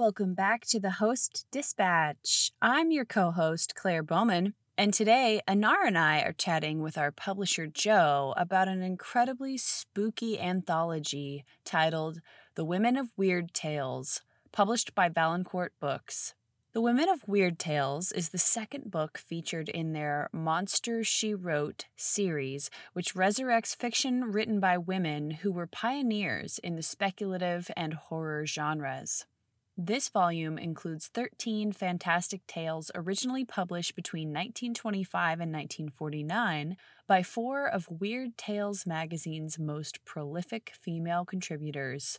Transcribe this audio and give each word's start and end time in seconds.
Welcome 0.00 0.32
back 0.32 0.64
to 0.68 0.80
the 0.80 0.92
Host 0.92 1.44
Dispatch. 1.50 2.52
I'm 2.62 2.90
your 2.90 3.04
co 3.04 3.32
host, 3.32 3.74
Claire 3.74 4.02
Bowman, 4.02 4.54
and 4.78 4.94
today 4.94 5.42
Anar 5.46 5.86
and 5.86 5.98
I 5.98 6.22
are 6.22 6.32
chatting 6.32 6.80
with 6.80 6.96
our 6.96 7.12
publisher, 7.12 7.66
Joe, 7.66 8.32
about 8.38 8.66
an 8.66 8.82
incredibly 8.82 9.58
spooky 9.58 10.40
anthology 10.40 11.44
titled 11.66 12.22
The 12.54 12.64
Women 12.64 12.96
of 12.96 13.12
Weird 13.18 13.52
Tales, 13.52 14.22
published 14.52 14.94
by 14.94 15.10
Valancourt 15.10 15.74
Books. 15.80 16.32
The 16.72 16.80
Women 16.80 17.10
of 17.10 17.28
Weird 17.28 17.58
Tales 17.58 18.10
is 18.10 18.30
the 18.30 18.38
second 18.38 18.90
book 18.90 19.18
featured 19.18 19.68
in 19.68 19.92
their 19.92 20.30
Monsters 20.32 21.08
She 21.08 21.34
Wrote 21.34 21.88
series, 21.94 22.70
which 22.94 23.12
resurrects 23.12 23.76
fiction 23.76 24.32
written 24.32 24.60
by 24.60 24.78
women 24.78 25.30
who 25.42 25.52
were 25.52 25.66
pioneers 25.66 26.58
in 26.60 26.76
the 26.76 26.82
speculative 26.82 27.70
and 27.76 27.92
horror 27.92 28.46
genres. 28.46 29.26
This 29.82 30.10
volume 30.10 30.58
includes 30.58 31.06
13 31.06 31.72
fantastic 31.72 32.46
tales 32.46 32.90
originally 32.94 33.46
published 33.46 33.96
between 33.96 34.28
1925 34.28 35.40
and 35.40 35.50
1949 35.50 36.76
by 37.06 37.22
four 37.22 37.66
of 37.66 37.88
Weird 37.88 38.36
Tales 38.36 38.86
magazine's 38.86 39.58
most 39.58 40.04
prolific 40.04 40.72
female 40.78 41.24
contributors 41.24 42.18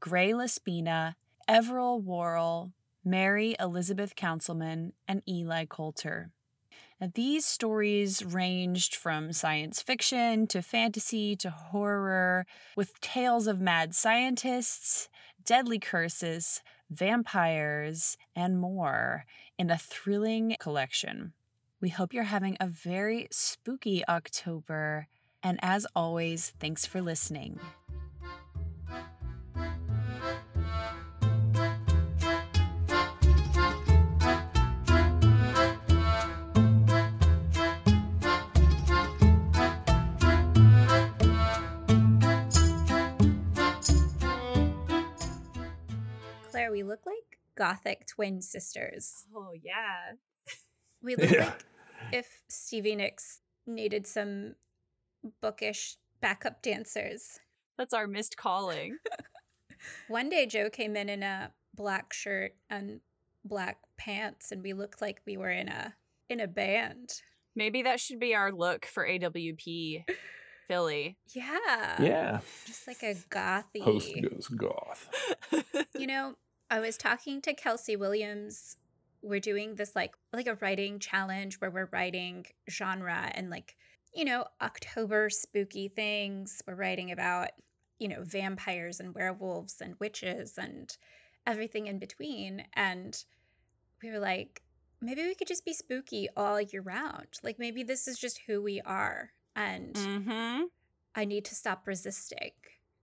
Greye 0.00 0.32
La 0.32 0.46
Spina, 0.46 1.16
Everil 1.46 2.02
Worrell, 2.02 2.72
Mary 3.04 3.54
Elizabeth 3.60 4.16
Counselman, 4.16 4.92
and 5.06 5.20
Eli 5.28 5.66
Colter. 5.66 6.30
Now, 6.98 7.10
these 7.14 7.44
stories 7.44 8.24
ranged 8.24 8.94
from 8.94 9.34
science 9.34 9.82
fiction 9.82 10.46
to 10.46 10.62
fantasy 10.62 11.36
to 11.36 11.50
horror, 11.50 12.46
with 12.74 12.98
tales 13.02 13.46
of 13.46 13.60
mad 13.60 13.94
scientists, 13.94 15.10
deadly 15.44 15.78
curses, 15.78 16.62
vampires, 16.90 18.16
and 18.34 18.58
more 18.58 19.24
in 19.58 19.70
a 19.70 19.78
thrilling 19.78 20.56
collection. 20.60 21.32
We 21.80 21.90
hope 21.90 22.12
you're 22.12 22.24
having 22.24 22.56
a 22.58 22.66
very 22.66 23.28
spooky 23.30 24.02
October, 24.08 25.08
and 25.42 25.58
as 25.62 25.86
always, 25.94 26.52
thanks 26.58 26.86
for 26.86 27.02
listening. 27.02 27.60
We 46.76 46.82
look 46.82 47.06
like 47.06 47.38
gothic 47.56 48.06
twin 48.06 48.42
sisters. 48.42 49.24
Oh, 49.34 49.52
yeah. 49.62 50.12
We 51.02 51.16
look 51.16 51.30
Yeah. 51.30 51.44
like 51.46 51.64
if 52.12 52.42
Stevie 52.48 52.96
Nicks 52.96 53.40
needed 53.66 54.06
some 54.06 54.56
bookish 55.40 55.96
backup 56.20 56.60
dancers. 56.62 57.38
That's 57.78 57.94
our 57.94 58.06
missed 58.06 58.36
calling. 58.36 58.96
One 60.08 60.28
day 60.28 60.44
Joe 60.46 60.68
came 60.68 60.96
in 60.96 61.08
in 61.08 61.22
a 61.22 61.52
black 61.74 62.12
shirt 62.12 62.52
and 62.68 63.00
black 63.44 63.78
pants 63.96 64.52
and 64.52 64.62
we 64.62 64.72
looked 64.72 65.00
like 65.00 65.20
we 65.26 65.36
were 65.36 65.50
in 65.50 65.68
a 65.68 65.94
in 66.28 66.40
a 66.40 66.48
band. 66.48 67.22
Maybe 67.54 67.82
that 67.82 68.00
should 68.00 68.18
be 68.20 68.34
our 68.34 68.50
look 68.52 68.84
for 68.84 69.06
AWP 69.06 70.04
Philly. 70.68 71.16
Yeah. 71.34 72.02
Yeah. 72.02 72.40
Just 72.66 72.86
like 72.88 73.02
a 73.02 73.14
gothy. 73.30 73.82
Host 73.82 74.12
goes 74.22 74.48
goth. 74.48 75.08
You 75.96 76.06
know, 76.08 76.34
I 76.70 76.80
was 76.80 76.96
talking 76.96 77.40
to 77.42 77.54
Kelsey 77.54 77.96
Williams. 77.96 78.76
We're 79.22 79.40
doing 79.40 79.74
this 79.74 79.94
like 79.96 80.14
like 80.32 80.46
a 80.46 80.56
writing 80.56 80.98
challenge 80.98 81.60
where 81.60 81.70
we're 81.70 81.88
writing 81.92 82.46
genre 82.68 83.30
and 83.34 83.50
like, 83.50 83.76
you 84.14 84.24
know, 84.24 84.46
October 84.60 85.30
spooky 85.30 85.88
things. 85.88 86.62
We're 86.66 86.74
writing 86.74 87.12
about, 87.12 87.48
you 87.98 88.08
know, 88.08 88.22
vampires 88.22 89.00
and 89.00 89.14
werewolves 89.14 89.80
and 89.80 89.94
witches 89.98 90.58
and 90.58 90.96
everything 91.46 91.86
in 91.86 91.98
between. 91.98 92.64
And 92.74 93.16
we 94.02 94.10
were 94.10 94.18
like, 94.18 94.62
maybe 95.00 95.22
we 95.22 95.34
could 95.34 95.48
just 95.48 95.64
be 95.64 95.72
spooky 95.72 96.28
all 96.36 96.60
year 96.60 96.82
round. 96.82 97.38
Like 97.42 97.58
maybe 97.58 97.82
this 97.82 98.08
is 98.08 98.18
just 98.18 98.40
who 98.46 98.62
we 98.62 98.80
are. 98.80 99.30
And 99.54 99.94
mm-hmm. 99.94 100.62
I 101.14 101.24
need 101.24 101.44
to 101.46 101.54
stop 101.54 101.86
resisting. 101.86 102.52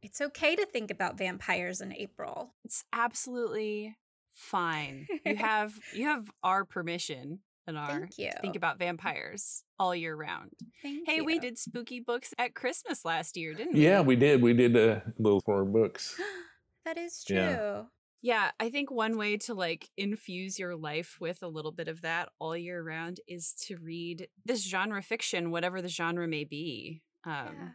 It's 0.03 0.22
okay 0.22 0.56
to 0.56 0.66
think 0.66 0.91
about 0.91 1.18
vampires 1.18 1.81
in 1.81 1.94
April. 1.94 2.53
It's 2.66 2.84
absolutely 2.91 3.96
fine. 4.34 5.08
You 5.25 5.36
have 5.38 5.74
you 5.94 6.06
have 6.06 6.30
our 6.44 6.66
permission 6.66 7.40
and 7.66 7.78
our 7.78 8.00
Thank 8.02 8.18
you. 8.18 8.31
to 8.31 8.40
think 8.41 8.56
about 8.56 8.78
vampires 8.78 9.64
all 9.80 9.96
year 9.96 10.16
round. 10.16 10.52
Thank 10.81 11.08
Hey, 11.08 11.22
we 11.22 11.40
did 11.40 11.58
spooky 11.58 12.00
books 12.00 12.34
at 12.38 12.53
Christmas 12.53 13.06
last 13.06 13.38
year, 13.38 13.53
didn't 13.53 13.75
we? 13.75 13.84
Yeah, 13.84 14.02
we 14.02 14.16
did. 14.18 14.41
We 14.41 14.53
did 14.53 14.75
uh, 14.75 15.00
little 15.18 15.41
horror 15.46 15.66
books. 15.66 16.20
that 16.85 16.97
is 16.97 17.24
true. 17.24 17.38
Yeah. 17.38 17.84
Yeah, 18.22 18.52
I 18.58 18.70
think 18.70 18.90
one 18.90 19.18
way 19.18 19.35
to 19.38 19.53
like 19.53 19.90
infuse 19.97 20.58
your 20.58 20.78
life 20.78 21.18
with 21.20 21.44
a 21.44 21.47
little 21.47 21.74
bit 21.74 21.90
of 21.90 22.02
that 22.02 22.30
all 22.40 22.56
year 22.56 22.81
round 22.81 23.20
is 23.28 23.53
to 23.68 23.75
read 23.78 24.28
this 24.46 24.66
genre 24.66 25.02
fiction, 25.02 25.52
whatever 25.52 25.81
the 25.81 25.90
genre 25.90 26.25
may 26.28 26.46
be. 26.46 27.02
Um, 27.25 27.34
Yeah. 27.34 27.70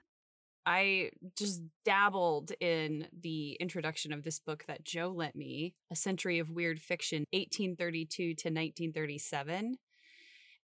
I 0.68 1.12
just 1.34 1.62
dabbled 1.86 2.52
in 2.60 3.08
the 3.18 3.52
introduction 3.52 4.12
of 4.12 4.22
this 4.22 4.38
book 4.38 4.64
that 4.68 4.84
Joe 4.84 5.08
lent 5.08 5.34
me, 5.34 5.74
A 5.90 5.96
Century 5.96 6.40
of 6.40 6.50
Weird 6.50 6.78
Fiction, 6.78 7.24
1832 7.32 8.22
to 8.22 8.48
1937. 8.48 9.78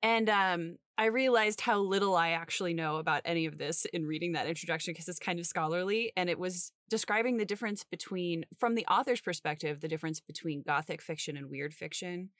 And 0.02 0.28
um, 0.28 0.78
I 0.98 1.04
realized 1.04 1.60
how 1.60 1.78
little 1.78 2.16
I 2.16 2.30
actually 2.30 2.74
know 2.74 2.96
about 2.96 3.22
any 3.24 3.46
of 3.46 3.58
this 3.58 3.84
in 3.92 4.04
reading 4.04 4.32
that 4.32 4.48
introduction 4.48 4.92
because 4.92 5.06
it's 5.06 5.20
kind 5.20 5.38
of 5.38 5.46
scholarly. 5.46 6.10
And 6.16 6.28
it 6.28 6.38
was 6.40 6.72
describing 6.90 7.36
the 7.36 7.44
difference 7.44 7.84
between, 7.84 8.44
from 8.58 8.74
the 8.74 8.86
author's 8.86 9.20
perspective, 9.20 9.82
the 9.82 9.88
difference 9.88 10.18
between 10.18 10.64
Gothic 10.66 11.00
fiction 11.00 11.36
and 11.36 11.48
weird 11.48 11.74
fiction. 11.74 12.30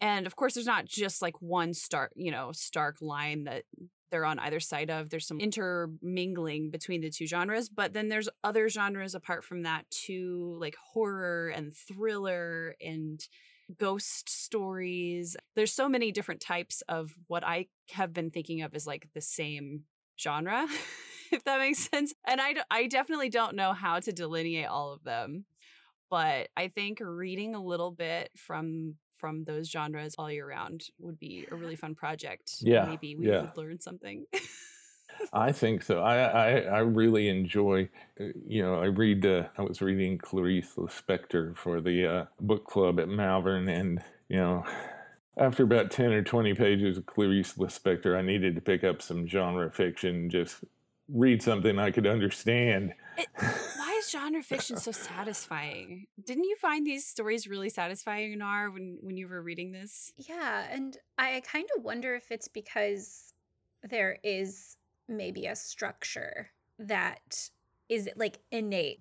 And 0.00 0.26
of 0.26 0.36
course, 0.36 0.54
there's 0.54 0.66
not 0.66 0.86
just 0.86 1.22
like 1.22 1.40
one 1.40 1.72
stark, 1.74 2.12
you 2.14 2.30
know, 2.30 2.52
stark 2.52 2.96
line 3.00 3.44
that 3.44 3.64
they're 4.10 4.24
on 4.24 4.38
either 4.38 4.60
side 4.60 4.90
of. 4.90 5.10
There's 5.10 5.26
some 5.26 5.40
intermingling 5.40 6.70
between 6.70 7.00
the 7.00 7.10
two 7.10 7.26
genres, 7.26 7.68
but 7.68 7.94
then 7.94 8.08
there's 8.08 8.28
other 8.44 8.68
genres 8.68 9.14
apart 9.14 9.44
from 9.44 9.62
that 9.64 9.90
too, 9.90 10.56
like 10.60 10.76
horror 10.92 11.48
and 11.48 11.74
thriller 11.74 12.76
and 12.80 13.20
ghost 13.76 14.28
stories. 14.28 15.36
There's 15.56 15.72
so 15.72 15.88
many 15.88 16.12
different 16.12 16.40
types 16.40 16.82
of 16.88 17.14
what 17.26 17.44
I 17.44 17.66
have 17.90 18.12
been 18.12 18.30
thinking 18.30 18.62
of 18.62 18.74
as 18.74 18.86
like 18.86 19.08
the 19.14 19.20
same 19.20 19.82
genre, 20.20 20.66
if 21.32 21.42
that 21.44 21.58
makes 21.58 21.88
sense. 21.90 22.14
And 22.24 22.40
I, 22.40 22.52
d- 22.52 22.60
I 22.70 22.86
definitely 22.86 23.30
don't 23.30 23.56
know 23.56 23.72
how 23.72 24.00
to 24.00 24.12
delineate 24.12 24.66
all 24.66 24.92
of 24.92 25.02
them, 25.02 25.44
but 26.10 26.50
I 26.56 26.68
think 26.68 26.98
reading 27.00 27.54
a 27.54 27.64
little 27.64 27.90
bit 27.90 28.30
from 28.36 28.94
from 29.24 29.42
those 29.44 29.70
genres 29.70 30.14
all 30.18 30.30
year 30.30 30.46
round 30.46 30.84
would 30.98 31.18
be 31.18 31.46
a 31.50 31.54
really 31.54 31.76
fun 31.76 31.94
project. 31.94 32.56
Yeah, 32.60 32.84
Maybe 32.84 33.16
we 33.16 33.26
yeah. 33.26 33.40
would 33.40 33.56
learn 33.56 33.80
something. 33.80 34.26
I 35.32 35.50
think 35.50 35.82
so. 35.82 36.00
I 36.00 36.16
I, 36.24 36.50
I 36.60 36.78
really 36.80 37.28
enjoy. 37.30 37.88
uh, 38.20 38.24
You 38.46 38.60
know, 38.62 38.74
I 38.82 38.86
read. 38.86 39.24
Uh, 39.24 39.44
I 39.56 39.62
was 39.62 39.80
reading 39.80 40.18
Clarice 40.18 40.74
Lispector 40.76 41.56
for 41.56 41.80
the 41.80 42.06
uh, 42.06 42.24
book 42.38 42.66
club 42.66 43.00
at 43.00 43.08
Malvern, 43.08 43.66
and 43.70 44.02
you 44.28 44.36
know, 44.36 44.62
after 45.38 45.62
about 45.62 45.90
ten 45.90 46.12
or 46.12 46.22
twenty 46.22 46.52
pages 46.52 46.98
of 46.98 47.06
Clarice 47.06 47.54
Lispector, 47.54 48.14
I 48.14 48.20
needed 48.20 48.54
to 48.56 48.60
pick 48.60 48.84
up 48.84 49.00
some 49.00 49.26
genre 49.26 49.70
fiction. 49.70 50.28
Just 50.28 50.56
read 51.08 51.42
something 51.42 51.78
I 51.78 51.92
could 51.92 52.06
understand. 52.06 52.92
It- 53.16 53.28
genre 54.14 54.42
fiction 54.42 54.76
so 54.76 54.92
satisfying? 54.92 56.06
Didn't 56.24 56.44
you 56.44 56.56
find 56.56 56.86
these 56.86 57.06
stories 57.06 57.46
really 57.46 57.68
satisfying, 57.68 58.38
Nar, 58.38 58.70
when 58.70 58.98
when 59.02 59.16
you 59.16 59.28
were 59.28 59.42
reading 59.42 59.72
this? 59.72 60.12
Yeah, 60.16 60.66
and 60.70 60.96
I 61.18 61.42
kind 61.44 61.68
of 61.76 61.82
wonder 61.84 62.14
if 62.14 62.30
it's 62.30 62.48
because 62.48 63.32
there 63.82 64.18
is 64.22 64.76
maybe 65.08 65.46
a 65.46 65.56
structure 65.56 66.50
that 66.78 67.50
is 67.88 68.08
like 68.16 68.38
innate. 68.50 69.00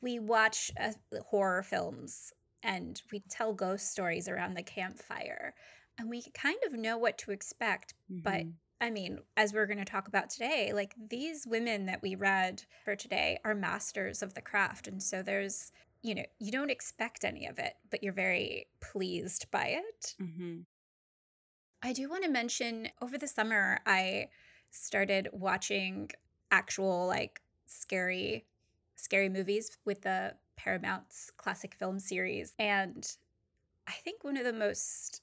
We 0.00 0.18
watch 0.18 0.70
uh, 0.80 0.92
horror 1.28 1.62
films 1.62 2.32
and 2.62 3.00
we 3.12 3.20
tell 3.28 3.52
ghost 3.52 3.90
stories 3.90 4.28
around 4.28 4.54
the 4.54 4.62
campfire, 4.62 5.54
and 5.98 6.08
we 6.08 6.22
kind 6.34 6.58
of 6.66 6.72
know 6.74 6.96
what 6.96 7.18
to 7.18 7.32
expect. 7.32 7.94
But 8.22 8.44
Mhm. 8.44 8.54
I 8.82 8.90
mean, 8.90 9.20
as 9.36 9.54
we're 9.54 9.66
going 9.66 9.78
to 9.78 9.84
talk 9.84 10.08
about 10.08 10.28
today, 10.28 10.72
like 10.74 10.96
these 11.08 11.46
women 11.46 11.86
that 11.86 12.02
we 12.02 12.16
read 12.16 12.64
for 12.84 12.96
today 12.96 13.38
are 13.44 13.54
masters 13.54 14.24
of 14.24 14.34
the 14.34 14.42
craft. 14.42 14.88
And 14.88 15.00
so 15.00 15.22
there's, 15.22 15.70
you 16.02 16.16
know, 16.16 16.24
you 16.40 16.50
don't 16.50 16.68
expect 16.68 17.24
any 17.24 17.46
of 17.46 17.60
it, 17.60 17.74
but 17.92 18.02
you're 18.02 18.12
very 18.12 18.66
pleased 18.80 19.48
by 19.52 19.66
it. 19.66 20.16
Mhm. 20.20 20.66
I 21.80 21.92
do 21.92 22.08
want 22.08 22.24
to 22.24 22.30
mention 22.30 22.88
over 23.00 23.16
the 23.16 23.28
summer, 23.28 23.78
I 23.86 24.30
started 24.70 25.28
watching 25.32 26.10
actual, 26.50 27.06
like, 27.06 27.40
scary, 27.66 28.46
scary 28.96 29.28
movies 29.28 29.78
with 29.84 30.02
the 30.02 30.34
Paramount's 30.56 31.30
classic 31.36 31.76
film 31.76 32.00
series. 32.00 32.52
And 32.58 33.16
I 33.86 33.92
think 33.92 34.24
one 34.24 34.36
of 34.36 34.44
the 34.44 34.52
most 34.52 35.22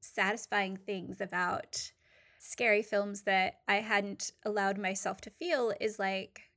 satisfying 0.00 0.76
things 0.76 1.18
about 1.20 1.92
scary 2.40 2.82
films 2.82 3.22
that 3.22 3.58
I 3.68 3.76
hadn't 3.76 4.32
allowed 4.44 4.78
myself 4.78 5.20
to 5.22 5.30
feel 5.30 5.74
is 5.78 5.98
like 5.98 6.50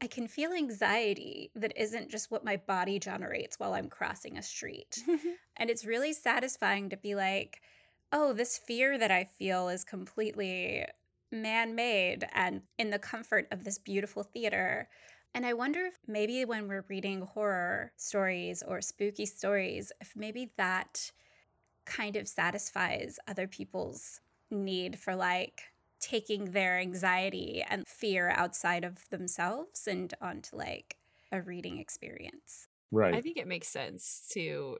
I 0.00 0.06
can 0.06 0.26
feel 0.26 0.52
anxiety 0.52 1.50
that 1.54 1.76
isn't 1.76 2.10
just 2.10 2.30
what 2.30 2.44
my 2.44 2.56
body 2.56 2.98
generates 2.98 3.60
while 3.60 3.74
I'm 3.74 3.90
crossing 3.90 4.38
a 4.38 4.42
street. 4.42 5.04
and 5.56 5.68
it's 5.68 5.84
really 5.84 6.14
satisfying 6.14 6.88
to 6.88 6.96
be 6.96 7.14
like, 7.14 7.60
oh, 8.10 8.32
this 8.32 8.56
fear 8.56 8.96
that 8.96 9.10
I 9.10 9.24
feel 9.24 9.68
is 9.68 9.84
completely 9.84 10.86
man 11.30 11.74
made 11.74 12.26
and 12.32 12.62
in 12.78 12.88
the 12.88 12.98
comfort 12.98 13.48
of 13.50 13.64
this 13.64 13.78
beautiful 13.78 14.22
theater. 14.22 14.88
And 15.34 15.44
I 15.44 15.52
wonder 15.52 15.80
if 15.84 15.98
maybe 16.06 16.46
when 16.46 16.68
we're 16.68 16.86
reading 16.88 17.20
horror 17.20 17.92
stories 17.96 18.62
or 18.66 18.80
spooky 18.80 19.26
stories, 19.26 19.92
if 20.00 20.14
maybe 20.16 20.52
that 20.56 21.12
kind 21.84 22.16
of 22.16 22.28
satisfies 22.28 23.18
other 23.28 23.46
people's 23.46 24.20
need 24.50 24.98
for 24.98 25.14
like 25.14 25.64
taking 26.00 26.52
their 26.52 26.78
anxiety 26.78 27.64
and 27.68 27.86
fear 27.86 28.30
outside 28.30 28.84
of 28.84 29.08
themselves 29.10 29.86
and 29.86 30.14
onto 30.20 30.56
like 30.56 30.96
a 31.32 31.42
reading 31.42 31.78
experience. 31.78 32.68
Right. 32.90 33.14
I 33.14 33.20
think 33.20 33.36
it 33.36 33.46
makes 33.46 33.68
sense 33.68 34.28
to 34.32 34.78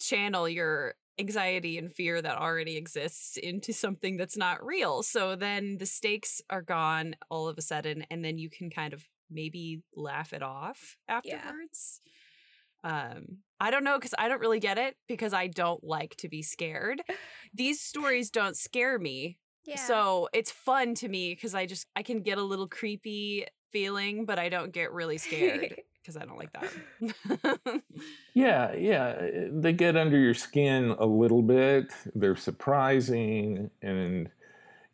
channel 0.00 0.48
your 0.48 0.94
anxiety 1.18 1.78
and 1.78 1.92
fear 1.92 2.22
that 2.22 2.36
already 2.36 2.76
exists 2.76 3.36
into 3.36 3.72
something 3.72 4.16
that's 4.16 4.36
not 4.36 4.64
real. 4.64 5.02
So 5.02 5.34
then 5.34 5.78
the 5.78 5.86
stakes 5.86 6.40
are 6.48 6.62
gone 6.62 7.16
all 7.30 7.48
of 7.48 7.58
a 7.58 7.62
sudden, 7.62 8.04
and 8.10 8.24
then 8.24 8.38
you 8.38 8.48
can 8.48 8.70
kind 8.70 8.92
of 8.92 9.04
maybe 9.28 9.82
laugh 9.96 10.32
it 10.32 10.42
off 10.42 10.96
afterwards. 11.08 12.00
Yeah. 12.04 12.12
Um, 12.88 13.38
I 13.60 13.70
don't 13.70 13.84
know 13.84 13.98
because 13.98 14.14
I 14.18 14.28
don't 14.28 14.40
really 14.40 14.60
get 14.60 14.78
it 14.78 14.96
because 15.08 15.34
I 15.34 15.46
don't 15.48 15.82
like 15.84 16.16
to 16.18 16.28
be 16.28 16.42
scared. 16.42 17.02
These 17.54 17.80
stories 17.80 18.30
don't 18.30 18.56
scare 18.56 18.98
me. 18.98 19.36
Yeah. 19.66 19.76
So 19.76 20.28
it's 20.32 20.50
fun 20.50 20.94
to 20.96 21.08
me 21.08 21.34
because 21.34 21.54
I 21.54 21.66
just 21.66 21.86
I 21.94 22.02
can 22.02 22.22
get 22.22 22.38
a 22.38 22.42
little 22.42 22.66
creepy 22.66 23.46
feeling, 23.70 24.24
but 24.24 24.38
I 24.38 24.48
don't 24.48 24.72
get 24.72 24.92
really 24.92 25.18
scared 25.18 25.74
because 26.02 26.16
I 26.16 26.24
don't 26.24 26.38
like 26.38 26.52
that. 26.54 27.82
yeah, 28.34 28.74
yeah. 28.74 29.16
Eh, 29.20 29.48
they 29.52 29.74
get 29.74 29.96
under 29.96 30.18
your 30.18 30.32
skin 30.32 30.94
a 30.98 31.04
little 31.04 31.42
bit. 31.42 31.92
They're 32.14 32.36
surprising 32.36 33.70
and, 33.82 34.30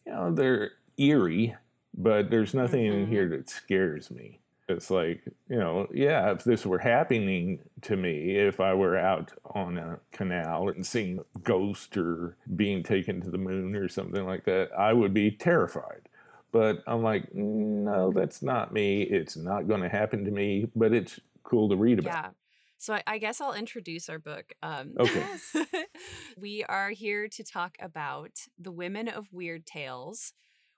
you 0.04 0.12
know, 0.12 0.34
they're 0.34 0.72
eerie, 0.96 1.54
but 1.96 2.30
there's 2.30 2.54
nothing 2.54 2.86
mm-hmm. 2.86 3.02
in 3.02 3.06
here 3.06 3.28
that 3.28 3.48
scares 3.48 4.10
me. 4.10 4.40
It's 4.68 4.90
like, 4.90 5.22
you 5.48 5.58
know, 5.58 5.86
yeah, 5.92 6.32
if 6.32 6.44
this 6.44 6.64
were 6.64 6.78
happening 6.78 7.60
to 7.82 7.96
me, 7.96 8.36
if 8.36 8.60
I 8.60 8.72
were 8.72 8.96
out 8.96 9.32
on 9.44 9.76
a 9.76 9.98
canal 10.10 10.70
and 10.70 10.86
seeing 10.86 11.18
a 11.18 11.38
ghost 11.40 11.96
or 11.98 12.36
being 12.56 12.82
taken 12.82 13.20
to 13.20 13.30
the 13.30 13.38
moon 13.38 13.76
or 13.76 13.88
something 13.88 14.24
like 14.24 14.44
that, 14.46 14.70
I 14.76 14.94
would 14.94 15.12
be 15.12 15.30
terrified. 15.30 16.08
But 16.50 16.82
I'm 16.86 17.02
like, 17.02 17.34
no, 17.34 18.12
that's 18.12 18.40
not 18.40 18.72
me. 18.72 19.02
It's 19.02 19.36
not 19.36 19.68
going 19.68 19.82
to 19.82 19.88
happen 19.88 20.24
to 20.24 20.30
me, 20.30 20.70
but 20.74 20.94
it's 20.94 21.20
cool 21.42 21.68
to 21.68 21.76
read 21.76 21.98
about. 21.98 22.14
Yeah. 22.14 22.30
So 22.78 22.94
I, 22.94 23.02
I 23.06 23.18
guess 23.18 23.40
I'll 23.40 23.54
introduce 23.54 24.08
our 24.08 24.18
book. 24.18 24.52
Um, 24.62 24.94
okay. 24.98 25.24
we 26.38 26.64
are 26.64 26.90
here 26.90 27.28
to 27.28 27.42
talk 27.42 27.76
about 27.80 28.32
The 28.58 28.72
Women 28.72 29.08
of 29.08 29.32
Weird 29.32 29.66
Tales, 29.66 30.32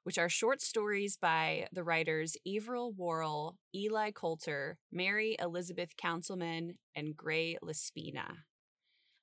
which 0.06 0.19
are 0.19 0.29
short 0.29 0.62
stories 0.62 1.19
by 1.20 1.67
the 1.73 1.82
writers 1.82 2.37
Everil 2.47 2.94
Worrell, 2.97 3.58
Eli 3.75 4.12
Colter, 4.12 4.79
Mary 4.93 5.35
Elizabeth 5.41 5.97
Counselman, 5.97 6.76
and 6.94 7.17
Greye 7.17 7.56
La 7.61 7.73
Spina. 7.73 8.44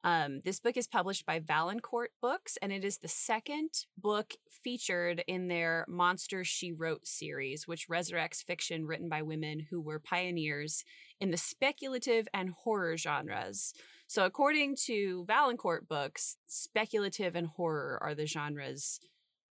Um, 0.03 0.41
this 0.43 0.59
book 0.59 0.75
is 0.75 0.89
published 0.89 1.25
by 1.25 1.39
Valancourt 1.39 2.11
Books, 2.21 2.57
and 2.61 2.73
it 2.73 2.83
is 2.83 2.97
the 2.97 3.07
second 3.07 3.69
book 3.97 4.33
featured 4.61 5.23
in 5.25 5.47
their 5.47 5.85
Monsters 5.87 6.49
She 6.49 6.73
Wrote 6.73 7.07
series, 7.07 7.65
which 7.65 7.87
resurrects 7.87 8.43
fiction 8.43 8.85
written 8.85 9.07
by 9.07 9.21
women 9.21 9.67
who 9.69 9.79
were 9.79 10.01
pioneers 10.01 10.83
in 11.17 11.31
the 11.31 11.37
speculative 11.37 12.27
and 12.33 12.49
horror 12.49 12.97
genres. 12.97 13.73
So, 14.07 14.25
according 14.25 14.75
to 14.87 15.23
Valancourt 15.29 15.87
Books, 15.87 16.35
speculative 16.45 17.37
and 17.37 17.47
horror 17.47 17.97
are 18.01 18.13
the 18.13 18.25
genres 18.27 18.99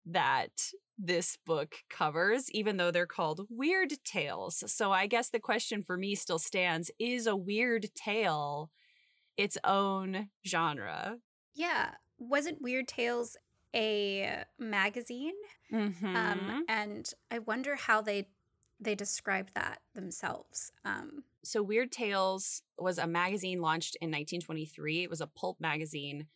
that 0.07 0.71
this 0.99 1.39
book 1.45 1.77
covers, 1.89 2.51
even 2.51 2.77
though 2.77 2.91
they're 2.91 3.07
called 3.07 3.47
weird 3.49 3.95
tales. 4.05 4.63
So, 4.67 4.93
I 4.93 5.07
guess 5.07 5.31
the 5.31 5.41
question 5.41 5.83
for 5.83 5.97
me 5.97 6.15
still 6.15 6.39
stands 6.39 6.91
is 6.99 7.27
a 7.27 7.37
weird 7.37 7.95
tale 7.95 8.71
its 9.37 9.59
own 9.65 10.29
genre. 10.47 11.19
Yeah. 11.55 11.91
Wasn't 12.19 12.63
Weird 12.63 12.89
Tales 12.89 13.37
a 13.75 14.45
magazine? 14.59 15.35
Mm-hmm. 15.73 16.17
Um, 16.17 16.65
and 16.69 17.11
I 17.31 17.39
wonder 17.41 17.77
how 17.77 18.03
they 18.03 18.29
they 18.79 18.95
describe 18.97 19.49
that 19.55 19.79
themselves. 19.95 20.73
Um, 20.85 21.23
so 21.45 21.63
Weird 21.63 21.93
Tales 21.93 22.63
was 22.77 22.99
a 22.99 23.07
magazine 23.07 23.61
launched 23.61 23.97
in 24.01 24.09
1923. 24.09 25.05
It 25.05 25.11
was 25.11 25.21
a 25.21 25.29
pulp 25.29 25.61
magazine. 25.61 26.27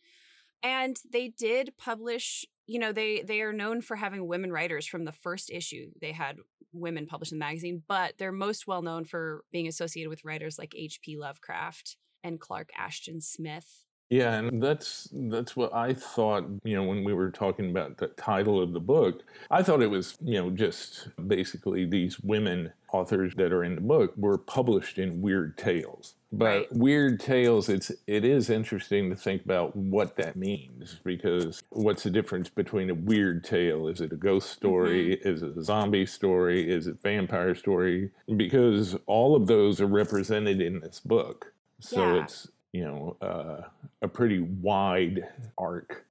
And 0.63 0.97
they 1.11 1.27
did 1.27 1.73
publish, 1.77 2.45
you 2.67 2.79
know, 2.79 2.91
they 2.91 3.23
they 3.25 3.41
are 3.41 3.53
known 3.53 3.81
for 3.81 3.95
having 3.95 4.27
women 4.27 4.51
writers 4.51 4.85
from 4.85 5.05
the 5.05 5.11
first 5.11 5.49
issue. 5.49 5.89
They 5.99 6.11
had 6.11 6.37
women 6.73 7.07
published 7.07 7.31
in 7.31 7.39
the 7.39 7.45
magazine, 7.45 7.81
but 7.87 8.15
they're 8.17 8.31
most 8.31 8.67
well 8.67 8.81
known 8.81 9.05
for 9.05 9.43
being 9.51 9.67
associated 9.67 10.09
with 10.09 10.25
writers 10.25 10.59
like 10.59 10.75
H.P. 10.75 11.17
Lovecraft 11.17 11.95
and 12.23 12.39
Clark 12.39 12.69
Ashton 12.77 13.21
Smith. 13.21 13.85
Yeah, 14.09 14.35
and 14.35 14.63
that's 14.63 15.09
that's 15.11 15.55
what 15.55 15.73
I 15.73 15.93
thought, 15.93 16.45
you 16.63 16.75
know, 16.75 16.83
when 16.83 17.03
we 17.03 17.13
were 17.13 17.29
talking 17.29 17.69
about 17.69 17.97
the 17.97 18.07
title 18.07 18.61
of 18.61 18.71
the 18.71 18.79
book. 18.79 19.23
I 19.51 19.63
thought 19.63 19.81
it 19.81 19.91
was, 19.91 20.17
you 20.21 20.41
know, 20.41 20.49
just 20.49 21.09
basically 21.27 21.85
these 21.85 22.19
women 22.21 22.71
authors 22.93 23.35
that 23.35 23.51
are 23.51 23.65
in 23.65 23.75
the 23.75 23.81
book 23.81 24.13
were 24.15 24.37
published 24.37 24.97
in 24.97 25.21
weird 25.21 25.57
tales. 25.57 26.15
But 26.31 26.45
right. 26.45 26.73
weird 26.73 27.19
tales, 27.19 27.67
it's 27.67 27.91
it 28.05 28.23
is 28.23 28.49
interesting 28.49 29.09
to 29.09 29.15
think 29.15 29.43
about 29.43 29.75
what 29.75 30.15
that 30.17 30.37
means 30.37 30.99
because 31.03 31.63
what's 31.69 32.03
the 32.03 32.09
difference 32.09 32.49
between 32.49 32.89
a 32.89 32.93
weird 32.93 33.43
tale? 33.43 33.87
Is 33.89 33.99
it 33.99 34.13
a 34.13 34.17
ghost 34.17 34.51
story? 34.51 35.17
Mm-hmm. 35.17 35.27
Is 35.27 35.41
it 35.41 35.57
a 35.57 35.63
zombie 35.63 36.05
story? 36.05 36.69
Is 36.69 36.87
it 36.87 37.01
vampire 37.01 37.55
story? 37.55 38.11
Because 38.35 38.95
all 39.05 39.35
of 39.35 39.47
those 39.47 39.81
are 39.81 39.87
represented 39.87 40.61
in 40.61 40.79
this 40.79 40.99
book. 40.99 41.53
So 41.79 42.15
yeah. 42.15 42.23
it's, 42.23 42.47
you 42.73 42.83
know, 42.83 43.17
uh, 43.21 43.61
a 44.01 44.07
pretty 44.07 44.39
wide 44.39 45.27
arc. 45.57 46.05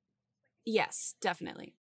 Yes, 0.64 1.14
definitely. 1.20 1.74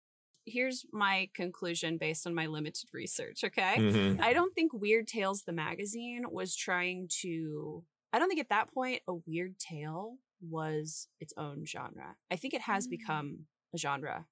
Here's 0.46 0.84
my 0.92 1.30
conclusion 1.34 1.96
based 1.96 2.26
on 2.26 2.34
my 2.34 2.46
limited 2.46 2.90
research, 2.92 3.44
okay? 3.44 3.76
Mm-hmm. 3.78 4.20
I 4.22 4.34
don't 4.34 4.54
think 4.54 4.72
Weird 4.74 5.06
Tales, 5.06 5.42
the 5.42 5.52
magazine, 5.52 6.24
was 6.30 6.54
trying 6.54 7.08
to. 7.22 7.82
I 8.12 8.18
don't 8.18 8.28
think 8.28 8.40
at 8.40 8.50
that 8.50 8.72
point 8.72 9.00
a 9.08 9.14
weird 9.14 9.58
tale 9.58 10.18
was 10.40 11.08
its 11.18 11.32
own 11.36 11.64
genre. 11.64 12.16
I 12.30 12.36
think 12.36 12.54
it 12.54 12.60
has 12.60 12.86
mm. 12.86 12.90
become 12.90 13.38
a 13.74 13.78
genre. 13.78 14.26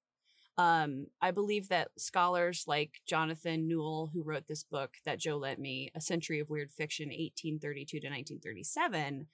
Um, 0.57 1.07
I 1.19 1.31
believe 1.31 1.69
that 1.69 1.89
scholars 1.97 2.65
like 2.67 3.01
Jonathan 3.07 3.67
Newell, 3.67 4.11
who 4.13 4.21
wrote 4.21 4.47
this 4.47 4.63
book 4.63 4.91
that 5.03 5.19
Joe 5.19 5.37
lent 5.37 5.59
me, 5.59 5.89
A 5.95 6.01
Century 6.01 6.39
of 6.39 6.49
Weird 6.49 6.71
Fiction, 6.71 7.07
1832 7.07 7.99
to 7.99 8.07
1937, 8.07 9.27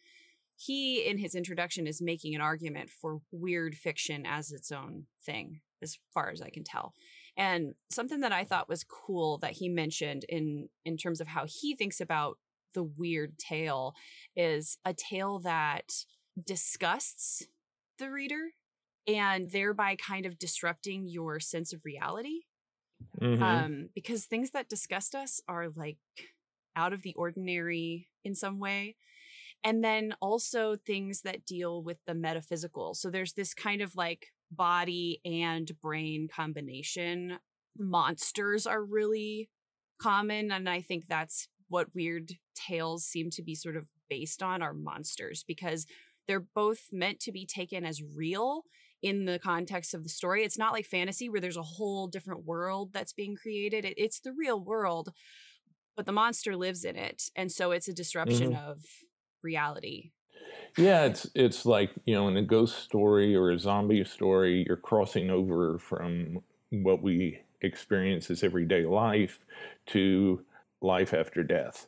he, 0.62 1.08
in 1.08 1.18
his 1.18 1.36
introduction, 1.36 1.88
is 1.88 2.02
making 2.02 2.36
an 2.36 2.42
argument 2.42 2.90
for 2.90 3.22
weird 3.32 3.76
fiction 3.76 4.26
as 4.26 4.52
its 4.52 4.74
own 4.74 5.06
thing, 5.26 5.62
as 5.82 5.98
far 6.14 6.30
as 6.30 6.42
I 6.42 6.50
can 6.50 6.66
tell. 6.66 6.94
And 7.38 7.76
something 7.90 8.20
that 8.20 8.34
I 8.34 8.44
thought 8.44 8.68
was 8.68 8.84
cool 8.84 9.38
that 9.38 9.54
he 9.54 9.70
mentioned 9.70 10.26
in 10.28 10.68
in 10.84 10.98
terms 10.98 11.22
of 11.22 11.30
how 11.30 11.46
he 11.48 11.78
thinks 11.78 12.02
about 12.02 12.40
the 12.74 12.84
weird 12.84 13.40
tale 13.40 13.94
is 14.36 14.78
a 14.84 14.94
tale 14.94 15.40
that 15.40 15.94
disgusts 16.46 17.48
the 17.98 18.12
reader 18.12 18.50
and 19.08 19.52
thereby 19.52 19.96
kind 19.96 20.26
of 20.26 20.38
disrupting 20.38 21.08
your 21.08 21.40
sense 21.40 21.72
of 21.72 21.86
reality. 21.86 22.42
Mm-hmm. 23.22 23.42
Um, 23.42 23.90
because 23.96 24.26
things 24.26 24.52
that 24.52 24.68
disgust 24.68 25.16
us 25.16 25.40
are 25.48 25.70
like 25.74 26.00
out 26.76 26.92
of 26.92 27.02
the 27.02 27.14
ordinary 27.16 28.10
in 28.26 28.36
some 28.36 28.60
way 28.60 28.98
and 29.64 29.84
then 29.84 30.16
also 30.22 30.76
things 30.76 31.22
that 31.22 31.46
deal 31.46 31.84
with 31.84 31.98
the 32.08 32.14
metaphysical. 32.14 32.94
So 32.94 33.10
there's 33.10 33.34
this 33.34 33.54
kind 33.54 33.82
of 33.82 33.96
like 33.96 34.28
body 34.52 35.20
and 35.26 35.72
brain 35.82 36.28
combination. 36.34 37.40
Monsters 37.78 38.66
are 38.66 38.84
really 38.84 39.50
common. 40.02 40.52
And 40.52 40.70
I 40.70 40.82
think 40.82 41.08
that's 41.08 41.48
what 41.68 41.94
weird 41.94 42.34
tales 42.56 43.06
seem 43.06 43.30
to 43.32 43.44
be 43.44 43.54
sort 43.54 43.76
of 43.76 43.90
based 44.10 44.42
on 44.42 44.62
are 44.62 44.74
monsters 44.74 45.44
because 45.48 45.86
they're 46.28 46.40
both 46.40 46.88
meant 46.92 47.20
to 47.22 47.32
be 47.32 47.46
taken 47.46 47.86
as 47.86 48.02
real 48.02 48.64
in 49.02 49.26
the 49.26 49.40
context 49.40 49.94
of 49.94 50.04
the 50.04 50.10
story. 50.10 50.44
It's 50.44 50.58
not 50.58 50.74
like 50.74 50.86
fantasy 50.86 51.30
where 51.30 51.42
there's 51.42 51.58
a 51.58 51.64
whole 51.64 52.08
different 52.08 52.46
world 52.46 52.92
that's 52.94 53.14
being 53.14 53.36
created. 53.36 53.86
It, 53.86 53.94
it's 53.98 54.20
the 54.20 54.34
real 54.34 54.64
world, 54.64 55.14
but 55.96 56.06
the 56.06 56.12
monster 56.12 56.56
lives 56.56 56.84
in 56.84 56.96
it. 56.96 57.24
And 57.36 57.52
so 57.52 57.72
it's 57.72 57.88
a 57.88 57.94
disruption 57.94 58.52
mm-hmm. 58.52 58.70
of 58.70 58.84
reality. 59.42 60.12
Yeah, 60.78 61.06
it's 61.06 61.28
it's 61.36 61.66
like, 61.66 61.92
you 62.06 62.14
know, 62.16 62.28
in 62.28 62.38
a 62.38 62.42
ghost 62.44 62.80
story 62.80 63.36
or 63.36 63.52
a 63.52 63.60
zombie 63.60 64.04
story, 64.06 64.66
you're 64.68 64.78
crossing 64.78 65.30
over 65.30 65.78
from 65.80 66.42
what 66.70 67.02
we 67.02 67.42
experience 67.62 68.30
as 68.30 68.44
everyday 68.44 68.86
life 68.86 69.46
to 69.88 70.44
life 70.82 71.14
after 71.14 71.44
death. 71.44 71.88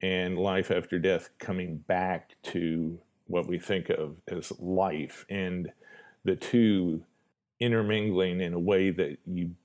And 0.00 0.38
life 0.38 0.70
after 0.70 0.98
death 1.00 1.30
coming 1.40 1.78
back 1.78 2.36
to 2.44 3.00
what 3.26 3.48
we 3.48 3.58
think 3.58 3.90
of 3.90 4.16
as 4.28 4.52
life 4.60 5.26
and 5.28 5.72
the 6.24 6.36
two 6.36 7.02
intermingling 7.58 8.40
in 8.40 8.54
a 8.54 8.60
way 8.60 8.90
that 8.90 9.18
you 9.26 9.56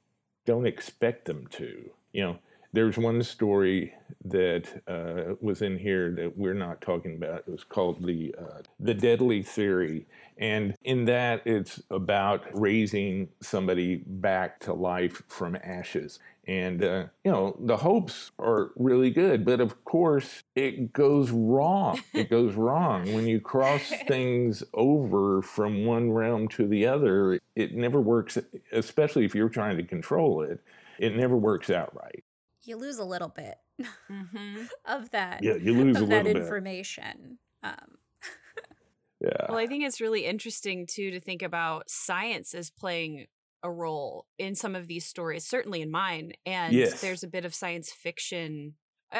don't 0.45 0.65
expect 0.65 1.25
them 1.25 1.45
to. 1.51 1.91
You 2.13 2.23
know, 2.23 2.39
there's 2.73 2.97
one 2.97 3.21
story 3.21 3.93
that 4.25 4.81
uh, 4.87 5.35
was 5.41 5.61
in 5.61 5.77
here 5.77 6.11
that 6.11 6.35
we're 6.35 6.55
not 6.55 6.81
talking 6.81 7.15
about. 7.15 7.43
It 7.47 7.49
was 7.49 7.63
called 7.63 8.03
the 8.03 8.35
uh, 8.37 8.61
the 8.79 8.95
Deadly 8.95 9.43
Theory, 9.43 10.07
and 10.39 10.75
in 10.83 11.05
that 11.05 11.43
it's 11.45 11.81
about 11.91 12.43
raising 12.51 13.29
somebody 13.41 13.97
back 14.07 14.59
to 14.61 14.73
life 14.73 15.21
from 15.27 15.55
ashes. 15.63 16.19
And 16.45 16.83
uh, 16.83 17.05
you 17.23 17.31
know 17.31 17.55
the 17.59 17.77
hopes 17.77 18.31
are 18.39 18.71
really 18.75 19.11
good, 19.11 19.45
but 19.45 19.61
of 19.61 19.85
course 19.85 20.41
it 20.55 20.93
goes 20.93 21.29
wrong. 21.29 22.01
It 22.11 22.29
goes 22.29 22.55
wrong 22.55 23.13
when 23.13 23.27
you 23.27 23.39
cross 23.39 23.93
things 24.07 24.63
over 24.73 25.43
from 25.43 25.85
one 25.85 26.11
realm 26.11 26.47
to 26.49 26.67
the 26.67 26.87
other. 26.87 27.39
It 27.55 27.75
never 27.75 28.01
works, 28.01 28.39
especially 28.71 29.25
if 29.25 29.35
you're 29.35 29.47
trying 29.47 29.77
to 29.77 29.83
control 29.83 30.41
it. 30.41 30.59
It 30.97 31.15
never 31.15 31.37
works 31.37 31.69
out 31.69 31.95
right 31.95 32.23
you 32.65 32.77
lose 32.77 32.97
a 32.97 33.05
little 33.05 33.29
bit 33.29 33.55
mm-hmm. 33.81 34.63
of 34.85 35.09
that. 35.11 35.43
Yeah, 35.43 35.55
you 35.55 35.73
lose 35.73 35.97
of 35.97 36.09
that 36.09 36.27
information. 36.27 37.39
Um. 37.61 37.97
yeah. 39.21 39.45
Well, 39.49 39.57
I 39.57 39.67
think 39.67 39.83
it's 39.83 40.01
really 40.01 40.25
interesting 40.25 40.87
too 40.87 41.11
to 41.11 41.19
think 41.19 41.41
about 41.41 41.89
science 41.89 42.53
as 42.53 42.69
playing 42.69 43.27
a 43.63 43.71
role 43.71 44.25
in 44.37 44.55
some 44.55 44.75
of 44.75 44.87
these 44.87 45.05
stories, 45.05 45.45
certainly 45.45 45.81
in 45.81 45.89
mine. 45.89 46.33
And 46.45 46.73
yes. 46.73 46.99
there's 47.01 47.23
a 47.23 47.29
bit 47.29 47.45
of 47.45 47.55
science 47.55 47.91
fiction. 47.91 48.73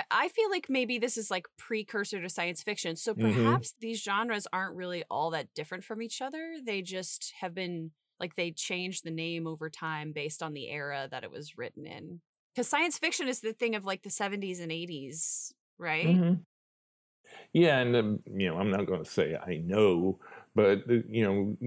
I 0.09 0.27
feel 0.29 0.49
like 0.49 0.69
maybe 0.69 0.97
this 0.97 1.17
is 1.17 1.29
like 1.29 1.45
precursor 1.57 2.19
to 2.21 2.27
science 2.27 2.63
fiction. 2.63 2.95
So 2.95 3.13
mm-hmm. 3.13 3.31
perhaps 3.31 3.69
mm-hmm. 3.69 3.77
these 3.79 4.01
genres 4.01 4.47
aren't 4.51 4.75
really 4.75 5.03
all 5.09 5.29
that 5.31 5.53
different 5.53 5.83
from 5.83 6.01
each 6.01 6.21
other. 6.21 6.55
They 6.63 6.81
just 6.81 7.31
have 7.39 7.53
been 7.53 7.91
like 8.19 8.35
they 8.35 8.51
changed 8.51 9.03
the 9.03 9.11
name 9.11 9.47
over 9.47 9.69
time 9.69 10.11
based 10.11 10.41
on 10.43 10.53
the 10.53 10.69
era 10.69 11.07
that 11.11 11.23
it 11.23 11.31
was 11.31 11.57
written 11.57 11.85
in 11.85 12.21
because 12.53 12.67
science 12.67 12.97
fiction 12.97 13.27
is 13.27 13.39
the 13.39 13.53
thing 13.53 13.75
of 13.75 13.85
like 13.85 14.03
the 14.03 14.09
70s 14.09 14.61
and 14.61 14.71
80s 14.71 15.51
right 15.77 16.05
mm-hmm. 16.05 16.33
yeah 17.53 17.79
and 17.79 17.95
um, 17.95 18.19
you 18.35 18.49
know 18.49 18.57
i'm 18.57 18.71
not 18.71 18.85
going 18.85 19.03
to 19.03 19.09
say 19.09 19.35
i 19.45 19.57
know 19.57 20.19
but 20.55 20.87
you 20.87 21.23
know 21.23 21.57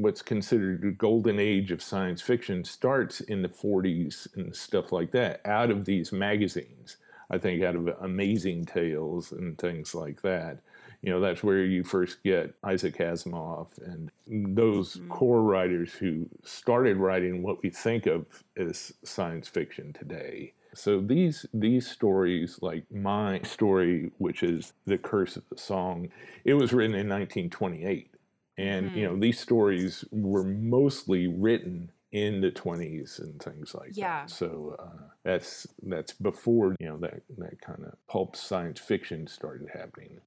what's 0.00 0.22
considered 0.22 0.82
the 0.82 0.92
golden 0.92 1.38
age 1.38 1.70
of 1.70 1.82
science 1.82 2.22
fiction 2.22 2.64
starts 2.64 3.20
in 3.20 3.42
the 3.42 3.48
40s 3.48 4.28
and 4.36 4.54
stuff 4.54 4.92
like 4.92 5.10
that 5.12 5.40
out 5.44 5.70
of 5.70 5.84
these 5.84 6.12
magazines 6.12 6.96
i 7.30 7.38
think 7.38 7.62
out 7.62 7.76
of 7.76 7.88
amazing 8.00 8.64
tales 8.64 9.32
and 9.32 9.58
things 9.58 9.94
like 9.94 10.22
that 10.22 10.60
you 11.02 11.10
know 11.10 11.20
that's 11.20 11.42
where 11.42 11.64
you 11.64 11.82
first 11.82 12.22
get 12.22 12.54
Isaac 12.62 12.98
Asimov 12.98 13.68
and 13.84 14.10
those 14.26 14.96
mm-hmm. 14.96 15.08
core 15.08 15.42
writers 15.42 15.92
who 15.94 16.28
started 16.44 16.96
writing 16.98 17.42
what 17.42 17.62
we 17.62 17.70
think 17.70 18.06
of 18.06 18.26
as 18.56 18.92
science 19.02 19.48
fiction 19.48 19.92
today. 19.92 20.52
So 20.74 21.00
these 21.00 21.46
these 21.52 21.90
stories, 21.90 22.58
like 22.60 22.84
my 22.92 23.40
story, 23.42 24.12
which 24.18 24.42
is 24.42 24.72
the 24.86 24.98
Curse 24.98 25.36
of 25.36 25.48
the 25.48 25.58
Song, 25.58 26.08
it 26.44 26.54
was 26.54 26.72
written 26.72 26.94
in 26.94 27.08
1928, 27.08 28.14
and 28.56 28.86
mm-hmm. 28.86 28.98
you 28.98 29.06
know 29.08 29.16
these 29.18 29.40
stories 29.40 30.04
were 30.12 30.44
mostly 30.44 31.26
written 31.26 31.90
in 32.12 32.40
the 32.40 32.50
20s 32.50 33.20
and 33.20 33.40
things 33.40 33.74
like 33.74 33.92
yeah. 33.94 34.22
that. 34.22 34.30
So 34.30 34.76
uh, 34.78 35.04
that's 35.24 35.66
that's 35.82 36.12
before 36.12 36.76
you 36.78 36.88
know 36.88 36.96
that 36.98 37.22
that 37.38 37.60
kind 37.60 37.84
of 37.84 37.94
pulp 38.06 38.36
science 38.36 38.80
fiction 38.80 39.26
started 39.26 39.68
happening. 39.72 40.20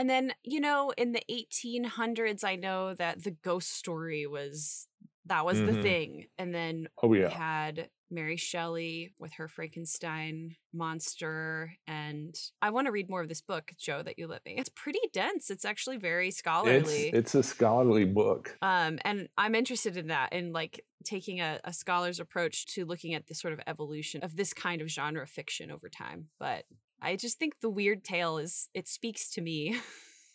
And 0.00 0.08
then, 0.08 0.32
you 0.42 0.60
know, 0.60 0.94
in 0.96 1.12
the 1.12 1.20
1800s, 1.30 2.42
I 2.42 2.56
know 2.56 2.94
that 2.94 3.22
the 3.22 3.32
ghost 3.32 3.70
story 3.76 4.26
was 4.26 4.88
that 5.26 5.44
was 5.44 5.58
mm-hmm. 5.58 5.76
the 5.76 5.82
thing. 5.82 6.26
And 6.38 6.54
then 6.54 6.88
oh, 7.02 7.12
yeah. 7.12 7.26
we 7.26 7.34
had 7.34 7.90
Mary 8.10 8.38
Shelley 8.38 9.12
with 9.18 9.34
her 9.34 9.46
Frankenstein 9.46 10.56
monster. 10.72 11.74
And 11.86 12.34
I 12.62 12.70
want 12.70 12.86
to 12.86 12.92
read 12.92 13.10
more 13.10 13.20
of 13.20 13.28
this 13.28 13.42
book, 13.42 13.72
Joe, 13.78 14.02
that 14.02 14.18
you 14.18 14.26
let 14.26 14.42
me. 14.46 14.54
It's 14.56 14.70
pretty 14.70 15.00
dense. 15.12 15.50
It's 15.50 15.66
actually 15.66 15.98
very 15.98 16.30
scholarly. 16.30 17.08
It's, 17.08 17.34
it's 17.34 17.34
a 17.34 17.42
scholarly 17.42 18.06
book. 18.06 18.56
Um, 18.62 18.98
and 19.04 19.28
I'm 19.36 19.54
interested 19.54 19.98
in 19.98 20.06
that 20.06 20.32
in 20.32 20.54
like 20.54 20.82
taking 21.04 21.42
a, 21.42 21.60
a 21.62 21.74
scholar's 21.74 22.20
approach 22.20 22.64
to 22.68 22.86
looking 22.86 23.12
at 23.12 23.26
the 23.26 23.34
sort 23.34 23.52
of 23.52 23.60
evolution 23.66 24.24
of 24.24 24.36
this 24.36 24.54
kind 24.54 24.80
of 24.80 24.88
genre 24.88 25.26
fiction 25.26 25.70
over 25.70 25.90
time. 25.90 26.28
But 26.38 26.64
I 27.02 27.16
just 27.16 27.38
think 27.38 27.60
the 27.60 27.70
weird 27.70 28.04
tale 28.04 28.38
is 28.38 28.68
it 28.74 28.88
speaks 28.88 29.30
to 29.30 29.40
me 29.40 29.80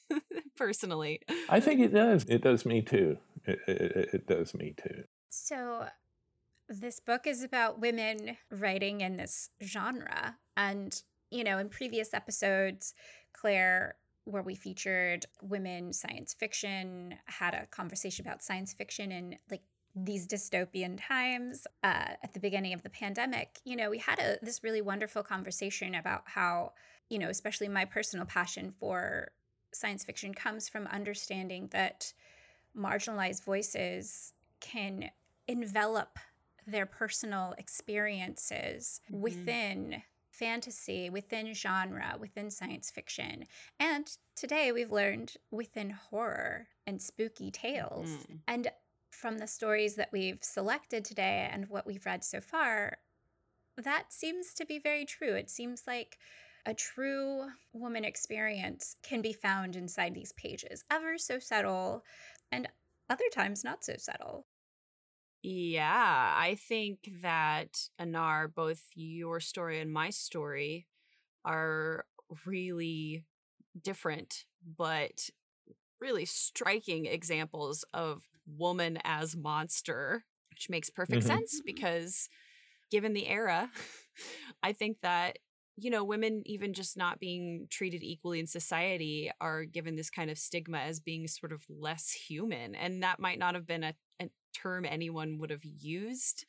personally. 0.56 1.22
I 1.50 1.60
think 1.60 1.80
it 1.80 1.94
does. 1.94 2.26
It 2.26 2.42
does 2.42 2.66
me 2.66 2.82
too. 2.82 3.18
It, 3.46 3.60
it, 3.68 4.10
it 4.14 4.28
does 4.28 4.54
me 4.54 4.74
too. 4.78 5.04
So 5.30 5.86
this 6.70 7.00
book 7.00 7.28
is 7.28 7.44
about 7.44 7.80
women 7.80 8.38
writing 8.50 9.02
in 9.02 9.18
this 9.18 9.50
genre. 9.64 10.38
And, 10.58 11.00
you 11.30 11.44
know, 11.44 11.58
in 11.58 11.70
previous 11.70 12.14
episodes, 12.14 12.94
Claire, 13.34 13.96
where 14.24 14.42
we 14.42 14.56
featured 14.56 15.26
women 15.42 15.94
science 15.94 16.34
fiction, 16.34 17.16
had 17.26 17.54
a 17.54 17.68
conversation 17.68 18.26
about 18.26 18.42
science 18.42 18.74
fiction 18.74 19.12
and 19.12 19.38
like 19.52 19.62
these 19.96 20.28
dystopian 20.28 20.98
times 21.00 21.66
uh, 21.84 22.16
at 22.22 22.34
the 22.34 22.40
beginning 22.40 22.74
of 22.74 22.84
the 22.84 22.90
pandemic, 22.90 23.60
you 23.64 23.76
know, 23.76 23.90
we 23.90 23.98
had 23.98 24.20
a, 24.20 24.38
this 24.42 24.64
really 24.64 24.82
wonderful 24.82 25.24
conversation 25.24 25.96
about 25.96 26.24
how, 26.26 26.74
you 27.10 27.18
know, 27.18 27.30
especially 27.30 27.70
my 27.70 27.86
personal 27.86 28.26
passion 28.26 28.74
for 28.78 29.32
science 29.74 30.04
fiction 30.04 30.34
comes 30.34 30.68
from 30.68 30.88
understanding 30.88 31.68
that 31.72 32.14
marginalized 32.78 33.44
voices 33.44 34.34
can 34.60 35.10
envelop 35.48 36.20
their 36.68 36.86
personal 36.86 37.54
experiences 37.58 39.00
mm-hmm. 39.10 39.22
within 39.22 40.02
fantasy, 40.30 41.10
within 41.10 41.54
genre, 41.54 42.16
within 42.20 42.50
science 42.52 42.92
fiction. 42.92 43.46
And 43.80 44.10
today 44.36 44.72
we've 44.74 44.92
learned 44.92 45.36
within 45.52 45.92
horror 45.92 46.68
and 46.86 47.02
spooky 47.02 47.52
tales. 47.52 48.10
Mm-hmm. 48.10 48.34
And 48.48 48.68
from 49.12 49.38
the 49.38 49.48
stories 49.48 49.96
that 49.96 50.10
we've 50.12 50.44
selected 50.44 51.06
today 51.06 51.50
and 51.52 51.70
what 51.70 51.86
we've 51.86 52.06
read 52.06 52.24
so 52.24 52.42
far, 52.42 52.98
that 53.78 54.12
seems 54.12 54.54
to 54.56 54.66
be 54.66 54.80
very 54.80 55.06
true. 55.06 55.36
It 55.36 55.50
seems 55.50 55.84
like 55.88 56.18
a 56.66 56.74
true 56.74 57.48
woman 57.74 58.06
experience 58.06 58.96
can 59.04 59.22
be 59.22 59.34
found 59.34 59.76
inside 59.76 60.14
these 60.14 60.32
pages, 60.34 60.84
ever 60.90 61.18
so 61.18 61.40
subtle, 61.40 62.04
and 62.52 62.68
other 63.10 63.26
times 63.32 63.64
not 63.64 63.84
so 63.84 63.94
subtle. 63.98 64.46
Yeah, 65.44 66.34
I 66.36 66.56
think 66.56 67.08
that 67.22 67.90
Anar, 68.00 68.52
both 68.54 68.82
your 68.96 69.40
story 69.40 69.80
and 69.80 69.94
my 69.94 70.10
story, 70.10 70.88
are 71.44 72.06
really 72.46 73.26
different, 73.80 74.46
but 74.78 75.30
really 76.06 76.26
striking 76.26 77.08
examples 77.08 77.84
of 77.94 78.22
woman 78.46 79.00
as 79.04 79.36
monster, 79.36 80.24
which 80.52 80.70
makes 80.70 80.92
perfect 80.92 81.24
mm-hmm. 81.26 81.38
sense 81.38 81.62
because 81.66 82.30
given 82.92 83.14
the 83.14 83.28
era, 83.28 83.72
I 84.64 84.72
think 84.74 84.98
that 85.02 85.40
you 85.78 85.90
know, 85.90 86.06
women 86.06 86.42
even 86.46 86.74
just 86.74 86.96
not 86.96 87.20
being 87.20 87.68
treated 87.70 88.02
equally 88.02 88.40
in 88.40 88.48
society 88.48 89.30
are 89.42 89.66
given 89.66 89.98
this 89.98 90.10
kind 90.10 90.32
of 90.32 90.38
stigma 90.38 90.78
as 90.78 91.02
being 91.02 91.28
sort 91.28 91.52
of 91.52 91.66
less 91.68 92.12
human. 92.12 92.76
And 92.76 93.04
that 93.04 93.20
might 93.20 93.40
not 93.40 93.56
have 93.56 93.68
been 93.68 93.84
a, 93.84 93.94
a 94.22 94.30
term 94.54 94.86
anyone 94.86 95.38
would 95.40 95.50
have 95.50 95.66
used 95.66 96.46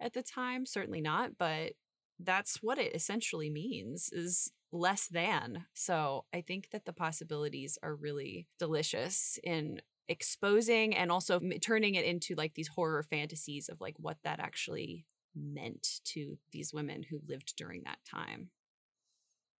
at 0.00 0.12
the 0.12 0.24
time, 0.24 0.66
certainly 0.66 1.00
not, 1.00 1.38
but 1.38 1.74
that's 2.18 2.62
what 2.62 2.78
it 2.78 2.96
essentially 2.96 3.48
means 3.48 4.10
is 4.12 4.50
less 4.74 5.06
than. 5.06 5.64
So 5.72 6.24
I 6.34 6.40
think 6.40 6.70
that 6.72 6.84
the 6.84 6.92
possibilities 6.92 7.78
are 7.82 7.94
really 7.94 8.48
delicious 8.58 9.38
in 9.42 9.80
exposing 10.08 10.94
and 10.94 11.10
also 11.10 11.40
turning 11.62 11.94
it 11.94 12.04
into 12.04 12.34
like 12.34 12.54
these 12.54 12.68
horror 12.68 13.02
fantasies 13.02 13.70
of 13.70 13.80
like 13.80 13.94
what 13.98 14.18
that 14.24 14.40
actually 14.40 15.06
meant 15.34 16.00
to 16.04 16.36
these 16.52 16.74
women 16.74 17.04
who 17.08 17.20
lived 17.26 17.54
during 17.56 17.82
that 17.84 17.98
time. 18.08 18.50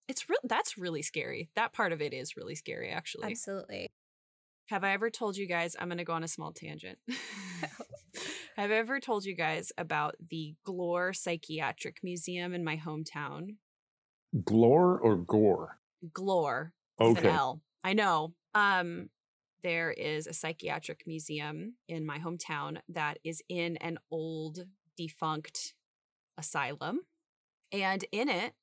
It's 0.08 0.28
real 0.28 0.40
that's 0.44 0.76
really 0.76 1.00
scary. 1.00 1.48
That 1.56 1.72
part 1.72 1.92
of 1.92 2.02
it 2.02 2.12
is 2.12 2.36
really 2.36 2.56
scary 2.56 2.90
actually. 2.90 3.30
Absolutely. 3.30 3.92
Have 4.68 4.84
I 4.84 4.92
ever 4.92 5.10
told 5.10 5.36
you 5.36 5.46
guys 5.46 5.76
I'm 5.78 5.88
going 5.88 5.98
to 5.98 6.04
go 6.04 6.12
on 6.12 6.24
a 6.24 6.28
small 6.28 6.52
tangent. 6.52 6.98
Have 8.56 8.70
I 8.70 8.74
ever 8.74 9.00
told 9.00 9.24
you 9.24 9.34
guys 9.34 9.72
about 9.76 10.14
the 10.30 10.54
Glore 10.64 11.12
Psychiatric 11.12 11.98
Museum 12.02 12.54
in 12.54 12.62
my 12.62 12.76
hometown? 12.76 13.56
Glore 14.42 14.98
or 15.00 15.16
Gore? 15.16 15.78
Glore. 16.12 16.72
Okay. 17.00 17.28
L. 17.28 17.62
I 17.82 17.92
know. 17.92 18.34
Um, 18.54 19.10
there 19.62 19.90
is 19.90 20.26
a 20.26 20.32
psychiatric 20.32 21.06
museum 21.06 21.74
in 21.88 22.04
my 22.04 22.18
hometown 22.18 22.78
that 22.88 23.18
is 23.24 23.42
in 23.48 23.76
an 23.78 23.98
old 24.10 24.66
defunct 24.96 25.74
asylum. 26.36 27.00
And 27.72 28.04
in 28.12 28.28
it, 28.28 28.54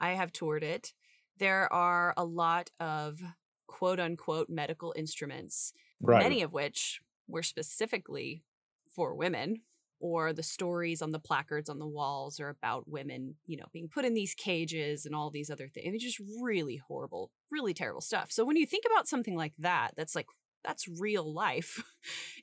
I 0.00 0.12
have 0.12 0.32
toured 0.32 0.64
it. 0.64 0.92
There 1.36 1.72
are 1.72 2.14
a 2.16 2.24
lot 2.24 2.70
of 2.80 3.20
quote 3.66 4.00
unquote 4.00 4.48
medical 4.48 4.94
instruments, 4.96 5.72
Right. 6.00 6.22
many 6.22 6.42
of 6.42 6.52
which 6.52 7.00
were 7.28 7.42
specifically 7.42 8.42
for 8.88 9.14
women, 9.14 9.62
or 10.00 10.32
the 10.32 10.42
stories 10.42 11.02
on 11.02 11.10
the 11.10 11.18
placards 11.18 11.68
on 11.68 11.78
the 11.78 11.86
walls 11.86 12.38
are 12.40 12.48
about 12.50 12.88
women, 12.88 13.34
you 13.46 13.56
know, 13.56 13.66
being 13.72 13.88
put 13.88 14.04
in 14.04 14.14
these 14.14 14.34
cages 14.34 15.04
and 15.06 15.14
all 15.14 15.30
these 15.30 15.50
other 15.50 15.68
things. 15.68 15.94
It's 15.94 16.04
just 16.04 16.20
really 16.42 16.76
horrible, 16.76 17.30
really 17.50 17.74
terrible 17.74 18.00
stuff. 18.00 18.30
So 18.30 18.44
when 18.44 18.56
you 18.56 18.66
think 18.66 18.84
about 18.90 19.08
something 19.08 19.36
like 19.36 19.54
that, 19.58 19.92
that's 19.96 20.14
like, 20.14 20.26
that's 20.64 20.88
real 20.88 21.32
life. 21.32 21.82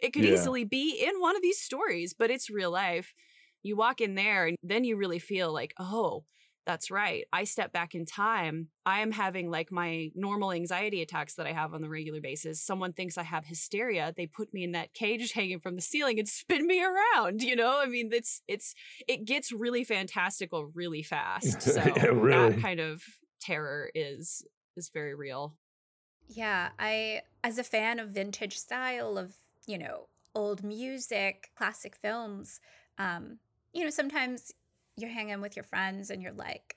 It 0.02 0.14
could 0.14 0.26
Yeah. 0.26 0.32
easily 0.34 0.64
be 0.66 0.92
in 1.04 1.20
one 1.20 1.36
of 1.36 1.42
these 1.42 1.60
stories, 1.60 2.14
but 2.14 2.30
it's 2.30 2.50
real 2.50 2.72
life. 2.72 3.14
You 3.64 3.76
walk 3.76 4.02
in 4.02 4.16
there 4.16 4.46
and 4.46 4.58
then 4.62 4.84
you 4.84 4.96
really 4.98 5.20
feel 5.20 5.52
like, 5.52 5.74
oh, 5.80 6.26
that's 6.66 6.90
right. 6.90 7.26
I 7.32 7.44
step 7.44 7.72
back 7.72 7.94
in 7.96 8.06
time. 8.06 8.70
I 8.86 9.02
am 9.02 9.12
having 9.12 9.50
like 9.50 9.72
my 9.72 10.10
normal 10.16 10.52
anxiety 10.52 11.02
attacks 11.02 11.36
that 11.36 11.46
I 11.48 11.52
have 11.52 11.74
on 11.74 11.82
the 11.82 11.90
regular 11.90 12.22
basis. 12.22 12.62
Someone 12.62 12.94
thinks 12.94 13.18
I 13.18 13.24
have 13.24 13.46
hysteria. 13.46 14.14
They 14.16 14.28
put 14.28 14.54
me 14.54 14.64
in 14.64 14.72
that 14.72 14.94
cage 14.94 15.32
hanging 15.34 15.60
from 15.60 15.76
the 15.76 15.82
ceiling 15.82 16.20
and 16.20 16.28
spin 16.28 16.66
me 16.66 16.84
around, 16.84 17.42
you 17.42 17.56
know? 17.56 17.80
I 17.80 17.86
mean, 17.86 18.10
it's 18.12 18.42
it's 18.48 18.74
it 19.08 19.26
gets 19.26 19.52
really 19.52 19.84
fantastical 19.84 20.66
really 20.66 21.04
fast. 21.04 21.62
So 21.76 21.82
Yeah, 21.84 22.06
really. 22.06 22.54
that 22.56 22.62
kind 22.62 22.80
of 22.80 23.04
terror 23.42 23.90
is 23.94 24.46
is 24.78 24.90
very 24.90 25.14
real. 25.16 25.58
Yeah, 26.28 26.70
I 26.80 27.22
as 27.44 27.58
a 27.58 27.64
fan 27.64 28.00
of 28.00 28.10
vintage 28.10 28.58
style 28.58 29.18
of, 29.18 29.36
you 29.68 29.78
know, 29.78 30.08
old 30.34 30.64
music, 30.64 31.50
classic 31.56 31.96
films, 31.96 32.60
um, 32.98 33.40
you 33.74 33.84
know, 33.84 33.90
sometimes 33.90 34.52
you're 34.98 35.10
hanging 35.10 35.42
with 35.42 35.56
your 35.56 35.64
friends 35.64 36.10
and 36.10 36.22
you're 36.22 36.32
like, 36.34 36.76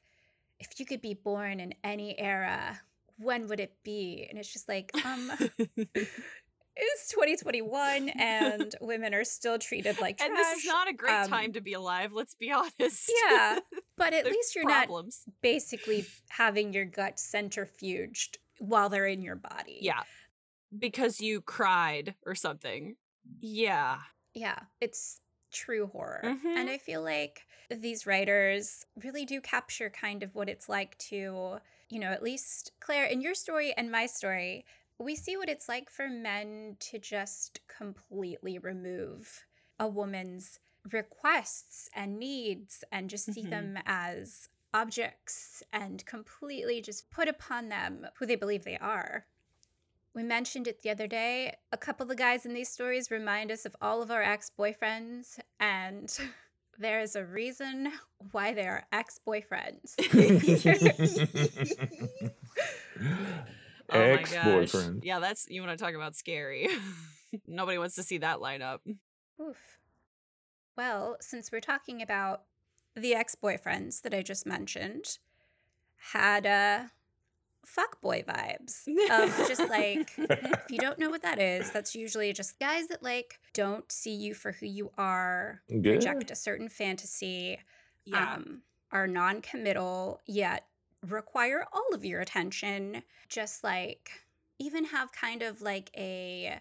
if 0.61 0.81
you 0.81 0.87
could 0.87 1.01
be 1.01 1.15
born 1.15 1.61
in 1.61 1.75
any 1.85 2.19
era, 2.19 2.81
when 3.19 3.47
would 3.49 3.61
it 3.61 3.75
be? 3.85 4.27
And 4.29 4.39
it's 4.39 4.53
just 4.53 4.69
like, 4.69 4.91
um, 5.05 5.31
it's 5.95 7.09
2021 7.11 8.09
and 8.11 8.75
women 8.81 9.15
are 9.15 9.25
still 9.25 9.59
treated 9.59 10.01
like 10.01 10.19
trash. 10.19 10.29
and 10.29 10.39
this 10.39 10.59
is 10.59 10.65
not 10.67 10.89
a 10.89 10.93
great 10.93 11.13
Um, 11.13 11.29
time 11.29 11.53
to 11.53 11.61
be 11.61 11.73
alive, 11.75 12.13
let's 12.13 12.35
be 12.35 12.51
honest. 12.51 13.11
Yeah, 13.29 13.59
but 13.97 14.13
at 14.13 14.25
least 14.31 14.55
you're 14.55 14.69
not 14.69 14.89
basically 15.43 16.07
having 16.29 16.73
your 16.73 16.85
gut 16.85 17.17
centrifuged 17.17 18.37
while 18.59 18.89
they're 18.89 19.07
in 19.07 19.23
your 19.23 19.37
body. 19.37 19.79
Yeah. 19.81 20.03
Because 20.77 21.21
you 21.21 21.41
cried 21.41 22.15
or 22.27 22.35
something. 22.35 22.97
Yeah. 23.41 23.99
Yeah, 24.35 24.59
it's 24.81 25.21
true 25.51 25.87
horror. 25.87 26.23
Mhm. 26.25 26.57
And 26.57 26.71
I 26.71 26.79
feel 26.79 27.03
like 27.03 27.47
these 27.71 28.07
writers 28.07 28.87
really 29.03 29.25
do 29.25 29.41
capture 29.41 29.91
kind 29.91 30.23
of 30.23 30.35
what 30.35 30.49
it's 30.49 30.69
like 30.69 30.97
to, 30.99 31.59
you 31.91 31.99
know, 31.99 32.11
at 32.11 32.23
least 32.23 32.73
Claire, 32.81 33.05
in 33.07 33.21
your 33.21 33.35
story 33.35 33.73
and 33.77 33.91
my 33.91 34.07
story, 34.07 34.65
we 34.99 35.15
see 35.15 35.37
what 35.37 35.49
it's 35.49 35.69
like 35.69 35.91
for 35.91 36.09
men 36.09 36.77
to 36.81 36.99
just 36.99 37.61
completely 37.69 38.59
remove 38.59 39.47
a 39.79 39.87
woman's 39.87 40.59
requests 40.93 41.89
and 41.95 42.19
needs 42.19 42.83
and 42.91 43.11
just 43.11 43.33
see 43.33 43.43
Mhm. 43.43 43.51
them 43.51 43.79
as 43.87 44.49
objects 44.75 45.63
and 45.73 46.05
completely 46.07 46.81
just 46.83 47.11
put 47.11 47.29
upon 47.29 47.69
them 47.69 48.07
who 48.19 48.27
they 48.27 48.37
believe 48.37 48.65
they 48.65 48.79
are. 48.79 49.27
We 50.19 50.25
mentioned 50.25 50.67
it 50.67 50.83
the 50.83 50.91
other 50.91 51.07
day. 51.07 51.55
A 51.71 51.77
couple 51.77 52.03
of 52.03 52.09
the 52.09 52.17
guys 52.17 52.45
in 52.45 52.53
these 52.53 52.69
stories 52.69 53.09
remind 53.09 53.53
us 53.53 53.65
of 53.65 53.77
all 53.81 54.03
of 54.03 54.11
our 54.11 54.21
ex 54.21 54.51
boyfriends, 54.59 55.39
and 55.61 56.13
there 56.79 57.01
is 57.01 57.15
a 57.15 57.25
reason 57.25 57.93
why 58.33 58.53
they 58.53 58.67
are 58.67 58.85
ex 58.91 59.21
boyfriends. 59.25 59.95
Oh 63.91 63.99
my 63.99 64.19
ex 64.19 64.35
boyfriend. 64.35 65.05
Yeah, 65.05 65.21
that's 65.21 65.47
you 65.49 65.63
want 65.63 65.79
to 65.79 65.83
talk 65.83 65.95
about 65.95 66.17
scary. 66.17 66.69
Nobody 67.47 67.79
wants 67.79 67.95
to 67.95 68.03
see 68.03 68.19
that 68.19 68.41
line 68.41 68.61
up. 68.61 68.83
Oof. 69.41 69.79
Well, 70.77 71.17
since 71.21 71.53
we're 71.53 71.61
talking 71.61 72.03
about 72.03 72.43
the 72.97 73.15
ex 73.15 73.35
boyfriends 73.35 74.03
that 74.03 74.13
I 74.13 74.23
just 74.23 74.47
mentioned, 74.47 75.19
had 76.13 76.45
uh, 76.45 76.89
fuckboy 77.77 78.25
vibes 78.25 78.87
of 79.11 79.49
just 79.49 79.61
like 79.69 80.11
if 80.19 80.71
you 80.71 80.79
don't 80.79 80.99
know 80.99 81.11
what 81.11 81.23
that 81.23 81.39
is, 81.41 81.71
that's 81.71 81.95
usually 81.95 82.33
just 82.33 82.59
guys 82.59 82.87
that 82.89 83.03
like 83.03 83.39
don't 83.55 83.91
see 83.91 84.15
you 84.15 84.35
for 84.35 84.53
who 84.53 84.67
you 84.67 84.91
are, 84.99 85.63
Good. 85.69 85.87
reject 85.87 86.31
a 86.31 86.37
certain 86.37 86.69
fantasy, 86.69 87.59
Yeah. 88.05 88.35
um, 88.35 88.63
are 88.91 89.07
non-committal 89.07 90.21
yet 90.27 90.65
require 91.07 91.65
all 91.73 91.95
of 91.95 92.05
your 92.05 92.21
attention. 92.21 93.03
Just 93.29 93.63
like 93.63 94.11
even 94.59 94.85
have 94.87 95.13
kind 95.13 95.43
of 95.43 95.63
like 95.63 95.91
a 95.97 96.59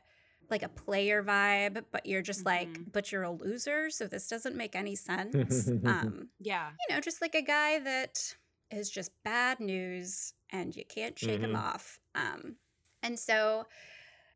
like 0.49 0.63
a 0.63 0.69
player 0.69 1.21
vibe, 1.23 1.83
but 1.91 2.05
you're 2.05 2.21
just 2.21 2.45
like, 2.45 2.69
Mhm. 2.69 2.91
but 2.93 3.11
you're 3.11 3.23
a 3.23 3.31
loser, 3.31 3.89
so 3.89 4.07
this 4.07 4.29
doesn't 4.29 4.55
make 4.55 4.75
any 4.77 4.95
sense. 4.95 5.67
um, 5.85 6.29
yeah. 6.39 6.69
you 6.87 6.95
know, 6.95 7.01
just 7.01 7.21
like 7.21 7.35
a 7.35 7.41
guy 7.41 7.79
that 7.79 8.35
is 8.71 8.89
just 8.89 9.11
bad 9.23 9.59
news 9.59 10.33
and 10.51 10.75
you 10.75 10.85
can't 10.85 11.17
shake 11.17 11.41
him 11.41 11.53
Mhm. 11.53 11.57
off. 11.57 11.99
Um, 12.15 12.57
and 13.03 13.19
so 13.19 13.67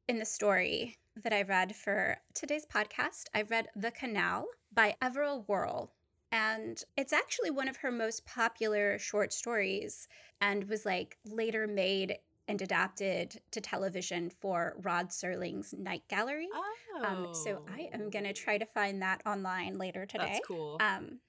in 0.08 0.20
the 0.20 0.26
story 0.26 0.98
that 1.16 1.34
I 1.34 1.42
read 1.44 1.76
for 1.76 2.18
today's 2.34 2.66
podcast, 2.66 3.26
I 3.34 3.42
read 3.44 3.70
The 3.76 3.92
Canal 3.92 4.48
by 4.72 4.96
Everil 5.02 5.48
Worrell. 5.48 5.94
And 6.32 6.82
it's 6.96 7.12
actually 7.12 7.50
one 7.50 7.68
of 7.68 7.78
her 7.78 7.92
most 7.92 8.26
popular 8.26 8.98
short 8.98 9.34
stories 9.34 10.08
and 10.40 10.64
was 10.70 10.86
like 10.86 11.18
later 11.26 11.68
made 11.68 12.18
and 12.48 12.62
adapted 12.62 13.42
to 13.52 13.62
television 13.62 14.30
for 14.30 14.76
Rod 14.80 15.10
Serling's 15.10 15.74
Night 15.74 16.08
Gallery. 16.08 16.48
Oh. 16.54 17.04
Um, 17.04 17.34
so 17.34 17.66
I 17.70 17.90
am 17.94 18.10
going 18.10 18.26
to 18.26 18.34
try 18.34 18.58
to 18.58 18.66
find 18.66 19.02
that 19.02 19.22
online 19.26 19.78
later 19.78 20.06
today. 20.06 20.26
That's 20.34 20.48
cool. 20.48 20.78
Um, 20.80 21.20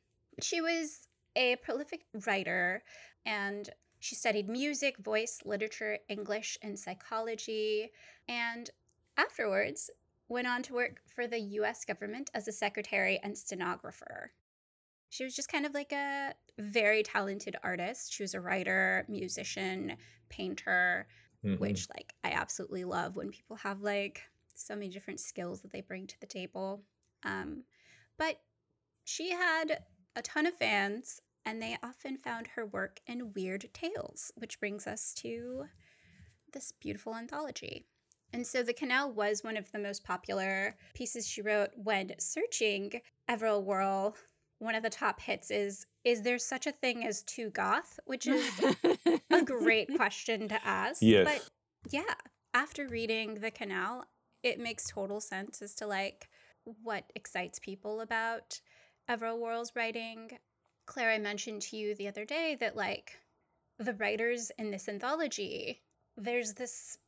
she 0.40 0.60
was 0.60 1.08
a 1.36 1.56
prolific 1.56 2.04
writer 2.26 2.82
and 3.24 3.68
she 4.02 4.16
studied 4.16 4.48
music, 4.48 4.98
voice, 4.98 5.40
literature, 5.44 5.96
English, 6.08 6.58
and 6.60 6.76
psychology. 6.76 7.92
And 8.26 8.68
afterwards, 9.16 9.90
went 10.28 10.48
on 10.48 10.64
to 10.64 10.74
work 10.74 11.00
for 11.06 11.28
the 11.28 11.38
US 11.38 11.84
government 11.84 12.28
as 12.34 12.48
a 12.48 12.52
secretary 12.52 13.20
and 13.22 13.38
stenographer. 13.38 14.32
She 15.08 15.22
was 15.22 15.36
just 15.36 15.52
kind 15.52 15.64
of 15.64 15.72
like 15.72 15.92
a 15.92 16.34
very 16.58 17.04
talented 17.04 17.54
artist. 17.62 18.12
She 18.12 18.24
was 18.24 18.34
a 18.34 18.40
writer, 18.40 19.06
musician, 19.08 19.96
painter, 20.28 21.06
Mhm. 21.44 21.60
which 21.60 21.88
like 21.90 22.12
I 22.24 22.32
absolutely 22.32 22.84
love 22.84 23.14
when 23.14 23.30
people 23.30 23.54
have 23.58 23.82
like 23.82 24.22
so 24.52 24.74
many 24.74 24.88
different 24.88 25.20
skills 25.20 25.62
that 25.62 25.70
they 25.70 25.80
bring 25.80 26.08
to 26.08 26.20
the 26.20 26.26
table. 26.26 26.84
Um, 27.22 27.62
but 28.16 28.42
she 29.04 29.30
had 29.30 29.84
a 30.16 30.22
ton 30.22 30.46
of 30.46 30.54
fans, 30.56 31.20
and 31.44 31.60
they 31.60 31.76
often 31.82 32.16
found 32.16 32.48
her 32.48 32.64
work 32.64 33.00
in 33.06 33.32
weird 33.34 33.68
tales, 33.72 34.32
which 34.36 34.60
brings 34.60 34.86
us 34.86 35.12
to 35.14 35.64
this 36.52 36.72
beautiful 36.80 37.14
anthology. 37.14 37.86
And 38.32 38.46
so 38.46 38.62
the 38.62 38.72
canal 38.72 39.12
was 39.12 39.44
one 39.44 39.56
of 39.56 39.70
the 39.72 39.78
most 39.78 40.04
popular 40.04 40.76
pieces 40.94 41.28
she 41.28 41.42
wrote 41.42 41.70
when 41.76 42.12
searching 42.18 42.92
Everil 43.28 43.62
Worrell. 43.62 44.16
One 44.58 44.74
of 44.74 44.82
the 44.82 44.90
top 44.90 45.20
hits 45.20 45.50
is 45.50 45.86
Is 46.04 46.22
there 46.22 46.38
such 46.38 46.66
a 46.66 46.72
thing 46.72 47.04
as 47.04 47.22
too 47.22 47.50
goth? 47.50 47.98
Which 48.06 48.26
is 48.26 48.48
a 49.30 49.42
great 49.44 49.94
question 49.96 50.48
to 50.48 50.66
ask. 50.66 51.02
Yes. 51.02 51.26
But 51.26 51.92
yeah, 51.92 52.14
after 52.54 52.88
reading 52.88 53.34
The 53.34 53.50
Canal, 53.50 54.04
it 54.42 54.58
makes 54.58 54.88
total 54.88 55.20
sense 55.20 55.60
as 55.60 55.74
to 55.76 55.86
like 55.86 56.28
what 56.64 57.04
excites 57.14 57.58
people 57.58 58.00
about 58.00 58.60
Everil 59.10 59.38
Worrell's 59.38 59.72
writing. 59.74 60.30
Claire, 60.86 61.10
I 61.10 61.18
mentioned 61.18 61.62
to 61.62 61.76
you 61.76 61.94
the 61.94 62.08
other 62.08 62.24
day 62.24 62.56
that 62.60 62.76
like 62.76 63.18
the 63.78 63.94
writers 63.94 64.50
in 64.58 64.70
this 64.70 64.88
anthology, 64.88 65.82
there's 66.16 66.54
this 66.54 66.98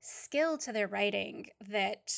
skill 0.00 0.56
to 0.58 0.72
their 0.72 0.86
writing 0.86 1.46
that 1.68 2.12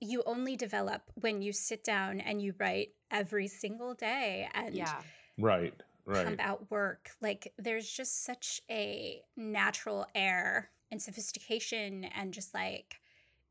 you 0.00 0.22
only 0.26 0.56
develop 0.56 1.02
when 1.14 1.42
you 1.42 1.52
sit 1.52 1.82
down 1.82 2.20
and 2.20 2.40
you 2.40 2.54
write 2.58 2.90
every 3.10 3.48
single 3.48 3.94
day 3.94 4.48
and 4.54 4.74
yeah. 4.74 5.00
Right. 5.38 5.74
Right. 6.04 6.24
pump 6.24 6.40
out 6.40 6.70
work. 6.70 7.10
Like 7.20 7.52
there's 7.58 7.90
just 7.90 8.24
such 8.24 8.60
a 8.70 9.22
natural 9.36 10.06
air 10.14 10.70
and 10.92 11.02
sophistication 11.02 12.04
and 12.04 12.32
just 12.32 12.54
like 12.54 13.00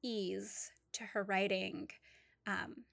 ease 0.01 0.71
to 0.93 1.03
her 1.03 1.23
writing. 1.23 1.89
Um, 2.47 2.85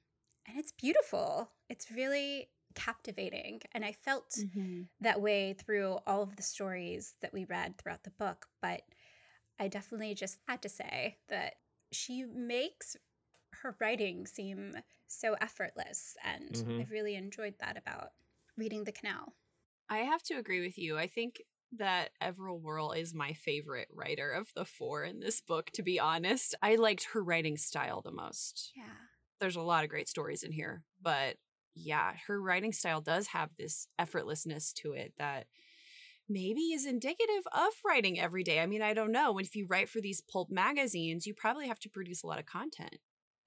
and 0.48 0.58
it's 0.58 0.72
beautiful. 0.72 1.50
It's 1.68 1.92
really 1.92 2.48
captivating. 2.74 3.62
And 3.72 3.84
I 3.84 3.92
felt 3.92 4.34
Mhm. 4.36 4.88
that 5.00 5.20
way 5.20 5.54
through 5.54 5.98
all 6.06 6.22
of 6.22 6.36
the 6.36 6.42
stories 6.42 7.16
that 7.20 7.32
we 7.32 7.44
read 7.44 7.78
throughout 7.78 8.04
the 8.04 8.10
book. 8.10 8.48
But 8.60 8.82
I 9.58 9.68
definitely 9.68 10.14
just 10.14 10.38
had 10.48 10.62
to 10.62 10.68
say 10.68 11.18
that 11.28 11.56
she 11.92 12.24
makes 12.24 12.96
her 13.52 13.76
writing 13.80 14.26
seem 14.26 14.76
so 15.06 15.34
effortless. 15.34 16.16
And 16.24 16.56
Mhm. 16.56 16.80
I 16.80 16.84
really 16.90 17.14
enjoyed 17.16 17.54
that 17.60 17.76
about 17.76 18.12
reading 18.56 18.84
The 18.84 18.92
Canal. 18.92 19.34
I 19.88 19.98
have 19.98 20.22
to 20.24 20.34
agree 20.34 20.60
with 20.60 20.78
you. 20.78 20.96
I 20.98 21.06
think 21.06 21.42
that 21.72 22.10
Everil 22.22 22.60
Worrell 22.60 22.92
is 22.92 23.14
my 23.14 23.32
favorite 23.32 23.88
writer 23.90 24.30
of 24.30 24.52
the 24.54 24.64
four 24.64 25.04
in 25.04 25.20
this 25.20 25.40
book, 25.40 25.70
to 25.72 25.82
be 25.82 25.98
honest. 25.98 26.54
I 26.62 26.76
liked 26.76 27.04
her 27.12 27.22
writing 27.22 27.56
style 27.56 28.02
the 28.02 28.12
most. 28.12 28.74
Yeah. 28.74 29.08
There's 29.40 29.56
a 29.56 29.62
lot 29.62 29.84
of 29.84 29.90
great 29.90 30.08
stories 30.08 30.42
in 30.42 30.52
here, 30.52 30.84
but 31.00 31.36
yeah, 31.74 32.14
her 32.26 32.40
writing 32.40 32.72
style 32.72 33.00
does 33.00 33.28
have 33.28 33.50
this 33.56 33.86
effortlessness 34.00 34.72
to 34.74 34.92
it 34.92 35.14
that 35.18 35.46
maybe 36.28 36.72
is 36.72 36.86
indicative 36.86 37.46
of 37.52 37.72
writing 37.84 38.18
every 38.18 38.44
day. 38.44 38.60
I 38.60 38.66
mean, 38.66 38.82
I 38.82 38.94
don't 38.94 39.12
know. 39.12 39.38
If 39.38 39.54
you 39.56 39.66
write 39.66 39.88
for 39.88 40.00
these 40.00 40.20
pulp 40.20 40.50
magazines, 40.50 41.26
you 41.26 41.34
probably 41.34 41.68
have 41.68 41.80
to 41.80 41.90
produce 41.90 42.22
a 42.22 42.26
lot 42.26 42.38
of 42.38 42.46
content. 42.46 42.98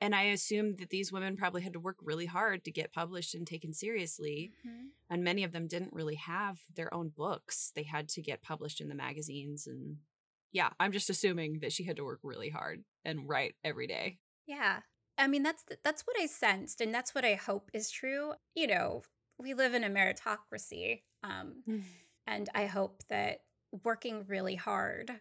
And 0.02 0.14
I 0.14 0.24
assume 0.24 0.76
that 0.76 0.90
these 0.90 1.12
women 1.12 1.38
probably 1.38 1.62
had 1.62 1.74
to 1.74 1.80
work 1.80 1.98
really 2.02 2.26
hard 2.26 2.66
to 2.66 2.72
get 2.72 2.92
published 2.92 3.34
and 3.34 3.48
taken 3.48 3.74
seriously. 3.74 4.52
Mhm. 4.66 4.90
And 5.10 5.24
many 5.24 5.44
of 5.44 5.54
them 5.54 5.68
didn't 5.68 5.94
really 5.94 6.16
have 6.16 6.60
their 6.76 6.94
own 6.94 7.10
books. 7.10 7.72
They 7.76 7.84
had 7.84 8.10
to 8.10 8.22
get 8.22 8.42
published 8.42 8.82
in 8.82 8.90
the 8.90 8.96
magazines. 8.96 9.66
And 9.68 10.00
yeah, 10.52 10.72
I'm 10.80 10.92
just 10.92 11.10
assuming 11.10 11.60
that 11.60 11.72
she 11.72 11.86
had 11.86 11.96
to 11.96 12.04
work 12.04 12.20
really 12.24 12.50
hard 12.50 12.84
and 13.06 13.28
write 13.28 13.56
every 13.64 13.88
day. 13.88 14.20
Yeah. 14.46 14.82
I 15.18 15.28
mean, 15.28 15.44
that's 15.44 15.64
that's 15.84 16.04
what 16.04 16.18
I 16.20 16.26
sensed, 16.26 16.82
and 16.82 16.94
that's 16.94 17.16
what 17.16 17.26
I 17.26 17.36
hope 17.36 17.72
is 17.74 17.90
true. 17.90 18.34
You 18.54 18.68
know, 18.68 19.04
we 19.38 19.54
live 19.54 19.74
in 19.74 19.84
a 19.84 19.90
meritocracy, 19.90 21.02
um, 21.24 21.64
and 22.28 22.50
I 22.54 22.66
hope 22.66 23.04
that 23.10 23.40
working 23.84 24.26
really 24.28 24.56
hard 24.56 25.12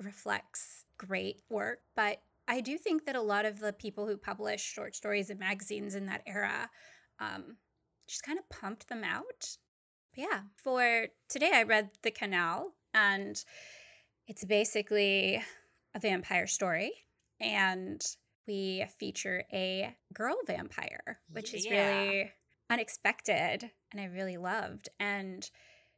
reflects 0.00 0.84
great 0.98 1.42
work. 1.50 1.80
But 1.96 2.18
I 2.46 2.60
do 2.60 2.78
think 2.78 3.04
that 3.06 3.16
a 3.16 3.20
lot 3.20 3.44
of 3.44 3.60
the 3.60 3.72
people 3.72 4.06
who 4.06 4.16
publish 4.16 4.62
short 4.62 4.94
stories 4.96 5.30
in 5.30 5.38
magazines 5.38 5.94
in 5.94 6.06
that 6.06 6.22
era 6.26 6.70
um, 7.20 7.56
just 8.08 8.22
kind 8.22 8.38
of 8.38 8.48
pumped 8.48 8.88
them 8.88 9.04
out. 9.04 9.56
But 10.14 10.22
yeah, 10.22 10.40
for 10.56 11.06
today, 11.28 11.50
I 11.52 11.64
read 11.64 11.90
The 12.02 12.10
Canal, 12.10 12.72
and 12.94 13.42
it's 14.26 14.44
basically 14.44 15.42
a 15.94 16.00
vampire 16.00 16.46
story. 16.46 16.92
And 17.40 18.02
we 18.48 18.84
feature 18.98 19.44
a 19.52 19.94
girl 20.12 20.36
vampire, 20.46 21.20
which 21.30 21.54
is 21.54 21.68
really 21.70 22.32
unexpected 22.70 23.70
and 23.92 24.00
I 24.00 24.06
really 24.06 24.36
loved. 24.36 24.88
And 24.98 25.48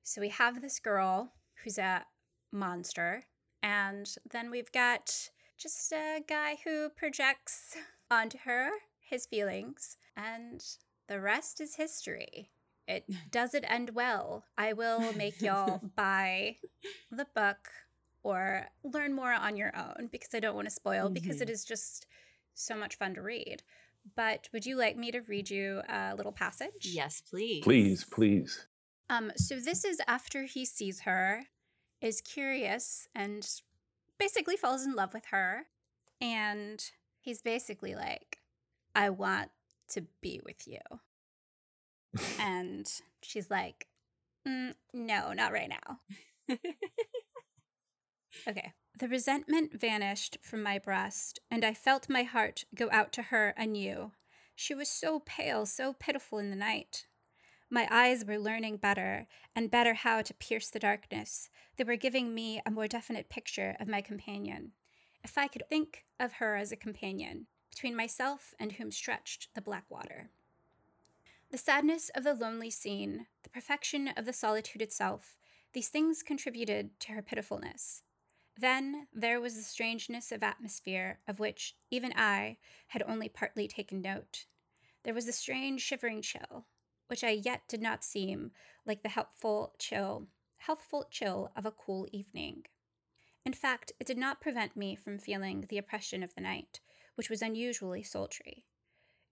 so 0.03 0.21
we 0.21 0.29
have 0.31 0.61
this 0.61 0.79
girl 0.79 1.33
who's 1.63 1.79
a 1.79 2.05
monster, 2.53 3.25
and 3.63 4.09
then 4.31 4.51
we've 4.51 4.73
got 4.73 5.31
just 5.59 5.93
a 5.93 6.21
guy 6.27 6.57
who 6.65 6.89
projects 6.91 7.77
onto 8.11 8.39
her 8.45 8.71
his 9.01 9.27
feelings, 9.27 9.97
and 10.17 10.65
the 11.09 11.21
rest 11.21 11.61
is 11.61 11.75
history. 11.75 12.51
It 12.89 13.05
doesn't 13.31 13.65
end 13.65 13.91
well. 13.95 14.45
I 14.57 14.73
will 14.73 15.13
make 15.15 15.43
y'all 15.43 15.81
buy 15.97 16.57
the 17.11 17.27
book 17.35 17.69
or 18.23 18.67
learn 18.85 19.15
more 19.15 19.33
on 19.33 19.57
your 19.57 19.73
own 19.77 20.09
because 20.11 20.35
I 20.35 20.41
don't 20.41 20.55
want 20.55 20.69
to 20.69 20.75
spoil 20.75 21.09
because 21.09 21.41
it 21.41 21.45
mm-hmm. 21.45 21.55
is 21.55 21.65
just 21.65 22.07
so 22.61 22.77
much 22.77 22.97
fun 22.97 23.15
to 23.15 23.23
read. 23.23 23.63
But 24.17 24.49
would 24.53 24.65
you 24.67 24.77
like 24.77 24.97
me 24.97 25.11
to 25.13 25.21
read 25.21 25.51
you 25.51 25.83
a 25.89 26.15
little 26.17 26.33
passage? 26.33 26.89
Yes, 26.93 27.21
please. 27.21 27.63
Please, 27.63 28.05
please. 28.05 28.67
Um, 29.09 29.33
so 29.37 29.57
this 29.59 29.85
is 29.85 30.01
after 30.07 30.45
he 30.45 30.65
sees 30.65 31.01
her, 31.01 31.43
is 32.01 32.21
curious, 32.21 33.09
and 33.15 33.47
basically 34.19 34.57
falls 34.57 34.85
in 34.87 34.95
love 34.95 35.13
with 35.13 35.27
her. 35.27 35.67
And 36.21 36.83
he's 37.21 37.43
basically 37.43 37.95
like, 37.95 38.39
I 38.95 39.11
want 39.11 39.51
to 39.91 40.07
be 40.21 40.41
with 40.45 40.67
you. 40.67 40.79
And 42.41 42.91
she's 43.23 43.51
like, 43.51 43.87
"Mm, 44.49 44.75
no, 44.93 45.33
not 45.33 45.53
right 45.53 45.69
now. 45.69 46.01
Okay. 48.49 48.73
The 49.01 49.09
resentment 49.09 49.81
vanished 49.81 50.37
from 50.43 50.63
my 50.63 50.79
breast, 50.79 51.39
and 51.51 51.65
I 51.65 51.73
felt 51.73 52.11
my 52.11 52.23
heart 52.23 52.67
go 52.75 52.91
out 52.93 53.13
to 53.13 53.23
her 53.23 53.55
anew. 53.57 54.13
She 54.55 54.75
was 54.75 54.91
so 54.91 55.21
pale, 55.21 55.65
so 55.65 55.95
pitiful 55.95 56.39
in 56.39 56.51
the 56.51 56.57
night. 56.57 57.07
My 57.71 57.89
eyes 57.91 58.27
were 58.27 58.39
learning 58.39 58.77
better, 58.77 59.27
and 59.57 59.71
better 59.71 59.95
how 59.95 60.21
to 60.21 60.35
pierce 60.35 60.69
the 60.69 60.79
darkness. 60.79 61.49
They 61.79 61.85
were 61.85 61.97
giving 61.97 62.35
me 62.35 62.61
a 62.67 62.71
more 62.71 62.87
definite 62.87 63.31
picture 63.31 63.75
of 63.81 63.89
my 63.89 64.03
companion. 64.03 64.73
If 65.25 65.39
I 65.39 65.49
could 65.49 65.67
think 65.71 66.05
of 66.21 66.35
her 66.35 66.57
as 66.57 66.71
a 66.71 66.77
companion, 66.77 67.47
between 67.71 67.97
myself 67.97 68.53
and 68.61 68.73
whom 68.73 68.93
stretched 68.93 69.49
the 69.55 69.63
black 69.63 69.85
water. 69.89 70.29
The 71.51 71.57
sadness 71.57 72.11
of 72.15 72.25
the 72.25 72.35
lonely 72.35 72.69
scene, 72.69 73.29
the 73.45 73.49
perfection 73.49 74.09
of 74.09 74.27
the 74.27 74.35
solitude 74.35 74.83
itself, 74.83 75.39
these 75.73 75.89
things 75.89 76.23
contributed 76.23 77.01
to 77.01 77.13
her 77.13 77.23
pitifulness. 77.23 78.03
Then 78.61 79.07
there 79.11 79.41
was 79.41 79.55
the 79.55 79.63
strangeness 79.63 80.31
of 80.31 80.43
atmosphere 80.43 81.21
of 81.27 81.41
which 81.41 81.77
even 81.91 82.13
I 82.15 82.59
had 82.89 83.03
only 83.07 83.27
partly 83.27 83.67
taken 83.67 84.03
note. 84.03 84.45
There 85.03 85.15
was 85.15 85.27
a 85.27 85.33
strange 85.33 85.81
shivering 85.81 86.21
chill, 86.21 86.67
which 87.07 87.25
I 87.25 87.31
yet 87.31 87.63
did 87.69 87.81
not 87.81 88.05
seem 88.05 88.51
like 88.85 89.03
the 89.03 89.09
helpful 89.09 89.73
chill, 89.79 90.27
healthful 90.59 91.07
chill 91.11 91.51
of 91.57 91.65
a 91.65 91.71
cool 91.71 92.07
evening. 92.13 92.67
In 93.47 93.55
fact, 93.55 93.93
it 93.99 94.07
did 94.07 94.19
not 94.19 94.43
prevent 94.43 94.77
me 94.77 94.95
from 94.95 95.19
feeling 95.19 95.65
the 95.71 95.79
oppression 95.79 96.23
of 96.23 96.35
the 96.35 96.43
night, 96.43 96.81
which 97.15 97.31
was 97.31 97.41
unusually 97.41 98.03
sultry. 98.03 98.67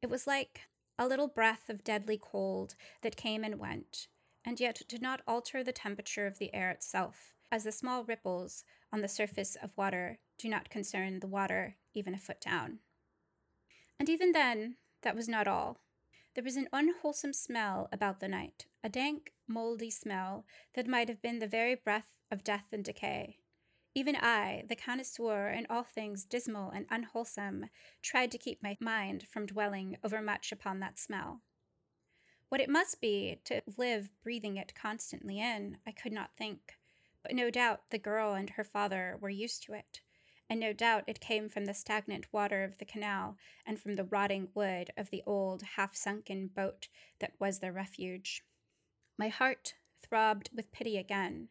It 0.00 0.08
was 0.08 0.26
like 0.26 0.62
a 0.98 1.06
little 1.06 1.28
breath 1.28 1.68
of 1.68 1.84
deadly 1.84 2.16
cold 2.16 2.76
that 3.02 3.18
came 3.18 3.44
and 3.44 3.58
went, 3.58 4.08
and 4.42 4.58
yet 4.58 4.80
did 4.88 5.02
not 5.02 5.20
alter 5.28 5.62
the 5.62 5.70
temperature 5.70 6.26
of 6.26 6.38
the 6.38 6.54
air 6.54 6.70
itself, 6.70 7.34
as 7.50 7.64
the 7.64 7.72
small 7.72 8.04
ripples 8.04 8.64
on 8.92 9.00
the 9.00 9.08
surface 9.08 9.56
of 9.62 9.76
water 9.76 10.18
do 10.38 10.48
not 10.48 10.70
concern 10.70 11.20
the 11.20 11.26
water 11.26 11.76
even 11.94 12.14
a 12.14 12.18
foot 12.18 12.40
down. 12.40 12.78
And 13.98 14.08
even 14.08 14.32
then, 14.32 14.76
that 15.02 15.16
was 15.16 15.28
not 15.28 15.48
all. 15.48 15.80
There 16.34 16.44
was 16.44 16.56
an 16.56 16.68
unwholesome 16.72 17.32
smell 17.32 17.88
about 17.92 18.20
the 18.20 18.28
night, 18.28 18.66
a 18.84 18.88
dank, 18.88 19.32
mouldy 19.48 19.90
smell 19.90 20.44
that 20.74 20.86
might 20.86 21.08
have 21.08 21.20
been 21.20 21.40
the 21.40 21.46
very 21.46 21.74
breath 21.74 22.10
of 22.30 22.44
death 22.44 22.66
and 22.72 22.84
decay. 22.84 23.38
Even 23.94 24.14
I, 24.14 24.64
the 24.68 24.76
connoisseur 24.76 25.48
in 25.48 25.66
all 25.68 25.82
things 25.82 26.24
dismal 26.24 26.70
and 26.70 26.86
unwholesome, 26.90 27.66
tried 28.02 28.30
to 28.30 28.38
keep 28.38 28.62
my 28.62 28.76
mind 28.80 29.26
from 29.28 29.46
dwelling 29.46 29.96
overmuch 30.04 30.52
upon 30.52 30.78
that 30.78 30.98
smell. 30.98 31.40
What 32.48 32.60
it 32.60 32.70
must 32.70 33.00
be 33.00 33.40
to 33.44 33.62
live 33.76 34.10
breathing 34.22 34.56
it 34.56 34.74
constantly 34.74 35.40
in, 35.40 35.78
I 35.86 35.90
could 35.90 36.12
not 36.12 36.30
think, 36.38 36.74
but 37.22 37.34
no 37.34 37.50
doubt 37.50 37.90
the 37.90 37.98
girl 37.98 38.34
and 38.34 38.50
her 38.50 38.64
father 38.64 39.18
were 39.20 39.28
used 39.28 39.62
to 39.64 39.72
it, 39.72 40.00
and 40.48 40.58
no 40.58 40.72
doubt 40.72 41.04
it 41.06 41.20
came 41.20 41.48
from 41.48 41.66
the 41.66 41.74
stagnant 41.74 42.32
water 42.32 42.64
of 42.64 42.78
the 42.78 42.84
canal 42.84 43.36
and 43.66 43.78
from 43.78 43.96
the 43.96 44.04
rotting 44.04 44.48
wood 44.54 44.90
of 44.96 45.10
the 45.10 45.22
old, 45.26 45.62
half 45.76 45.94
sunken 45.94 46.48
boat 46.48 46.88
that 47.20 47.32
was 47.38 47.58
their 47.58 47.72
refuge. 47.72 48.44
My 49.18 49.28
heart 49.28 49.74
throbbed 50.00 50.50
with 50.54 50.72
pity 50.72 50.96
again. 50.96 51.48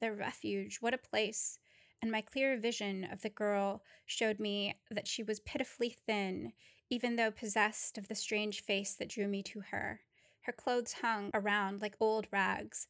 Their 0.00 0.14
refuge, 0.14 0.78
what 0.80 0.94
a 0.94 0.98
place! 0.98 1.58
And 2.02 2.12
my 2.12 2.20
clear 2.20 2.58
vision 2.58 3.04
of 3.04 3.22
the 3.22 3.30
girl 3.30 3.82
showed 4.04 4.38
me 4.38 4.74
that 4.90 5.08
she 5.08 5.22
was 5.22 5.40
pitifully 5.40 5.88
thin, 5.88 6.52
even 6.90 7.16
though 7.16 7.30
possessed 7.30 7.96
of 7.96 8.08
the 8.08 8.14
strange 8.14 8.62
face 8.62 8.94
that 8.94 9.08
drew 9.08 9.26
me 9.26 9.42
to 9.44 9.60
her. 9.70 10.02
Her 10.42 10.52
clothes 10.52 10.92
hung 11.00 11.30
around 11.34 11.80
like 11.80 11.96
old 11.98 12.28
rags, 12.30 12.86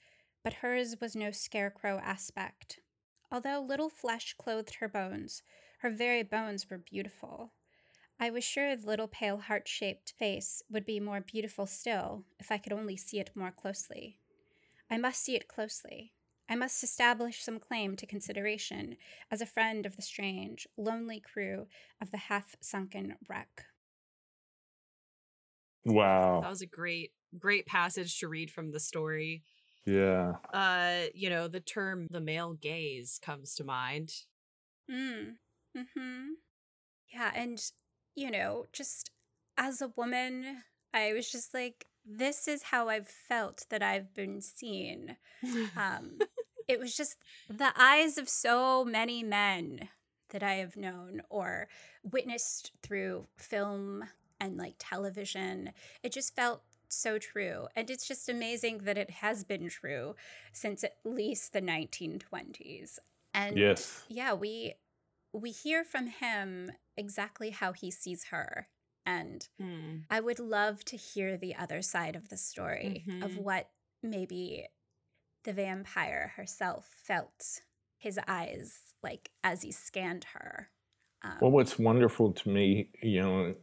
but 0.47 0.55
hers 0.63 0.95
was 1.01 1.17
no 1.17 1.33
scarecrow 1.33 1.99
aspect. 2.05 2.79
Although 3.33 3.59
little 3.59 3.91
flesh 3.91 4.33
clothed 4.39 4.77
her 4.77 4.87
bones, 4.87 5.43
her 5.81 5.91
very 5.91 6.23
bones 6.23 6.71
were 6.71 6.79
beautiful. 6.79 7.51
I 8.21 8.31
was 8.31 8.45
sure 8.45 8.77
the 8.77 8.87
little 8.87 9.09
pale 9.09 9.39
heart 9.39 9.67
shaped 9.67 10.15
face 10.17 10.63
would 10.71 10.87
be 10.87 11.01
more 11.01 11.21
beautiful 11.21 11.67
still 11.67 12.23
if 12.39 12.53
I 12.53 12.59
could 12.59 12.73
only 12.73 12.97
see 12.97 13.19
it 13.19 13.33
more 13.35 13.51
closely. 13.51 14.21
I 14.89 14.99
must 14.99 15.21
see 15.21 15.35
it 15.35 15.49
closely. 15.49 16.13
I 16.49 16.55
must 16.55 16.85
establish 16.85 17.43
some 17.43 17.59
claim 17.59 17.97
to 17.97 18.07
consideration 18.07 18.99
as 19.33 19.41
a 19.41 19.47
friend 19.47 19.85
of 19.85 19.97
the 19.97 20.03
strange, 20.03 20.69
lonely 20.77 21.19
crew 21.19 21.67
of 22.01 22.13
the 22.13 22.19
half 22.19 22.55
sunken 22.61 23.17
wreck. 23.29 23.65
Wow. 25.85 26.43
That 26.43 26.51
was 26.51 26.63
a 26.63 26.67
great, 26.67 27.11
great 27.37 27.67
passage 27.67 28.21
to 28.21 28.29
read 28.29 28.53
from 28.53 28.71
the 28.71 28.79
story. 28.79 29.43
Yeah. 29.87 30.35
Uh, 30.53 31.07
you 31.15 31.31
know, 31.31 31.49
the 31.49 31.61
term 31.61 32.09
the 32.11 32.21
male 32.21 32.55
gaze 32.55 33.21
comes 33.23 33.55
to 33.55 33.65
mind. 33.65 34.13
Mm. 34.91 35.37
Hmm. 35.77 36.27
Yeah, 37.13 37.31
and 37.35 37.63
you 38.15 38.31
know, 38.31 38.67
just 38.73 39.11
as 39.57 39.81
a 39.81 39.93
woman, 39.97 40.63
I 40.93 41.13
was 41.13 41.31
just 41.31 41.55
like, 41.55 41.87
this 42.05 42.49
is 42.49 42.65
how 42.65 42.89
I've 42.89 43.09
felt 43.09 43.67
that 43.71 43.83
I've 43.83 44.15
been 44.15 44.41
seen. 44.41 45.17
Um, 45.77 46.19
it 46.69 46.79
was 46.81 46.97
just 46.97 47.19
the 47.49 47.73
eyes 47.77 48.19
of 48.19 48.29
so 48.29 48.85
many 48.85 49.23
men 49.23 49.89
that 50.31 50.43
I 50.43 50.55
have 50.55 50.77
known 50.77 51.23
or 51.29 51.69
witnessed 52.03 52.73
through 52.83 53.27
film 53.37 54.05
and 54.41 54.57
like 54.57 54.75
television. 54.79 55.73
It 56.03 56.13
just 56.13 56.35
felt 56.35 56.63
so 56.95 57.19
true. 57.19 57.69
And 57.77 57.91
it's 57.91 58.07
just 58.07 58.29
amazing 58.29 58.79
that 58.79 58.99
it 58.99 59.11
has 59.11 59.45
been 59.45 59.69
true 59.69 60.15
since 60.53 60.85
at 60.85 60.99
least 61.05 61.53
the 61.53 61.61
1920s. 61.61 62.99
And 63.35 63.63
yes. 63.63 64.09
yeah, 64.09 64.33
we 64.35 64.75
we 65.33 65.51
hear 65.51 65.85
from 65.85 66.07
him 66.09 66.73
exactly 66.97 67.51
how 67.51 67.73
he 67.73 67.91
sees 67.91 68.25
her. 68.27 68.69
And 69.05 69.49
Hmm. 69.59 70.09
I 70.11 70.21
would 70.21 70.41
love 70.41 70.85
to 70.87 70.97
hear 70.97 71.37
the 71.37 71.57
other 71.57 71.83
side 71.83 72.17
of 72.17 72.29
the 72.31 72.37
story 72.39 73.09
of 73.21 73.37
Mhm. 73.37 73.39
what 73.39 73.71
maybe 74.03 74.69
the 75.45 75.53
vampire 75.55 76.35
herself 76.37 76.89
felt 76.89 77.63
his 77.99 78.21
eyes 78.29 78.95
like 79.03 79.33
as 79.45 79.63
he 79.63 79.73
scanned 79.73 80.25
her. 80.25 80.73
Um, 81.23 81.41
Well, 81.41 81.51
what's 81.51 81.79
wonderful 81.79 82.33
to 82.33 82.49
me, 82.49 82.91
you 83.03 83.21
know, 83.21 83.55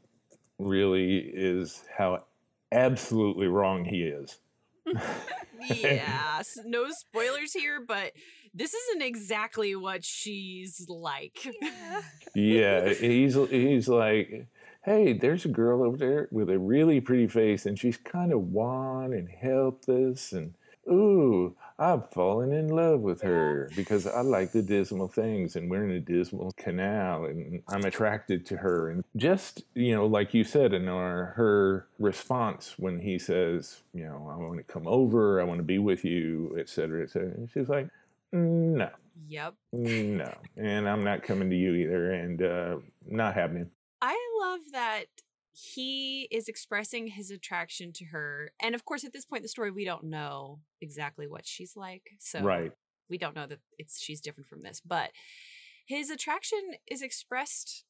really 0.60 1.20
is 1.20 1.86
how 1.98 2.28
absolutely 2.74 3.48
wrong 3.48 3.86
he 3.86 4.04
is. 4.04 4.40
yeah, 5.70 6.42
no 6.66 6.90
spoilers 6.90 7.54
here, 7.54 7.84
but 7.86 8.12
this 8.54 8.74
isn't 8.74 9.02
exactly 9.02 9.76
what 9.76 10.04
she's 10.04 10.86
like. 10.90 11.48
yeah. 11.62 12.02
yeah, 12.36 12.94
he's 12.94 13.36
he's 13.50 13.88
like, 13.88 14.48
hey, 14.84 15.14
there's 15.14 15.46
a 15.46 15.50
girl 15.50 15.84
over 15.84 15.98
there 15.98 16.28
with 16.32 16.50
a 16.50 16.60
really 16.60 17.00
pretty 17.00 17.28
face, 17.28 17.66
and 17.66 17.80
she's 17.80 17.98
kind 17.98 18.34
of 18.34 18.42
wan 18.42 19.14
and 19.14 19.30
helpless, 19.30 20.34
and 20.34 20.54
ooh, 20.90 21.56
I've 21.80 22.10
fallen 22.12 22.54
in 22.54 22.70
love 22.70 23.02
with 23.02 23.22
her 23.22 23.70
because 23.76 24.06
I 24.06 24.22
like 24.22 24.52
the 24.52 24.62
dismal 24.62 25.08
things, 25.08 25.56
and 25.56 25.70
we're 25.70 25.84
in 25.84 25.92
a 25.92 26.00
dismal 26.00 26.52
canal, 26.56 27.26
and 27.26 27.64
I'm 27.68 27.86
attracted 27.86 28.46
to 28.48 28.58
her, 28.58 28.90
and 28.90 29.04
just 29.16 29.64
you 29.74 29.94
know, 29.96 30.06
like 30.06 30.34
you 30.34 30.44
said, 30.44 30.72
Anar, 30.72 31.34
her 31.36 31.88
response 32.00 32.76
when 32.78 33.00
he 33.00 33.18
says, 33.18 33.82
you 33.94 34.04
know, 34.04 34.30
I 34.32 34.38
want 34.38 34.58
to 34.58 34.64
come 34.64 34.88
over, 34.88 35.42
I 35.42 35.44
want 35.44 35.60
to 35.60 35.66
be 35.66 35.80
with 35.80 36.06
you, 36.06 36.56
et 36.60 36.70
cetera, 36.70 37.04
et 37.04 37.10
cetera, 37.10 37.32
and 37.32 37.50
she's 37.50 37.70
like, 37.70 37.88
no. 38.32 38.90
yep. 39.28 39.56
No, 39.72 40.34
and 40.58 40.88
I'm 40.88 41.04
not 41.04 41.24
coming 41.24 41.50
to 41.50 41.56
you 41.56 41.74
either, 41.74 42.12
and 42.12 42.42
uh, 42.42 42.78
not 43.08 43.34
happening. 43.34 43.70
I 44.02 44.18
love 44.42 44.60
that 44.74 45.06
he 45.54 46.24
is 46.32 46.48
expressing 46.48 47.08
his 47.08 47.32
attraction 47.32 47.94
to 47.94 48.06
her. 48.06 48.52
And 48.60 48.76
of 48.76 48.86
course, 48.86 49.04
at 49.04 49.14
this 49.14 49.26
point 49.26 49.42
in 49.42 49.44
the 49.44 49.50
story, 49.50 49.72
we 49.72 49.86
don't 49.86 50.06
know 50.06 50.62
exactly 50.82 51.28
what 51.28 51.46
she's 51.48 51.76
like. 51.78 52.12
So 52.20 52.38
Right. 52.38 52.74
we 53.10 53.18
don't 53.18 53.36
know 53.36 53.48
that 53.48 53.60
it's 53.78 54.02
she's 54.02 54.22
different 54.22 54.48
from 54.48 54.64
this. 54.64 54.82
But 54.82 55.12
his 55.86 56.10
attraction 56.10 56.76
is 56.88 57.02
expressed 57.02 57.86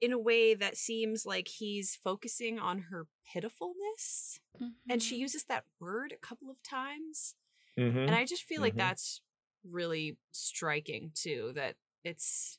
in 0.00 0.12
a 0.12 0.18
way 0.18 0.54
that 0.54 0.76
seems 0.76 1.26
like 1.26 1.48
he's 1.48 1.96
focusing 1.96 2.58
on 2.58 2.78
her 2.90 3.08
pitifulness. 3.32 4.40
And 4.88 5.02
she 5.02 5.16
Mhm. 5.16 5.18
uses 5.18 5.44
that 5.44 5.64
word 5.80 6.12
a 6.12 6.16
couple 6.18 6.50
of 6.50 6.62
times. 6.62 7.36
hmm 7.76 7.96
And 8.06 8.16
I 8.16 8.24
just 8.24 8.44
feel 8.44 8.60
like 8.62 8.74
Mhm. 8.74 8.76
that's 8.76 9.20
really 9.64 10.18
striking 10.32 11.12
too. 11.14 11.52
That 11.54 11.76
it's 12.04 12.58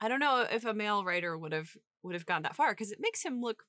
I 0.00 0.08
don't 0.08 0.20
know 0.20 0.42
if 0.42 0.64
a 0.64 0.74
male 0.74 1.04
writer 1.04 1.36
would 1.38 1.52
have 1.52 1.76
would 2.02 2.14
have 2.14 2.26
gone 2.26 2.42
that 2.42 2.56
far 2.56 2.72
because 2.72 2.92
it 2.92 3.00
makes 3.00 3.24
him 3.24 3.40
look 3.40 3.64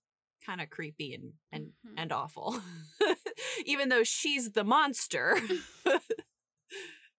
kind 0.46 0.62
of 0.62 0.70
creepy 0.70 1.14
and 1.14 1.34
and 1.52 1.72
Mhm. 1.86 1.94
and 1.98 2.12
awful, 2.12 2.60
even 3.66 3.90
though 3.90 4.04
she's 4.04 4.52
the 4.52 4.64
monster. 4.64 5.38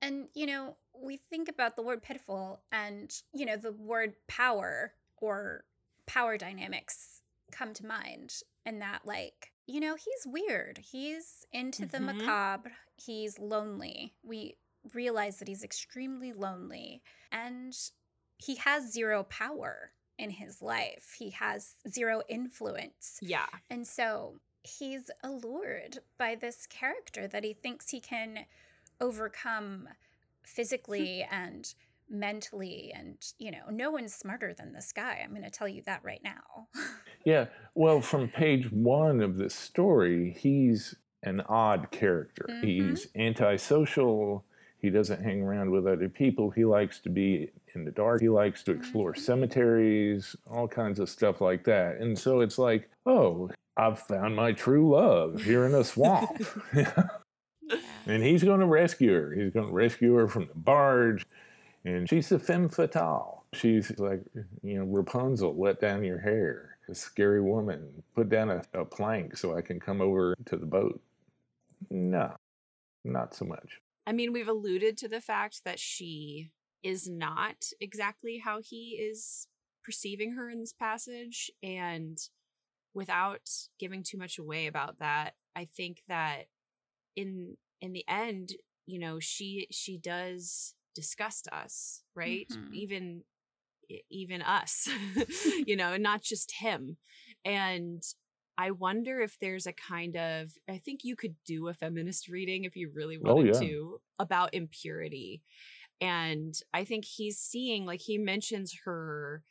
And, 0.03 0.29
you 0.35 0.47
know, 0.47 0.77
we 0.99 1.19
think 1.19 1.49
about 1.51 1.77
the 1.77 1.83
word 1.83 2.03
pitiful 2.03 2.63
and, 2.73 3.13
you 3.35 3.45
know, 3.45 3.57
the 3.57 3.73
word 3.73 4.15
power 4.29 4.95
or 5.19 5.65
power 6.07 6.39
dynamics 6.39 7.21
come 7.53 7.75
to 7.75 7.85
mind. 7.87 8.35
And 8.65 8.81
that, 8.81 9.03
like, 9.05 9.53
you 9.67 9.79
know, 9.79 9.97
he's 9.97 10.27
weird. 10.27 10.79
He's 10.79 11.45
into 11.53 11.85
the 11.85 11.99
Mhm. 11.99 12.17
macabre. 12.17 12.73
He's 12.97 13.39
lonely. 13.39 14.15
We 14.23 14.57
realize 14.95 15.39
that 15.39 15.49
he's 15.49 15.63
extremely 15.63 16.33
lonely. 16.33 17.03
And 17.31 17.77
he 18.39 18.55
has 18.57 18.91
zero 18.91 19.25
power 19.25 19.93
in 20.21 20.31
his 20.31 20.61
life, 20.63 21.17
he 21.19 21.31
has 21.31 21.75
zero 21.89 22.23
influence. 22.29 23.19
yeah, 23.23 23.47
And 23.71 23.87
so 23.87 24.39
he's 24.63 25.11
allured 25.25 25.99
by 26.19 26.35
this 26.35 26.67
character 26.67 27.27
that 27.27 27.43
he 27.45 27.55
thinks 27.55 27.89
he 27.91 28.01
can 28.01 28.45
overcome 29.01 29.89
physically 30.45 31.23
and 31.31 31.73
mentally. 32.09 32.93
And, 32.95 33.17
you 33.39 33.51
know, 33.51 33.65
no 33.71 33.91
one's 33.91 34.15
smarter 34.15 34.53
than 34.53 34.73
this 34.73 34.93
guy. 34.93 35.21
I'm 35.25 35.31
going 35.31 35.43
to 35.43 35.51
tell 35.51 35.69
you 35.69 35.83
that 35.87 36.03
right 36.05 36.23
now. 36.23 36.69
Yeah. 37.23 37.49
Well, 37.75 38.01
from 38.01 38.29
page 38.29 38.73
one 38.73 39.21
of 39.21 39.37
this 39.37 39.55
story, 39.55 40.35
he's 40.41 40.95
an 41.23 41.43
odd 41.43 41.91
character. 41.91 42.47
Mhm. 42.49 42.65
He's 42.65 43.09
antisocial. 43.15 44.47
He 44.81 44.91
doesn't 44.91 45.23
hang 45.23 45.43
around 45.43 45.71
with 45.71 45.87
other 45.87 46.09
people. 46.09 46.51
He 46.51 46.65
likes 46.65 47.01
to 47.01 47.11
be 47.11 47.51
in 47.75 47.85
the 47.85 47.91
dark. 47.91 48.21
He 48.21 48.29
likes 48.29 48.63
to 48.65 48.73
explore 48.73 49.13
Mhm. 49.13 49.19
cemeteries, 49.19 50.37
all 50.47 50.67
kinds 50.69 50.99
of 50.99 51.09
stuff 51.09 51.41
like 51.41 51.65
that. 51.65 51.99
And 51.99 52.19
so 52.19 52.41
it's 52.41 52.59
like, 52.59 52.89
oh, 53.07 53.51
I've 53.77 53.99
found 53.99 54.35
my 54.37 54.53
true 54.53 54.91
love 54.91 55.43
here 55.43 55.67
in 55.67 55.75
a 55.75 55.85
swamp. 55.85 56.31
and 58.07 58.23
he's 58.23 58.43
going 58.43 58.61
to 58.61 58.67
rescue 58.67 59.13
her. 59.13 59.33
He's 59.33 59.53
going 59.53 59.69
to 59.69 59.73
rescue 59.73 60.15
her 60.15 60.29
from 60.29 60.47
the 60.47 60.55
barge. 60.55 61.25
And 61.85 62.09
she's 62.09 62.31
a 62.33 62.39
femme 62.39 62.69
fatale. 62.69 63.45
She's 63.53 63.99
like, 63.99 64.23
you 64.63 64.79
know, 64.79 64.85
Rapunzel, 64.85 65.57
let 65.57 65.81
down 65.81 66.05
your 66.05 66.19
hair. 66.19 66.77
A 66.89 66.95
scary 66.95 67.41
woman, 67.41 68.03
put 68.15 68.29
down 68.29 68.51
a, 68.51 68.63
a 68.75 68.85
plank 68.85 69.37
so 69.37 69.57
I 69.57 69.61
can 69.63 69.79
come 69.79 70.01
over 70.01 70.35
to 70.47 70.57
the 70.57 70.67
boat. 70.67 71.01
No, 71.89 72.35
not 73.05 73.35
so 73.35 73.45
much. 73.45 73.81
I 74.07 74.13
mean, 74.13 74.33
we've 74.33 74.49
alluded 74.49 74.97
to 74.99 75.09
the 75.09 75.21
fact 75.21 75.63
that 75.65 75.79
she 75.79 76.51
is 76.83 77.09
not 77.09 77.67
exactly 77.81 78.39
how 78.39 78.61
he 78.63 78.99
is 79.01 79.47
perceiving 79.85 80.33
her 80.33 80.51
in 80.51 80.61
this 80.61 80.73
passage. 80.73 81.51
And 81.63 82.19
without 82.95 83.49
giving 83.79 84.03
too 84.03 84.19
much 84.19 84.39
away 84.39 84.67
about 84.67 84.99
that, 84.99 85.35
I 85.55 85.65
think 85.65 86.03
that 86.09 86.47
in 87.17 87.57
in 87.81 87.93
the 87.93 88.05
end, 88.09 88.53
you 88.87 88.99
know, 88.99 89.21
she 89.21 89.67
she 89.71 89.99
does 89.99 90.75
disgust 90.95 91.49
us, 91.53 92.03
right? 92.15 92.49
Mhm. 92.51 92.75
Even 92.75 93.25
even 94.11 94.43
us, 94.43 94.89
you 95.67 95.77
know, 95.77 95.93
and 95.95 96.03
not 96.03 96.23
just 96.23 96.53
him. 96.53 96.97
And 97.45 98.03
I 98.61 98.73
wonder 98.73 99.21
if 99.21 99.39
there's 99.39 99.67
a 99.67 99.73
kind 99.73 100.17
of 100.17 100.53
I 100.69 100.79
think 100.79 101.05
you 101.05 101.17
could 101.17 101.37
do 101.45 101.69
a 101.69 101.75
feminist 101.75 102.29
reading 102.29 102.65
if 102.65 102.77
you 102.77 102.91
really 102.95 103.19
Oh, 103.25 103.41
wanted 103.41 103.45
yeah. 103.45 103.65
to 103.65 104.01
about 104.19 104.55
impurity. 104.55 105.43
And 106.01 106.55
I 106.75 106.85
think 106.85 107.05
he's 107.07 107.39
seeing 107.39 107.87
like 107.87 108.01
he 108.01 108.19
mentions 108.19 108.81
her 108.85 109.45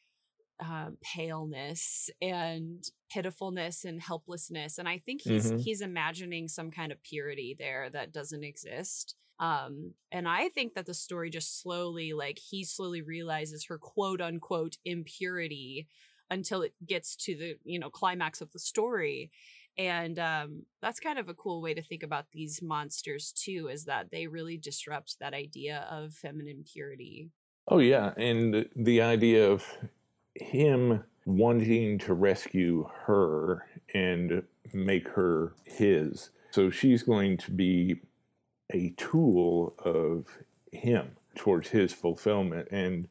um, 0.60 0.98
paleness 1.02 2.10
and 2.22 2.84
pitifulness 3.10 3.86
and 3.86 4.02
helplessness 4.02 4.78
and 4.78 4.90
i 4.90 4.98
think 5.00 5.22
he's 5.22 5.52
Mhm. 5.52 5.64
he's 5.64 5.82
imagining 5.82 6.48
some 6.48 6.70
kind 6.70 6.92
of 6.92 7.02
purity 7.02 7.56
there 7.58 7.90
that 7.90 8.12
doesn't 8.12 8.44
exist 8.44 9.16
um 9.40 9.94
and 10.12 10.28
i 10.28 10.50
think 10.50 10.74
that 10.76 10.86
the 10.86 10.94
story 10.94 11.30
just 11.30 11.62
slowly 11.62 12.14
like 12.14 12.38
he 12.40 12.64
slowly 12.66 13.02
realizes 13.02 13.66
her 13.66 13.78
quote 13.80 14.22
unquote 14.22 14.78
impurity 14.86 15.88
until 16.30 16.62
it 16.62 16.74
gets 16.86 17.16
to 17.16 17.36
the 17.36 17.56
you 17.64 17.80
know 17.80 17.90
climax 17.90 18.42
of 18.42 18.52
the 18.52 18.60
story 18.60 19.32
and 19.78 20.20
um 20.20 20.64
that's 20.82 21.00
kind 21.00 21.18
of 21.20 21.30
a 21.30 21.34
cool 21.34 21.62
way 21.62 21.74
to 21.74 21.82
think 21.82 22.04
about 22.04 22.26
these 22.32 22.62
monsters 22.62 23.32
too 23.32 23.68
is 23.72 23.86
that 23.86 24.12
they 24.12 24.28
really 24.28 24.58
disrupt 24.58 25.18
that 25.20 25.34
idea 25.34 25.88
of 25.90 26.14
feminine 26.14 26.64
purity 26.72 27.30
Oh, 27.72 27.78
yeah. 27.78 28.14
And 28.18 28.52
the- 28.52 28.70
the 28.76 29.00
idea 29.02 29.48
of 29.48 29.64
him 30.34 31.04
wanting 31.26 32.00
to 32.00 32.16
rescue 32.16 32.90
her 33.06 33.68
and 33.94 34.42
make 34.74 35.08
her 35.10 35.54
his. 35.66 36.32
So 36.50 36.72
she's 36.72 37.04
going 37.04 37.38
to 37.38 37.52
be 37.52 38.02
a 38.74 38.90
tool 38.98 39.76
of 39.86 40.40
him 40.72 41.12
towards 41.36 41.70
his 41.70 41.94
fulfillment. 41.94 42.68
And, 42.72 43.08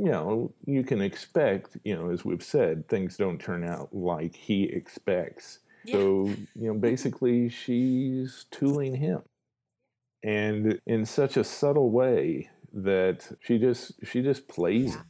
you 0.00 0.10
know, 0.10 0.50
you 0.64 0.82
can 0.82 1.02
expect, 1.02 1.76
you 1.84 1.94
know, 1.94 2.10
as 2.10 2.24
we've 2.24 2.42
said, 2.42 2.88
things 2.88 3.18
don't 3.18 3.38
turn 3.38 3.62
out 3.62 3.94
like 3.94 4.34
he 4.34 4.64
expects. 4.64 5.58
Yeah. 5.84 5.96
So, 5.96 6.30
you 6.54 6.72
know, 6.72 6.74
basically 6.90 7.50
she's 7.50 8.46
tooling 8.50 8.94
him. 8.94 9.22
And 10.22 10.80
in 10.86 11.04
such 11.04 11.36
a 11.36 11.44
subtle 11.44 11.90
way 11.90 12.48
that 12.72 13.30
she 13.40 13.58
just 13.58 13.92
she 14.04 14.22
just 14.22 14.46
plays 14.46 14.94
Yeah. 14.94 15.02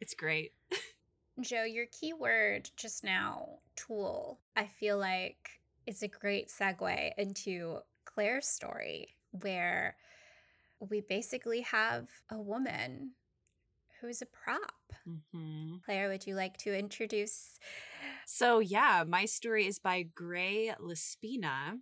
it's 0.00 0.14
great 0.14 0.52
Joe, 1.40 1.64
your 1.64 1.86
key 1.86 2.12
word 2.12 2.70
just 2.76 3.02
now, 3.02 3.58
tool, 3.74 4.38
I 4.56 4.66
feel 4.66 4.96
like 4.96 5.60
is 5.86 6.02
a 6.02 6.08
great 6.08 6.48
segue 6.48 7.12
into 7.18 7.80
Claire's 8.04 8.46
story, 8.46 9.16
where 9.32 9.96
we 10.78 11.00
basically 11.00 11.62
have 11.62 12.08
a 12.30 12.38
woman 12.38 13.10
who's 14.06 14.22
a 14.22 14.26
prop. 14.26 14.60
Mm-hmm. 15.08 15.76
Claire, 15.84 16.08
would 16.08 16.26
you 16.26 16.34
like 16.34 16.56
to 16.58 16.76
introduce? 16.76 17.58
So, 18.26 18.58
yeah, 18.58 19.04
my 19.06 19.24
story 19.26 19.66
is 19.66 19.78
by 19.78 20.02
Greye 20.02 20.74
La 20.80 20.94
Spina, 20.94 21.78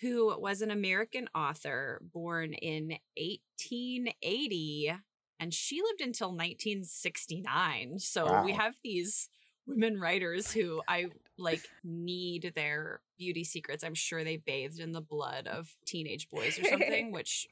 who 0.00 0.38
was 0.38 0.62
an 0.62 0.70
American 0.70 1.28
author 1.34 2.02
born 2.12 2.52
in 2.54 2.96
1880 3.16 4.94
and 5.38 5.52
she 5.52 5.82
lived 5.82 6.00
until 6.00 6.28
1969. 6.28 7.98
So 7.98 8.24
Wow. 8.26 8.44
we 8.44 8.52
have 8.52 8.74
these 8.82 9.28
women 9.66 9.98
writers 9.98 10.52
who 10.52 10.80
I 10.88 11.06
like 11.38 11.62
need 11.84 12.52
their 12.54 13.00
beauty 13.18 13.44
secrets. 13.44 13.84
I'm 13.84 13.94
sure 13.94 14.24
they 14.24 14.36
bathed 14.36 14.80
in 14.80 14.92
the 14.92 15.00
blood 15.00 15.46
of 15.46 15.74
teenage 15.84 16.30
boys 16.30 16.58
or 16.58 16.64
something, 16.70 17.12
which 17.12 17.46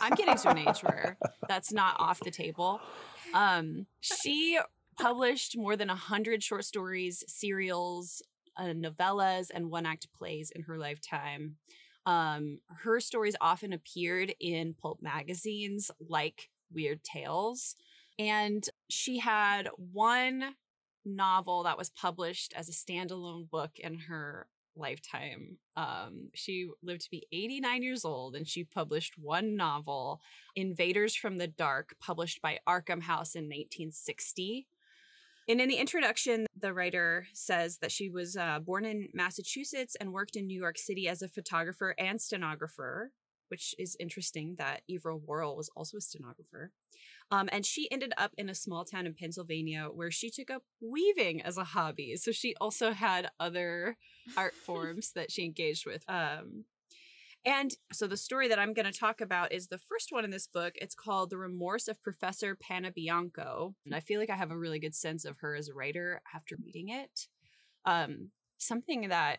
I'm 0.00 0.14
getting 0.14 0.36
to 0.36 0.48
an 0.50 0.58
age 0.58 0.80
where 0.82 1.16
that's 1.48 1.72
not 1.72 1.96
off 1.98 2.20
the 2.20 2.30
table. 2.30 2.80
Um, 3.34 3.86
she 4.00 4.58
published 4.98 5.56
more 5.56 5.76
than 5.76 5.90
a 5.90 5.96
hundred 5.96 6.42
short 6.42 6.64
stories, 6.64 7.24
serials, 7.26 8.22
uh, 8.56 8.74
novellas, 8.74 9.46
and 9.52 9.70
one 9.70 9.86
act 9.86 10.08
plays 10.12 10.50
in 10.54 10.62
her 10.62 10.78
lifetime. 10.78 11.56
Um, 12.06 12.60
her 12.78 13.00
stories 13.00 13.36
often 13.40 13.72
appeared 13.72 14.34
in 14.40 14.74
pulp 14.74 15.00
magazines 15.02 15.90
like 16.08 16.48
Weird 16.72 17.02
Tales. 17.04 17.76
And 18.18 18.64
she 18.88 19.18
had 19.18 19.68
one 19.76 20.54
novel 21.04 21.62
that 21.64 21.78
was 21.78 21.90
published 21.90 22.52
as 22.56 22.68
a 22.68 22.72
standalone 22.72 23.48
book 23.48 23.72
in 23.78 24.00
her 24.00 24.46
lifetime. 24.76 25.58
Um, 25.76 26.30
she 26.34 26.68
lived 26.82 27.02
to 27.02 27.10
be 27.10 27.26
89 27.32 27.82
years 27.82 28.04
old 28.04 28.34
and 28.34 28.46
she 28.46 28.64
published 28.64 29.14
one 29.18 29.56
novel, 29.56 30.20
Invaders 30.56 31.14
from 31.14 31.38
the 31.38 31.46
Dark, 31.46 31.94
published 32.00 32.40
by 32.42 32.58
Arkham 32.68 33.02
House 33.02 33.34
in 33.34 33.44
1960. 33.44 34.66
And 35.48 35.60
in 35.60 35.68
the 35.68 35.76
introduction, 35.76 36.46
the 36.56 36.72
writer 36.72 37.26
says 37.32 37.78
that 37.78 37.90
she 37.90 38.08
was 38.08 38.36
uh, 38.36 38.60
born 38.60 38.84
in 38.84 39.08
Massachusetts 39.12 39.96
and 40.00 40.12
worked 40.12 40.36
in 40.36 40.46
New 40.46 40.58
York 40.58 40.78
City 40.78 41.08
as 41.08 41.22
a 41.22 41.28
photographer 41.28 41.94
and 41.98 42.20
stenographer, 42.20 43.12
which 43.48 43.74
is 43.78 43.96
interesting 43.98 44.54
that 44.58 44.82
Everil 44.88 45.20
Worrell 45.20 45.56
was 45.56 45.70
also 45.74 45.96
a 45.96 46.00
stenographer. 46.00 46.70
Um, 47.30 47.48
and 47.52 47.64
she 47.64 47.90
ended 47.92 48.12
up 48.18 48.32
in 48.36 48.48
a 48.48 48.54
small 48.54 48.84
town 48.84 49.06
in 49.06 49.14
Pennsylvania 49.14 49.88
where 49.92 50.10
she 50.10 50.30
took 50.30 50.50
up 50.50 50.64
weaving 50.80 51.40
as 51.40 51.56
a 51.56 51.64
hobby. 51.64 52.16
So 52.16 52.32
she 52.32 52.54
also 52.60 52.92
had 52.92 53.30
other 53.38 53.96
art 54.36 54.54
forms 54.66 55.12
that 55.14 55.30
she 55.30 55.44
engaged 55.44 55.86
with. 55.86 56.04
Um, 56.08 56.64
and 57.44 57.70
so 57.92 58.06
the 58.06 58.18
story 58.18 58.48
that 58.48 58.58
I'm 58.58 58.74
going 58.74 58.90
to 58.90 58.98
talk 58.98 59.20
about 59.20 59.52
is 59.52 59.68
the 59.68 59.78
first 59.78 60.08
one 60.10 60.24
in 60.24 60.30
this 60.30 60.46
book. 60.46 60.74
It's 60.76 60.94
called 60.94 61.30
The 61.30 61.38
Remorse 61.38 61.88
of 61.88 62.02
Professor 62.02 62.56
Panebianco. 62.56 63.74
And 63.86 63.94
I 63.94 64.00
feel 64.00 64.20
like 64.20 64.28
I 64.28 64.36
have 64.36 64.50
a 64.50 64.58
really 64.58 64.78
good 64.78 64.94
sense 64.94 65.24
of 65.24 65.38
her 65.38 65.54
as 65.54 65.68
a 65.68 65.74
writer 65.74 66.20
after 66.34 66.56
reading 66.62 66.90
it. 66.90 67.28
Um, 67.86 68.30
something 68.58 69.08
that 69.08 69.38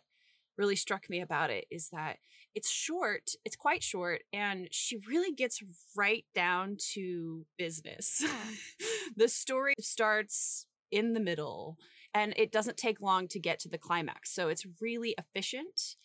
really 0.62 0.76
struck 0.76 1.10
me 1.10 1.20
about 1.20 1.50
it 1.50 1.66
is 1.72 1.90
that 1.90 2.18
it's 2.54 2.70
short, 2.70 3.32
it's 3.44 3.56
quite 3.56 3.82
short, 3.82 4.22
and 4.32 4.68
she 4.72 4.98
really 5.08 5.34
gets 5.34 5.60
right 5.98 6.26
down 6.36 6.78
to 6.94 7.46
business. 7.58 8.24
the 9.16 9.28
story 9.28 9.74
starts 9.80 10.68
in 10.92 11.14
the 11.14 11.20
middle 11.20 11.78
and 12.14 12.34
it 12.38 12.52
doesn't 12.52 12.78
take 12.78 13.02
long 13.02 13.28
to 13.30 13.40
get 13.40 13.58
to 13.60 13.70
the 13.70 13.78
climax. 13.78 14.36
So 14.36 14.50
it's 14.50 14.68
really 14.80 15.16
efficient 15.18 15.96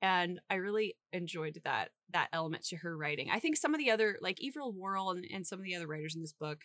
and 0.00 0.40
I 0.48 0.54
really 0.54 0.96
enjoyed 1.12 1.60
that 1.64 1.90
that 2.12 2.28
element 2.32 2.64
to 2.66 2.76
her 2.76 2.96
writing. 2.96 3.28
I 3.30 3.38
think 3.38 3.56
some 3.56 3.74
of 3.74 3.80
the 3.80 3.90
other 3.90 4.18
like 4.22 4.38
Everil 4.38 4.74
Worrell 4.74 5.10
and, 5.10 5.26
and 5.32 5.46
some 5.46 5.58
of 5.58 5.64
the 5.64 5.74
other 5.74 5.86
writers 5.86 6.14
in 6.14 6.22
this 6.22 6.32
book 6.32 6.60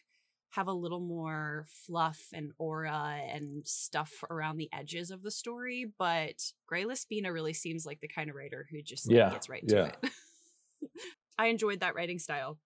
have 0.51 0.67
a 0.67 0.73
little 0.73 0.99
more 0.99 1.65
fluff 1.85 2.19
and 2.33 2.51
aura 2.57 3.19
and 3.33 3.65
stuff 3.65 4.23
around 4.29 4.57
the 4.57 4.69
edges 4.73 5.09
of 5.09 5.23
the 5.23 5.31
story, 5.31 5.91
but 5.97 6.51
Greye 6.67 6.83
La 6.83 6.93
Spina 6.93 7.31
really 7.31 7.53
seems 7.53 7.85
like 7.85 8.01
the 8.01 8.07
kind 8.07 8.29
of 8.29 8.35
writer 8.35 8.67
who 8.69 8.81
just 8.81 9.07
like, 9.07 9.17
Yeah, 9.17 9.29
gets 9.29 9.49
right 9.49 9.67
to 9.67 9.75
yeah. 9.75 9.91
it. 10.03 10.11
I 11.37 11.47
enjoyed 11.47 11.79
that 11.79 11.95
writing 11.95 12.19
style. 12.19 12.59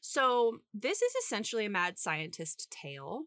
So, 0.00 0.58
this 0.72 1.02
is 1.02 1.12
essentially 1.24 1.66
a 1.66 1.70
mad 1.70 1.98
scientist 1.98 2.70
tale. 2.70 3.24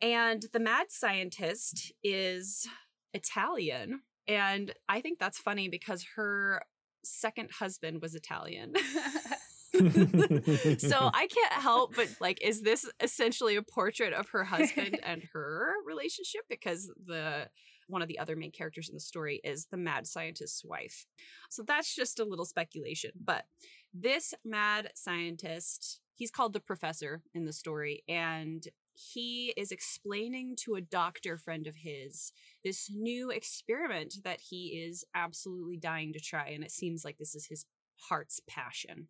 And 0.00 0.46
the 0.52 0.60
mad 0.60 0.86
scientist 0.90 1.92
is 2.02 2.66
Italian. 3.12 4.02
And 4.28 4.72
I 4.88 5.00
think 5.00 5.18
that's 5.18 5.38
funny 5.38 5.68
because 5.68 6.06
her 6.14 6.62
second 7.04 7.50
husband 7.58 8.00
was 8.00 8.14
Italian. 8.14 8.74
so 10.78 11.10
I 11.12 11.26
can't 11.26 11.52
help 11.52 11.94
but 11.94 12.08
like, 12.20 12.40
is 12.42 12.62
this 12.62 12.88
essentially 13.00 13.56
a 13.56 13.62
portrait 13.62 14.12
of 14.12 14.28
her 14.30 14.44
husband 14.44 14.98
and 15.04 15.22
her 15.32 15.72
relationship? 15.86 16.42
Because 16.48 16.90
the 17.06 17.48
one 17.88 18.02
of 18.02 18.08
the 18.08 18.18
other 18.18 18.36
main 18.36 18.52
characters 18.52 18.88
in 18.88 18.94
the 18.94 19.00
story 19.00 19.40
is 19.42 19.66
the 19.70 19.76
mad 19.76 20.06
scientist's 20.06 20.64
wife. 20.64 21.06
So 21.50 21.62
that's 21.66 21.94
just 21.94 22.20
a 22.20 22.24
little 22.24 22.44
speculation. 22.44 23.12
But 23.22 23.46
this 23.94 24.34
mad 24.44 24.90
scientist, 24.94 26.00
he's 26.14 26.30
called 26.30 26.52
the 26.52 26.60
professor 26.60 27.22
in 27.34 27.46
the 27.46 27.52
story, 27.52 28.04
and 28.06 28.62
he 28.94 29.54
is 29.56 29.70
explaining 29.70 30.56
to 30.64 30.74
a 30.74 30.80
doctor 30.80 31.38
friend 31.38 31.66
of 31.66 31.76
his 31.76 32.32
this 32.64 32.90
new 32.92 33.30
experiment 33.30 34.14
that 34.24 34.40
he 34.50 34.84
is 34.86 35.04
absolutely 35.14 35.76
dying 35.76 36.12
to 36.12 36.20
try. 36.20 36.48
And 36.48 36.64
it 36.64 36.72
seems 36.72 37.04
like 37.04 37.16
this 37.18 37.34
is 37.34 37.46
his 37.46 37.64
heart's 38.08 38.40
passion. 38.48 39.08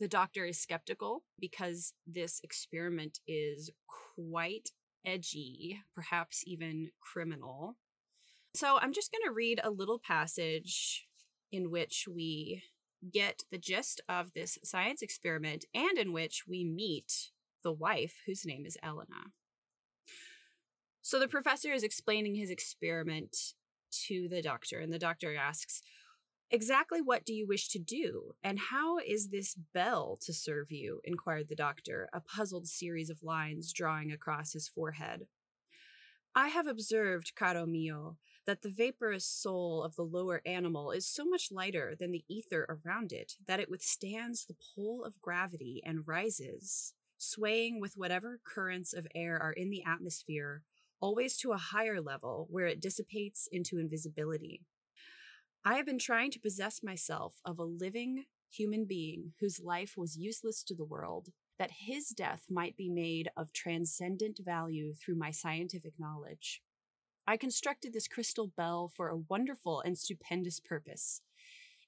The 0.00 0.08
doctor 0.08 0.44
is 0.44 0.58
skeptical 0.58 1.22
because 1.38 1.92
this 2.06 2.40
experiment 2.42 3.20
is 3.26 3.70
quite 4.16 4.70
edgy, 5.04 5.80
perhaps 5.94 6.42
even 6.46 6.90
criminal. 7.00 7.76
So 8.54 8.78
I'm 8.78 8.92
just 8.92 9.12
going 9.12 9.22
to 9.24 9.32
read 9.32 9.60
a 9.62 9.70
little 9.70 9.98
passage 9.98 11.06
in 11.50 11.70
which 11.70 12.06
we 12.12 12.62
get 13.12 13.42
the 13.50 13.58
gist 13.58 14.00
of 14.08 14.32
this 14.32 14.58
science 14.64 15.02
experiment 15.02 15.64
and 15.74 15.98
in 15.98 16.12
which 16.12 16.44
we 16.48 16.64
meet 16.64 17.30
the 17.62 17.72
wife, 17.72 18.20
whose 18.26 18.44
name 18.44 18.64
is 18.66 18.76
Elena. 18.82 19.32
So 21.00 21.18
the 21.18 21.28
professor 21.28 21.72
is 21.72 21.82
explaining 21.82 22.36
his 22.36 22.50
experiment 22.50 23.36
to 24.06 24.28
the 24.28 24.40
doctor, 24.40 24.78
and 24.78 24.92
the 24.92 24.98
doctor 24.98 25.34
asks, 25.36 25.82
Exactly 26.54 27.00
what 27.00 27.24
do 27.24 27.32
you 27.32 27.46
wish 27.46 27.68
to 27.68 27.78
do? 27.78 28.34
And 28.44 28.58
how 28.58 28.98
is 28.98 29.28
this 29.28 29.54
bell 29.54 30.18
to 30.20 30.34
serve 30.34 30.70
you? 30.70 31.00
inquired 31.02 31.48
the 31.48 31.54
doctor, 31.54 32.10
a 32.12 32.20
puzzled 32.20 32.68
series 32.68 33.08
of 33.08 33.22
lines 33.22 33.72
drawing 33.72 34.12
across 34.12 34.52
his 34.52 34.68
forehead. 34.68 35.28
I 36.34 36.48
have 36.48 36.66
observed, 36.66 37.32
caro 37.34 37.64
mio, 37.64 38.18
that 38.44 38.60
the 38.60 38.68
vaporous 38.68 39.24
soul 39.24 39.82
of 39.82 39.96
the 39.96 40.02
lower 40.02 40.42
animal 40.44 40.90
is 40.90 41.06
so 41.06 41.24
much 41.24 41.50
lighter 41.50 41.94
than 41.98 42.12
the 42.12 42.24
ether 42.28 42.66
around 42.84 43.12
it 43.12 43.32
that 43.46 43.60
it 43.60 43.70
withstands 43.70 44.44
the 44.44 44.56
pull 44.74 45.04
of 45.04 45.22
gravity 45.22 45.80
and 45.86 46.06
rises, 46.06 46.92
swaying 47.16 47.80
with 47.80 47.96
whatever 47.96 48.38
currents 48.44 48.92
of 48.92 49.06
air 49.14 49.38
are 49.38 49.52
in 49.52 49.70
the 49.70 49.84
atmosphere, 49.86 50.64
always 51.00 51.38
to 51.38 51.52
a 51.52 51.56
higher 51.56 52.02
level 52.02 52.46
where 52.50 52.66
it 52.66 52.82
dissipates 52.82 53.48
into 53.50 53.78
invisibility. 53.78 54.66
I 55.64 55.76
have 55.76 55.86
been 55.86 55.98
trying 55.98 56.32
to 56.32 56.40
possess 56.40 56.82
myself 56.82 57.40
of 57.44 57.60
a 57.60 57.64
living 57.64 58.24
human 58.50 58.84
being 58.84 59.34
whose 59.38 59.60
life 59.60 59.94
was 59.96 60.16
useless 60.16 60.64
to 60.64 60.74
the 60.74 60.84
world, 60.84 61.28
that 61.56 61.70
his 61.86 62.08
death 62.08 62.46
might 62.50 62.76
be 62.76 62.90
made 62.90 63.30
of 63.36 63.52
transcendent 63.52 64.40
value 64.44 64.92
through 64.92 65.14
my 65.14 65.30
scientific 65.30 65.92
knowledge. 66.00 66.62
I 67.28 67.36
constructed 67.36 67.92
this 67.92 68.08
crystal 68.08 68.50
bell 68.56 68.88
for 68.88 69.08
a 69.08 69.22
wonderful 69.28 69.80
and 69.80 69.96
stupendous 69.96 70.58
purpose. 70.58 71.20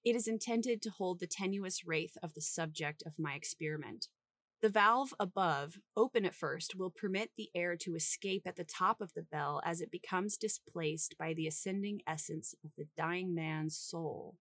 It 0.04 0.14
is 0.14 0.28
intended 0.28 0.80
to 0.82 0.90
hold 0.90 1.18
the 1.18 1.26
tenuous 1.26 1.84
wraith 1.84 2.16
of 2.22 2.34
the 2.34 2.40
subject 2.40 3.02
of 3.04 3.18
my 3.18 3.34
experiment. 3.34 4.06
The 4.64 4.70
valve 4.70 5.12
above, 5.20 5.78
open 5.94 6.24
at 6.24 6.34
first, 6.34 6.74
will 6.74 6.88
permit 6.88 7.32
the 7.36 7.50
air 7.54 7.76
to 7.76 7.94
escape 7.94 8.46
at 8.46 8.56
the 8.56 8.64
top 8.64 9.02
of 9.02 9.12
the 9.12 9.20
bell 9.20 9.60
as 9.62 9.82
it 9.82 9.90
becomes 9.90 10.38
displaced 10.38 11.18
by 11.18 11.34
the 11.34 11.46
ascending 11.46 12.00
essence 12.06 12.54
of 12.64 12.70
the 12.74 12.86
dying 12.96 13.34
man's 13.34 13.76
soul. 13.76 14.38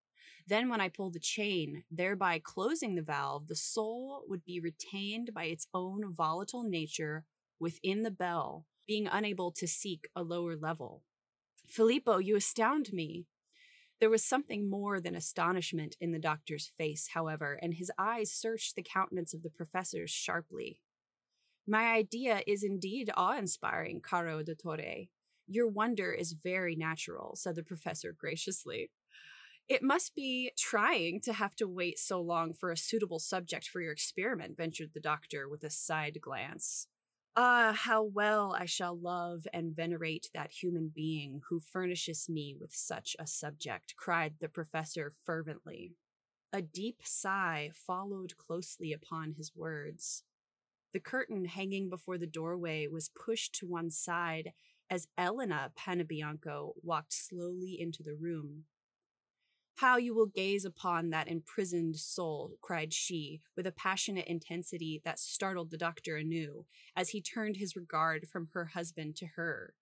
Then, 0.48 0.70
when 0.70 0.80
I 0.80 0.88
pull 0.88 1.12
the 1.12 1.20
chain, 1.20 1.84
thereby 1.92 2.40
closing 2.42 2.96
the 2.96 3.02
valve, 3.02 3.48
the 3.48 3.58
soul 3.58 4.24
would 4.30 4.46
be 4.46 4.62
retained 4.62 5.34
by 5.34 5.44
its 5.44 5.68
own 5.74 6.14
volatile 6.14 6.64
nature 6.64 7.26
within 7.60 8.04
the 8.04 8.10
bell, 8.10 8.66
being 8.88 9.08
unable 9.08 9.52
to 9.52 9.68
seek 9.68 10.08
a 10.16 10.24
lower 10.24 10.56
level. 10.56 11.04
Filippo, 11.68 12.20
you 12.20 12.38
astound 12.38 12.94
me. 12.94 13.26
There 14.04 14.10
was 14.10 14.26
something 14.26 14.70
more 14.70 14.99
than 14.99 15.16
astonishment 15.16 15.95
in 16.01 16.12
the 16.12 16.20
doctor's 16.20 16.68
face, 16.68 17.12
however, 17.14 17.58
and 17.62 17.74
his 17.74 17.89
eyes 17.97 18.34
searched 18.34 18.76
the 18.76 18.84
countenance 18.84 19.34
of 19.34 19.43
the 19.43 19.49
professor 19.49 20.08
sharply. 20.08 20.82
My 21.66 21.93
idea 21.93 22.41
is 22.45 22.66
indeed 22.66 23.10
awe 23.16 23.38
inspiring, 23.38 24.01
caro 24.01 24.43
dottore. 24.43 25.08
Your 25.47 25.70
wonder 25.70 26.12
is 26.12 26.34
very 26.34 26.76
natural, 26.76 27.38
said 27.38 27.56
the 27.56 27.64
professor 27.64 28.12
graciously. 28.12 28.91
It 29.70 29.82
must 29.82 30.16
be 30.16 30.51
trying 30.60 31.22
to 31.22 31.32
have 31.32 31.56
to 31.56 31.66
wait 31.66 31.97
so 31.97 32.20
long 32.20 32.51
for 32.54 32.72
a 32.72 32.78
suitable 32.78 33.20
subject 33.20 33.70
for 33.70 33.80
your 33.80 33.93
experiment, 33.93 34.58
ventured 34.58 34.89
the 34.93 34.99
doctor 34.99 35.47
with 35.47 35.64
a 35.64 35.70
side 35.70 36.18
glance. 36.20 36.88
Ah, 37.36 37.74
how 37.76 38.04
well 38.04 38.54
I 38.54 38.66
shall 38.66 38.96
love 38.98 39.48
and 39.54 39.76
venerate 39.76 40.30
that 40.34 40.52
human 40.52 40.90
being 40.90 41.42
who 41.50 41.60
furnishes 41.60 42.30
me 42.30 42.56
with 42.60 42.74
such 42.76 43.16
a 43.20 43.26
subject, 43.28 43.96
cried 43.96 44.36
the 44.40 44.50
professor 44.50 45.10
fervently. 45.10 45.94
A 46.54 46.62
deep 46.62 47.02
sigh 47.04 47.72
followed 47.74 48.38
closely 48.38 48.94
upon 48.94 49.34
his 49.34 49.56
words. 49.56 50.24
The 50.94 51.00
curtain 51.00 51.46
hanging 51.46 51.90
before 51.90 52.18
the 52.18 52.28
doorway 52.28 52.88
was 52.88 53.10
pushed 53.10 53.54
to 53.56 53.68
one 53.68 53.90
side 53.92 54.54
as 54.90 55.08
Elena 55.18 55.72
Panebianco 55.78 56.74
walked 56.84 57.14
slowly 57.14 57.80
into 57.80 58.04
the 58.04 58.16
room. 58.16 58.66
How 59.76 59.98
you 59.98 60.14
will 60.14 60.28
gaze 60.28 60.66
upon 60.66 61.10
that 61.10 61.28
imprisoned 61.28 61.98
soul, 61.98 62.58
cried 62.62 62.94
she, 62.94 63.42
with 63.56 63.66
a 63.66 63.72
passionate 63.72 64.28
intensity 64.28 65.02
that 65.04 65.20
startled 65.20 65.72
the 65.72 65.78
doctor 65.78 66.16
anew, 66.16 66.66
as 66.96 67.10
he 67.10 67.22
turned 67.22 67.58
his 67.58 67.76
regard 67.76 68.28
from 68.30 68.50
her 68.54 68.66
husband 68.66 69.16
to 69.18 69.26
her. 69.36 69.74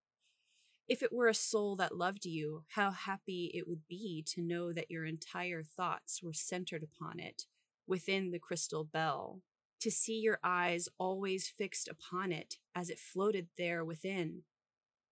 If 0.88 1.04
it 1.04 1.14
were 1.14 1.28
a 1.28 1.34
soul 1.34 1.76
that 1.76 1.96
loved 1.96 2.26
you, 2.26 2.64
how 2.70 2.92
happy 2.92 3.52
it 3.54 3.68
would 3.68 3.88
be 3.88 4.24
to 4.30 4.42
know 4.42 4.74
that 4.74 4.90
your 4.90 5.06
entire 5.06 5.64
thoughts 5.64 6.24
were 6.24 6.34
centered 6.34 6.84
upon 6.84 7.20
it, 7.20 7.46
within 7.86 8.32
the 8.32 8.40
crystal 8.40 8.84
bell, 8.84 9.42
to 9.82 9.92
see 9.92 10.20
your 10.20 10.40
eyes 10.44 10.88
always 10.98 11.48
fixed 11.48 11.88
upon 11.88 12.32
it 12.32 12.58
as 12.76 12.90
it 12.90 13.00
floated 13.00 13.48
there 13.58 13.84
within, 13.84 14.44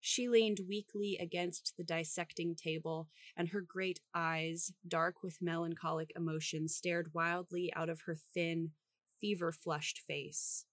she 0.00 0.28
leaned 0.28 0.60
weakly 0.66 1.18
against 1.20 1.74
the 1.76 1.84
dissecting 1.84 2.54
table, 2.54 3.08
and 3.36 3.50
her 3.50 3.60
great 3.60 4.00
eyes, 4.14 4.72
dark 4.88 5.22
with 5.22 5.42
melancholic 5.42 6.12
emotion, 6.16 6.68
stared 6.68 7.12
wildly 7.12 7.72
out 7.74 7.90
of 7.90 8.02
her 8.02 8.16
thin, 8.16 8.70
fever 9.20 9.52
flushed 9.52 9.98
face. 9.98 10.64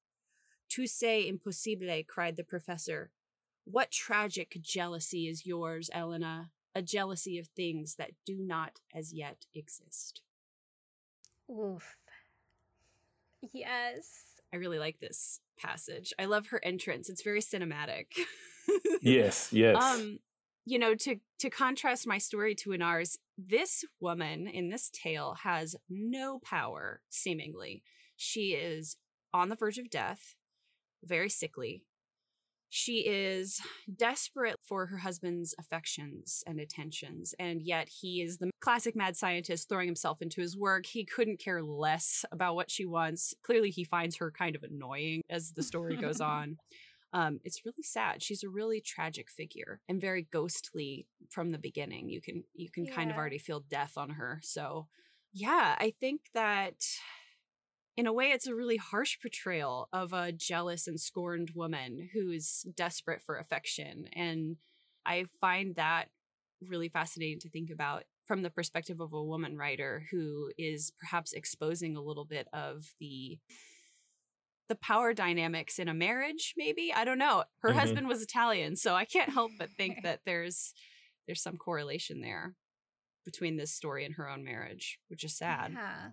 Tu 0.69 0.87
sais 0.87 1.27
impossible, 1.27 2.01
cried 2.07 2.37
the 2.37 2.43
professor. 2.43 3.11
What 3.65 3.91
tragic 3.91 4.57
jealousy 4.61 5.27
is 5.27 5.45
yours, 5.45 5.89
Elena? 5.93 6.51
A 6.73 6.81
jealousy 6.81 7.37
of 7.37 7.47
things 7.47 7.95
that 7.95 8.11
do 8.25 8.37
not 8.39 8.79
as 8.95 9.13
yet 9.13 9.45
exist. 9.53 10.21
Oof. 11.49 11.97
Yes. 13.53 14.23
I 14.53 14.57
really 14.57 14.79
like 14.79 14.99
this 14.99 15.41
passage. 15.59 16.13
I 16.17 16.25
love 16.25 16.47
her 16.47 16.63
entrance. 16.63 17.09
It's 17.09 17.23
very 17.23 17.41
cinematic. 17.41 18.05
yes, 19.01 19.51
yes. 19.51 19.81
Um, 19.81 20.19
you 20.65 20.79
know, 20.79 20.95
to 20.95 21.17
to 21.39 21.49
contrast 21.49 22.07
my 22.07 22.17
story 22.17 22.55
to 22.55 22.71
Inar's, 22.71 23.17
this 23.37 23.85
woman 23.99 24.47
in 24.47 24.69
this 24.69 24.89
tale 24.89 25.37
has 25.43 25.75
no 25.89 26.39
power, 26.39 27.01
seemingly. 27.09 27.83
She 28.15 28.53
is 28.53 28.97
on 29.33 29.49
the 29.49 29.55
verge 29.55 29.77
of 29.77 29.89
death, 29.89 30.35
very 31.03 31.29
sickly. 31.29 31.83
She 32.69 32.99
is 33.07 33.61
desperate 33.95 34.57
for 34.61 34.87
her 34.87 34.97
husband's 34.97 35.55
affections 35.57 36.43
and 36.45 36.59
attentions, 36.59 37.33
and 37.39 37.61
yet 37.61 37.87
he 37.87 38.21
is 38.21 38.39
the 38.39 38.51
classic 38.59 38.93
mad 38.95 39.15
scientist 39.15 39.69
throwing 39.69 39.87
himself 39.87 40.21
into 40.21 40.41
his 40.41 40.57
work. 40.57 40.85
He 40.85 41.05
couldn't 41.05 41.39
care 41.39 41.63
less 41.63 42.25
about 42.31 42.55
what 42.55 42.69
she 42.69 42.85
wants. 42.85 43.33
Clearly, 43.41 43.69
he 43.69 43.85
finds 43.85 44.17
her 44.17 44.31
kind 44.31 44.55
of 44.55 44.63
annoying 44.63 45.21
as 45.29 45.53
the 45.53 45.63
story 45.63 45.95
goes 45.95 46.19
on. 46.21 46.57
Um, 47.13 47.39
it's 47.43 47.65
really 47.65 47.83
sad. 47.83 48.21
She's 48.21 48.43
a 48.43 48.49
really 48.49 48.81
tragic 48.81 49.29
figure 49.29 49.79
and 49.87 50.01
very 50.01 50.27
ghostly 50.31 51.07
from 51.29 51.51
the 51.51 51.57
beginning. 51.57 52.09
You 52.09 52.21
can 52.21 52.43
you 52.53 52.69
can 52.69 52.85
yeah. 52.85 52.93
kind 52.93 53.11
of 53.11 53.17
already 53.17 53.39
feel 53.39 53.61
death 53.61 53.93
on 53.97 54.11
her. 54.11 54.39
So 54.43 54.87
yeah, 55.33 55.75
I 55.79 55.93
think 55.99 56.21
that 56.33 56.83
in 57.95 58.07
a 58.07 58.13
way 58.13 58.25
it's 58.27 58.47
a 58.47 58.55
really 58.55 58.77
harsh 58.77 59.17
portrayal 59.21 59.87
of 59.93 60.13
a 60.13 60.31
jealous 60.31 60.87
and 60.87 60.99
scorned 60.99 61.51
woman 61.55 62.09
who's 62.13 62.65
desperate 62.75 63.21
for 63.21 63.37
affection. 63.37 64.05
And 64.13 64.57
I 65.05 65.25
find 65.39 65.75
that 65.75 66.09
really 66.61 66.89
fascinating 66.89 67.39
to 67.39 67.49
think 67.49 67.69
about 67.69 68.03
from 68.25 68.41
the 68.41 68.49
perspective 68.49 68.99
of 68.99 69.13
a 69.13 69.23
woman 69.23 69.57
writer 69.57 70.03
who 70.11 70.51
is 70.57 70.91
perhaps 70.99 71.33
exposing 71.33 71.95
a 71.95 72.01
little 72.01 72.25
bit 72.25 72.47
of 72.51 72.93
the 72.99 73.39
the 74.67 74.75
power 74.75 75.13
dynamics 75.13 75.79
in 75.79 75.87
a 75.87 75.93
marriage 75.93 76.53
maybe? 76.57 76.93
I 76.95 77.05
don't 77.05 77.17
know. 77.17 77.43
Her 77.59 77.69
mm-hmm. 77.69 77.79
husband 77.79 78.07
was 78.07 78.21
italian 78.21 78.75
so 78.75 78.95
i 78.95 79.05
can't 79.05 79.29
help 79.29 79.51
but 79.57 79.69
think 79.71 80.03
that 80.03 80.21
there's 80.25 80.73
there's 81.25 81.41
some 81.41 81.57
correlation 81.57 82.21
there 82.21 82.55
between 83.25 83.57
this 83.57 83.71
story 83.71 84.05
and 84.05 84.15
her 84.15 84.29
own 84.29 84.43
marriage 84.43 84.99
which 85.09 85.23
is 85.23 85.35
sad. 85.35 85.73
Yeah. 85.73 86.09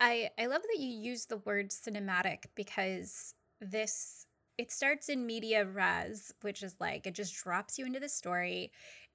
I 0.00 0.30
i 0.38 0.46
love 0.46 0.62
that 0.62 0.80
you 0.80 0.88
use 0.88 1.26
the 1.26 1.38
word 1.38 1.70
cinematic 1.70 2.44
because 2.54 3.34
this 3.60 4.26
it 4.58 4.70
starts 4.70 5.08
in 5.08 5.26
media 5.26 5.64
res 5.64 6.32
which 6.42 6.62
is 6.62 6.74
like 6.80 7.06
it 7.06 7.14
just 7.14 7.34
drops 7.34 7.78
you 7.78 7.86
into 7.86 8.00
the 8.00 8.08
story. 8.08 8.72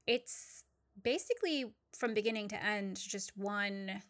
It's 0.07 0.63
basically 1.03 1.65
from 1.97 2.13
beginning 2.13 2.47
to 2.49 2.63
end 2.63 2.97
just 2.97 3.35
one 3.35 4.01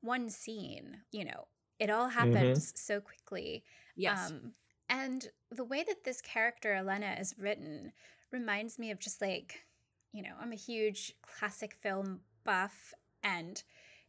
one 0.00 0.28
scene 0.28 0.98
you 1.12 1.24
know? 1.24 1.46
It 1.78 1.90
all 1.90 2.08
mm-hmm. 2.08 2.18
happens 2.18 2.66
mm-hmm. 2.66 2.76
so 2.76 3.00
quickly 3.00 3.62
Yes. 3.96 4.30
Um, 4.30 4.52
and 4.88 5.26
the 5.50 5.64
way 5.64 5.84
that 5.86 6.04
this 6.04 6.20
character, 6.20 6.74
Elena, 6.74 7.16
is 7.18 7.34
written 7.38 7.92
reminds 8.32 8.78
me 8.78 8.90
of 8.90 8.98
just 8.98 9.20
like, 9.20 9.64
you 10.12 10.22
know, 10.22 10.34
I'm 10.40 10.52
a 10.52 10.56
huge 10.56 11.14
classic 11.22 11.74
film 11.74 12.20
buff, 12.44 12.92
and 13.22 13.62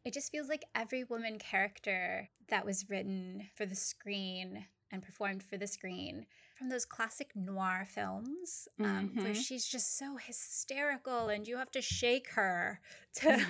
it 0.03 0.13
just 0.13 0.31
feels 0.31 0.49
like 0.49 0.65
every 0.75 1.03
woman 1.03 1.39
character 1.39 2.29
that 2.49 2.65
was 2.65 2.89
written 2.89 3.47
for 3.55 3.65
the 3.65 3.75
screen 3.75 4.65
and 4.91 5.01
performed 5.01 5.43
for 5.43 5.57
the 5.57 5.67
screen 5.67 6.25
from 6.55 6.69
those 6.69 6.85
classic 6.85 7.31
noir 7.35 7.85
films 7.89 8.67
um, 8.79 9.09
mm-hmm. 9.09 9.23
where 9.23 9.35
she's 9.35 9.65
just 9.65 9.97
so 9.97 10.15
hysterical 10.17 11.27
and 11.27 11.47
you 11.47 11.57
have 11.57 11.71
to 11.71 11.81
shake 11.81 12.29
her 12.31 12.79
to 13.15 13.45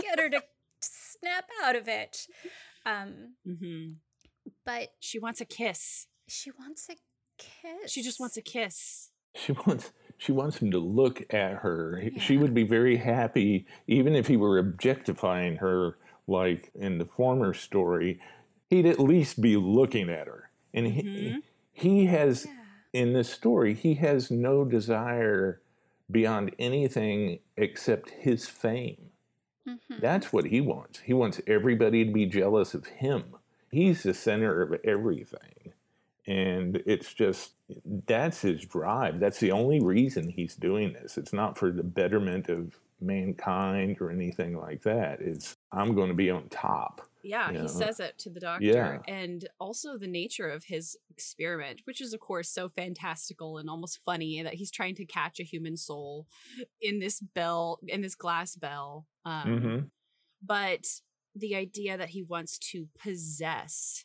get 0.00 0.18
her 0.18 0.28
to 0.28 0.42
snap 0.80 1.48
out 1.64 1.76
of 1.76 1.88
it. 1.88 2.26
Um, 2.86 3.34
mm-hmm. 3.46 3.92
But 4.64 4.90
she 5.00 5.18
wants 5.18 5.40
a 5.40 5.44
kiss. 5.44 6.06
She 6.26 6.50
wants 6.58 6.88
a 6.88 6.96
kiss. 7.38 7.90
She 7.90 8.02
just 8.02 8.20
wants 8.20 8.36
a 8.36 8.42
kiss. 8.42 9.10
She 9.34 9.52
wants 9.66 9.92
she 10.16 10.32
wants 10.32 10.58
him 10.58 10.70
to 10.70 10.78
look 10.78 11.22
at 11.34 11.56
her. 11.56 12.00
Yeah. 12.02 12.20
She 12.20 12.36
would 12.36 12.54
be 12.54 12.62
very 12.62 12.96
happy 12.96 13.66
even 13.86 14.14
if 14.14 14.28
he 14.28 14.36
were 14.36 14.58
objectifying 14.58 15.56
her 15.56 15.96
like 16.26 16.70
in 16.74 16.98
the 16.98 17.04
former 17.04 17.52
story, 17.52 18.20
he'd 18.70 18.86
at 18.86 19.00
least 19.00 19.40
be 19.40 19.56
looking 19.56 20.08
at 20.08 20.26
her. 20.26 20.50
And 20.72 20.86
mm-hmm. 20.86 21.00
he, 21.00 21.42
he 21.72 22.06
has 22.06 22.46
yeah. 22.46 23.00
in 23.00 23.12
this 23.12 23.28
story, 23.28 23.74
he 23.74 23.94
has 23.94 24.30
no 24.30 24.64
desire 24.64 25.60
beyond 26.10 26.54
anything 26.58 27.40
except 27.56 28.10
his 28.10 28.48
fame. 28.48 29.10
Mm-hmm. 29.68 29.96
That's 30.00 30.32
what 30.32 30.46
he 30.46 30.60
wants. 30.60 31.00
He 31.00 31.12
wants 31.12 31.40
everybody 31.46 32.04
to 32.04 32.12
be 32.12 32.26
jealous 32.26 32.74
of 32.74 32.86
him 32.86 33.36
he's 33.74 34.02
the 34.02 34.14
center 34.14 34.62
of 34.62 34.80
everything. 34.84 35.72
And 36.26 36.82
it's 36.86 37.12
just, 37.12 37.52
that's 38.06 38.40
his 38.40 38.64
drive. 38.64 39.20
That's 39.20 39.40
the 39.40 39.52
only 39.52 39.80
reason 39.80 40.30
he's 40.30 40.56
doing 40.56 40.94
this. 40.94 41.18
It's 41.18 41.34
not 41.34 41.58
for 41.58 41.70
the 41.70 41.82
betterment 41.82 42.48
of 42.48 42.78
mankind 43.00 43.98
or 44.00 44.10
anything 44.10 44.56
like 44.56 44.82
that. 44.84 45.20
It's, 45.20 45.54
I'm 45.70 45.94
going 45.94 46.08
to 46.08 46.14
be 46.14 46.30
on 46.30 46.48
top. 46.48 47.02
Yeah, 47.22 47.50
he 47.50 47.58
know? 47.58 47.66
says 47.66 48.00
it 48.00 48.16
to 48.18 48.30
the 48.30 48.40
doctor. 48.40 48.64
Yeah. 48.64 48.98
And 49.06 49.46
also 49.58 49.98
the 49.98 50.06
nature 50.06 50.48
of 50.48 50.64
his 50.64 50.96
experiment, 51.10 51.82
which 51.84 52.00
is, 52.00 52.14
of 52.14 52.20
course, 52.20 52.48
so 52.48 52.70
fantastical 52.70 53.58
and 53.58 53.68
almost 53.68 53.98
funny 54.04 54.42
that 54.42 54.54
he's 54.54 54.70
trying 54.70 54.94
to 54.96 55.04
catch 55.04 55.40
a 55.40 55.42
human 55.42 55.76
soul 55.76 56.26
in 56.80 57.00
this 57.00 57.20
bell, 57.20 57.80
in 57.86 58.00
this 58.00 58.14
glass 58.14 58.56
bell. 58.56 59.06
Um, 59.26 59.46
mm-hmm. 59.46 59.78
But 60.42 60.86
the 61.34 61.54
idea 61.54 61.96
that 61.96 62.10
he 62.10 62.22
wants 62.22 62.58
to 62.58 62.88
possess 62.98 64.04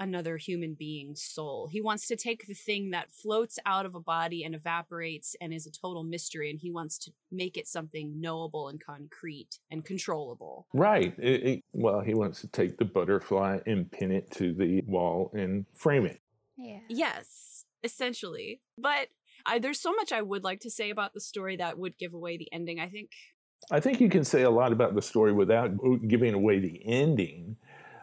another 0.00 0.38
human 0.38 0.74
being's 0.74 1.22
soul. 1.22 1.68
He 1.70 1.82
wants 1.82 2.06
to 2.08 2.16
take 2.16 2.46
the 2.46 2.54
thing 2.54 2.90
that 2.90 3.12
floats 3.12 3.58
out 3.66 3.84
of 3.84 3.94
a 3.94 4.00
body 4.00 4.42
and 4.42 4.54
evaporates 4.54 5.36
and 5.40 5.52
is 5.52 5.66
a 5.66 5.70
total 5.70 6.02
mystery, 6.04 6.50
and 6.50 6.58
he 6.58 6.70
wants 6.70 6.98
to 7.00 7.12
make 7.30 7.58
it 7.58 7.68
something 7.68 8.18
knowable 8.18 8.68
and 8.68 8.82
concrete 8.82 9.58
and 9.70 9.84
controllable. 9.84 10.66
Right. 10.72 11.14
It, 11.18 11.46
it, 11.46 11.64
well, 11.74 12.00
he 12.00 12.14
wants 12.14 12.40
to 12.40 12.48
take 12.48 12.78
the 12.78 12.86
butterfly 12.86 13.58
and 13.66 13.92
pin 13.92 14.10
it 14.10 14.30
to 14.32 14.54
the 14.54 14.80
wall 14.86 15.30
and 15.34 15.66
frame 15.74 16.06
it. 16.06 16.22
Yeah. 16.56 16.80
Yes, 16.88 17.66
essentially. 17.84 18.62
But 18.78 19.08
I, 19.44 19.58
there's 19.58 19.80
so 19.80 19.92
much 19.92 20.12
I 20.12 20.22
would 20.22 20.44
like 20.44 20.60
to 20.60 20.70
say 20.70 20.88
about 20.88 21.12
the 21.12 21.20
story 21.20 21.56
that 21.56 21.78
would 21.78 21.98
give 21.98 22.14
away 22.14 22.38
the 22.38 22.50
ending. 22.52 22.80
I 22.80 22.88
think 22.88 23.10
I 23.70 23.80
think 23.80 24.00
you 24.00 24.08
can 24.08 24.24
say 24.24 24.42
a 24.42 24.50
lot 24.50 24.72
about 24.72 24.94
the 24.94 25.02
story 25.02 25.32
without 25.32 25.72
giving 26.08 26.34
away 26.34 26.58
the 26.58 26.80
ending. 26.84 27.56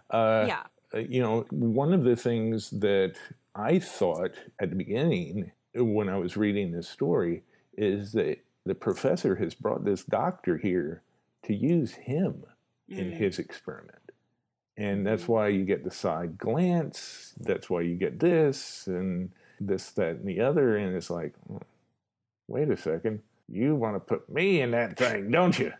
Uh, 0.09 0.45
yeah. 0.47 0.63
Uh, 0.93 0.99
you 0.99 1.21
know, 1.21 1.45
one 1.49 1.93
of 1.93 2.03
the 2.03 2.15
things 2.15 2.69
that 2.69 3.15
I 3.55 3.79
thought 3.79 4.35
at 4.59 4.69
the 4.69 4.75
beginning 4.75 5.51
when 5.75 6.09
I 6.09 6.17
was 6.17 6.37
reading 6.37 6.71
this 6.71 6.87
story 6.87 7.43
is 7.77 8.13
that 8.13 8.39
the 8.65 8.75
professor 8.75 9.35
has 9.35 9.53
brought 9.53 9.83
this 9.83 10.03
doctor 10.03 10.57
here 10.57 11.03
to 11.43 11.53
use 11.53 11.93
him 11.93 12.45
mm. 12.89 12.97
in 12.97 13.11
his 13.11 13.39
experiment. 13.39 13.97
And 14.77 15.05
that's 15.05 15.23
mm. 15.23 15.29
why 15.29 15.47
you 15.49 15.65
get 15.65 15.83
the 15.83 15.91
side 15.91 16.37
glance. 16.37 17.33
That's 17.39 17.69
why 17.69 17.81
you 17.81 17.95
get 17.95 18.19
this. 18.19 18.87
And, 18.87 19.31
this, 19.59 19.91
that, 19.91 20.17
and 20.17 20.27
the 20.27 20.39
other. 20.41 20.77
And 20.77 20.95
it's 20.95 21.09
like, 21.09 21.33
wait 22.47 22.69
a 22.69 22.77
second, 22.77 23.21
you 23.49 23.75
want 23.75 23.95
to 23.95 23.99
put 23.99 24.29
me 24.29 24.61
in 24.61 24.71
that 24.71 24.97
thing, 24.97 25.31
don't 25.31 25.57
you? 25.57 25.71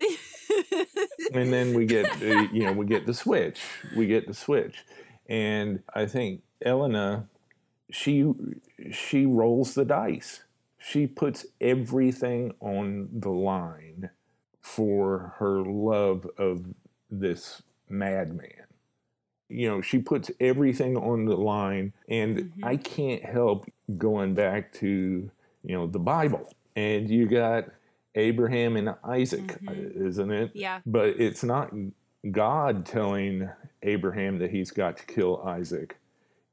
and 1.32 1.52
then 1.52 1.74
we 1.74 1.86
get, 1.86 2.06
uh, 2.22 2.46
you 2.52 2.64
know, 2.64 2.72
we 2.72 2.86
get 2.86 3.06
the 3.06 3.14
switch. 3.14 3.60
We 3.96 4.06
get 4.06 4.26
the 4.26 4.34
switch. 4.34 4.84
And 5.28 5.82
I 5.94 6.06
think 6.06 6.42
Elena, 6.64 7.28
she 7.90 8.32
she 8.92 9.26
rolls 9.26 9.74
the 9.74 9.84
dice. 9.84 10.42
She 10.78 11.06
puts 11.06 11.46
everything 11.60 12.54
on 12.60 13.08
the 13.12 13.30
line 13.30 14.10
for 14.60 15.34
her 15.38 15.62
love 15.62 16.28
of 16.38 16.64
this 17.10 17.62
madman. 17.88 18.50
You 19.48 19.68
know, 19.68 19.80
she 19.80 19.98
puts 19.98 20.30
everything 20.40 20.96
on 20.96 21.24
the 21.24 21.36
line, 21.36 21.92
and 22.08 22.36
mm-hmm. 22.36 22.64
I 22.64 22.76
can't 22.76 23.24
help 23.24 23.66
going 23.96 24.34
back 24.34 24.72
to, 24.74 25.30
you 25.64 25.76
know, 25.76 25.86
the 25.86 26.00
Bible. 26.00 26.52
And 26.76 27.10
you 27.10 27.26
got 27.26 27.64
Abraham 28.14 28.76
and 28.76 28.94
Isaac, 29.02 29.60
mm-hmm. 29.60 30.06
isn't 30.06 30.30
it? 30.30 30.52
Yeah. 30.54 30.80
But 30.86 31.20
it's 31.20 31.42
not 31.42 31.72
God 32.30 32.86
telling 32.86 33.50
Abraham 33.82 34.38
that 34.38 34.50
he's 34.50 34.70
got 34.70 34.98
to 34.98 35.06
kill 35.06 35.42
Isaac. 35.42 35.98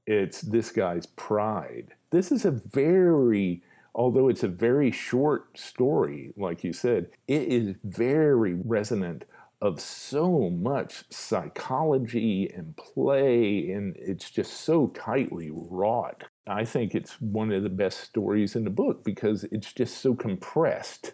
It's 0.07 0.41
this 0.41 0.71
guy's 0.71 1.05
pride. 1.05 1.93
This 2.09 2.32
is 2.32 2.45
a 2.45 2.51
very 2.51 3.61
although 3.95 4.28
it's 4.28 4.43
a 4.43 4.47
very 4.47 4.91
short 4.91 5.57
story, 5.57 6.34
like 6.36 6.63
you 6.63 6.74
said, 6.74 7.09
it 7.28 7.43
is 7.43 7.76
very 7.84 8.53
resonant 8.53 9.26
of 9.61 9.80
so 9.80 10.49
much 10.49 11.05
psychology 11.09 12.51
and 12.53 12.76
play, 12.76 13.69
and 13.69 13.95
it's 13.97 14.30
just 14.30 14.53
so 14.53 14.88
tightly 14.88 15.49
wrought. 15.53 16.26
I 16.47 16.65
think 16.65 16.93
it's 16.93 17.21
one 17.21 17.51
of 17.51 17.63
the 17.63 17.69
best 17.69 18.01
stories 18.01 18.55
in 18.55 18.63
the 18.63 18.69
book 18.69 19.03
because 19.03 19.45
it's 19.45 19.71
just 19.71 19.99
so 19.99 20.13
compressed. 20.13 21.13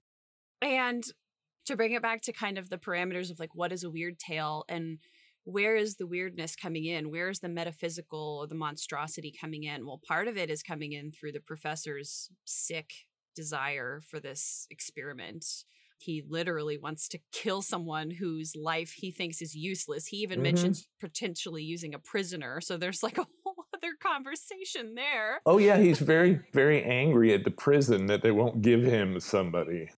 And 0.61 1.03
to 1.65 1.75
bring 1.75 1.93
it 1.93 2.01
back 2.01 2.21
to 2.23 2.33
kind 2.33 2.57
of 2.57 2.69
the 2.69 2.77
parameters 2.77 3.29
of 3.29 3.39
like 3.39 3.53
what 3.53 3.71
is 3.71 3.83
a 3.83 3.91
weird 3.91 4.17
tale 4.17 4.65
and 4.67 4.97
where 5.43 5.75
is 5.75 5.95
the 5.95 6.07
weirdness 6.07 6.55
coming 6.55 6.85
in? 6.85 7.11
Where 7.11 7.29
is 7.29 7.39
the 7.39 7.49
metaphysical 7.49 8.39
or 8.41 8.47
the 8.47 8.55
monstrosity 8.55 9.33
coming 9.39 9.63
in? 9.63 9.85
Well, 9.85 10.01
part 10.05 10.27
of 10.27 10.37
it 10.37 10.49
is 10.49 10.63
coming 10.63 10.93
in 10.93 11.11
through 11.11 11.31
the 11.31 11.39
professor's 11.39 12.29
sick 12.45 12.89
desire 13.35 14.01
for 14.07 14.19
this 14.19 14.67
experiment. 14.69 15.45
He 15.97 16.23
literally 16.27 16.77
wants 16.77 17.07
to 17.09 17.19
kill 17.31 17.61
someone 17.61 18.11
whose 18.11 18.55
life 18.55 18.93
he 18.95 19.11
thinks 19.11 19.41
is 19.41 19.55
useless. 19.55 20.07
He 20.07 20.17
even 20.17 20.37
mm-hmm. 20.37 20.43
mentions 20.43 20.87
potentially 20.99 21.63
using 21.63 21.93
a 21.93 21.99
prisoner. 21.99 22.61
So 22.61 22.77
there's 22.77 23.03
like 23.03 23.17
a 23.17 23.27
other 23.81 23.95
conversation 23.99 24.95
there. 24.95 25.41
Oh, 25.45 25.57
yeah. 25.57 25.77
He's 25.77 25.99
very, 25.99 26.41
very 26.53 26.83
angry 26.83 27.33
at 27.33 27.43
the 27.43 27.51
prison 27.51 28.07
that 28.07 28.21
they 28.21 28.31
won't 28.31 28.61
give 28.61 28.83
him 28.83 29.19
somebody 29.19 29.89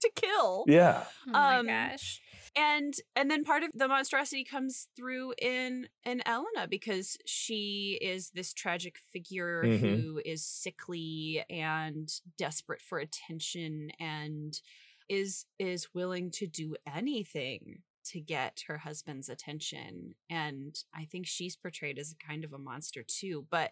to 0.00 0.10
kill. 0.14 0.64
Yeah. 0.66 1.04
Oh 1.26 1.32
my 1.32 1.58
um, 1.58 1.66
gosh 1.66 2.20
and 2.58 2.94
and 3.14 3.30
then 3.30 3.44
part 3.44 3.62
of 3.62 3.70
the 3.74 3.88
monstrosity 3.88 4.44
comes 4.44 4.88
through 4.96 5.32
in 5.40 5.88
in 6.04 6.26
Elena 6.26 6.66
because 6.68 7.16
she 7.24 7.98
is 8.02 8.30
this 8.30 8.52
tragic 8.52 8.98
figure 9.12 9.62
mm-hmm. 9.64 9.86
who 9.86 10.20
is 10.24 10.44
sickly 10.44 11.44
and 11.48 12.10
desperate 12.36 12.82
for 12.82 12.98
attention 12.98 13.90
and 14.00 14.60
is 15.08 15.46
is 15.58 15.88
willing 15.94 16.30
to 16.30 16.46
do 16.46 16.76
anything 16.92 17.82
to 18.08 18.20
get 18.20 18.62
her 18.66 18.78
husband's 18.78 19.28
attention 19.28 20.14
and 20.30 20.76
i 20.94 21.04
think 21.04 21.26
she's 21.26 21.56
portrayed 21.56 21.98
as 21.98 22.14
kind 22.26 22.44
of 22.44 22.52
a 22.52 22.58
monster 22.58 23.04
too 23.06 23.46
but 23.50 23.70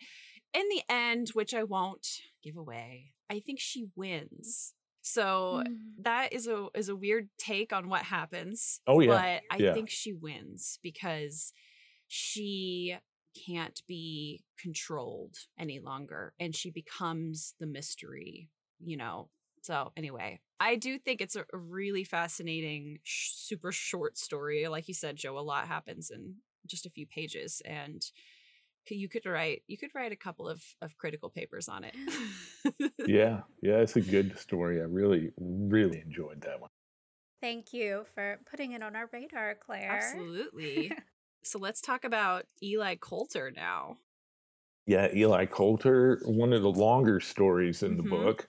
in 0.54 0.68
the 0.68 0.82
end 0.88 1.28
which 1.34 1.54
i 1.54 1.62
won't 1.62 2.06
give 2.42 2.56
away 2.56 3.12
i 3.30 3.38
think 3.40 3.58
she 3.60 3.86
wins 3.96 4.74
so 5.06 5.62
mm. 5.64 5.72
that 6.02 6.32
is 6.32 6.48
a 6.48 6.66
is 6.74 6.88
a 6.88 6.96
weird 6.96 7.28
take 7.38 7.72
on 7.72 7.88
what 7.88 8.02
happens. 8.02 8.80
Oh 8.88 8.98
yeah. 8.98 9.10
But 9.10 9.56
I 9.56 9.62
yeah. 9.62 9.72
think 9.72 9.88
she 9.88 10.12
wins 10.12 10.80
because 10.82 11.52
she 12.08 12.96
can't 13.46 13.80
be 13.86 14.42
controlled 14.60 15.36
any 15.56 15.78
longer 15.78 16.34
and 16.40 16.56
she 16.56 16.72
becomes 16.72 17.54
the 17.60 17.68
mystery, 17.68 18.50
you 18.80 18.96
know. 18.96 19.28
So 19.66 19.90
anyway, 19.96 20.38
I 20.60 20.76
do 20.76 20.96
think 20.96 21.20
it's 21.20 21.34
a, 21.34 21.44
a 21.52 21.58
really 21.58 22.04
fascinating 22.04 23.00
sh- 23.02 23.32
super 23.34 23.72
short 23.72 24.16
story. 24.16 24.68
Like 24.68 24.86
you 24.86 24.94
said, 24.94 25.16
Joe, 25.16 25.36
a 25.36 25.40
lot 25.40 25.66
happens 25.66 26.10
in 26.10 26.36
just 26.68 26.86
a 26.86 26.90
few 26.90 27.04
pages 27.04 27.60
and 27.64 28.00
you 28.88 29.08
could 29.08 29.26
write 29.26 29.64
you 29.66 29.76
could 29.76 29.90
write 29.96 30.12
a 30.12 30.16
couple 30.16 30.48
of 30.48 30.62
of 30.80 30.96
critical 30.96 31.28
papers 31.28 31.68
on 31.68 31.82
it. 31.82 31.96
yeah, 33.08 33.40
yeah, 33.60 33.78
it's 33.78 33.96
a 33.96 34.00
good 34.00 34.38
story. 34.38 34.80
I 34.80 34.84
really 34.84 35.32
really 35.36 36.00
enjoyed 36.00 36.42
that 36.42 36.60
one. 36.60 36.70
Thank 37.42 37.72
you 37.72 38.06
for 38.14 38.38
putting 38.48 38.72
it 38.72 38.84
on 38.84 38.94
our 38.94 39.10
radar, 39.12 39.56
Claire. 39.56 39.90
Absolutely. 39.90 40.92
so 41.42 41.58
let's 41.58 41.80
talk 41.80 42.04
about 42.04 42.44
Eli 42.62 42.94
Colter 42.94 43.50
now. 43.50 43.96
Yeah, 44.86 45.08
Eli 45.12 45.46
Colter, 45.46 46.20
one 46.24 46.52
of 46.52 46.62
the 46.62 46.70
longer 46.70 47.18
stories 47.18 47.82
in 47.82 47.96
the 47.96 48.04
mm-hmm. 48.04 48.10
book. 48.10 48.48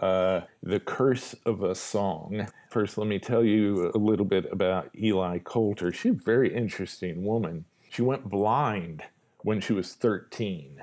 Uh, 0.00 0.42
the 0.62 0.78
Curse 0.78 1.34
of 1.44 1.62
a 1.62 1.74
Song. 1.74 2.46
First, 2.70 2.98
let 2.98 3.08
me 3.08 3.18
tell 3.18 3.44
you 3.44 3.90
a 3.94 3.98
little 3.98 4.24
bit 4.24 4.46
about 4.52 4.90
Eli 4.96 5.38
Colter. 5.38 5.92
She's 5.92 6.12
a 6.12 6.24
very 6.24 6.54
interesting 6.54 7.24
woman. 7.24 7.64
She 7.90 8.02
went 8.02 8.28
blind 8.28 9.02
when 9.38 9.60
she 9.60 9.72
was 9.72 9.94
13 9.94 10.82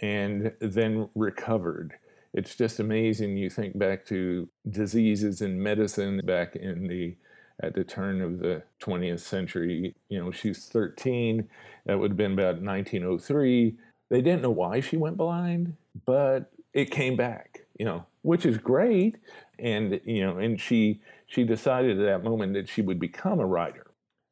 and 0.00 0.52
then 0.60 1.08
recovered. 1.14 1.94
It's 2.34 2.56
just 2.56 2.80
amazing. 2.80 3.36
You 3.36 3.50
think 3.50 3.78
back 3.78 4.04
to 4.06 4.48
diseases 4.68 5.42
in 5.42 5.62
medicine 5.62 6.20
back 6.24 6.56
in 6.56 6.88
the 6.88 7.16
at 7.62 7.74
the 7.74 7.84
turn 7.84 8.20
of 8.20 8.40
the 8.40 8.62
20th 8.82 9.20
century. 9.20 9.94
You 10.08 10.18
know, 10.18 10.30
she's 10.32 10.66
13. 10.66 11.48
That 11.86 11.98
would 11.98 12.12
have 12.12 12.16
been 12.16 12.32
about 12.32 12.60
1903. 12.60 13.76
They 14.08 14.20
didn't 14.20 14.42
know 14.42 14.50
why 14.50 14.80
she 14.80 14.96
went 14.96 15.16
blind, 15.16 15.76
but 16.06 16.50
it 16.72 16.90
came 16.90 17.16
back. 17.16 17.60
You 17.78 17.84
know, 17.86 18.06
which 18.22 18.46
is 18.46 18.58
great. 18.58 19.16
And 19.58 20.00
you 20.04 20.22
know, 20.22 20.38
and 20.38 20.60
she 20.60 21.00
she 21.26 21.44
decided 21.44 22.00
at 22.00 22.04
that 22.04 22.24
moment 22.24 22.54
that 22.54 22.68
she 22.68 22.82
would 22.82 22.98
become 22.98 23.40
a 23.40 23.46
writer. 23.46 23.86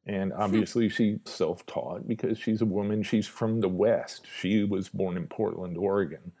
And 0.05 0.31
hmm. 0.33 0.41
obviously, 0.41 0.89
she's 0.89 1.19
self 1.25 1.65
taught 1.65 2.07
because 2.07 2.37
she's 2.37 2.61
a 2.61 2.65
woman. 2.65 3.03
She's 3.03 3.27
from 3.27 3.61
the 3.61 3.69
West. 3.69 4.25
She 4.39 4.63
was 4.63 4.89
born 4.89 5.17
in 5.17 5.27
Portland, 5.27 5.77
Oregon, 5.77 6.31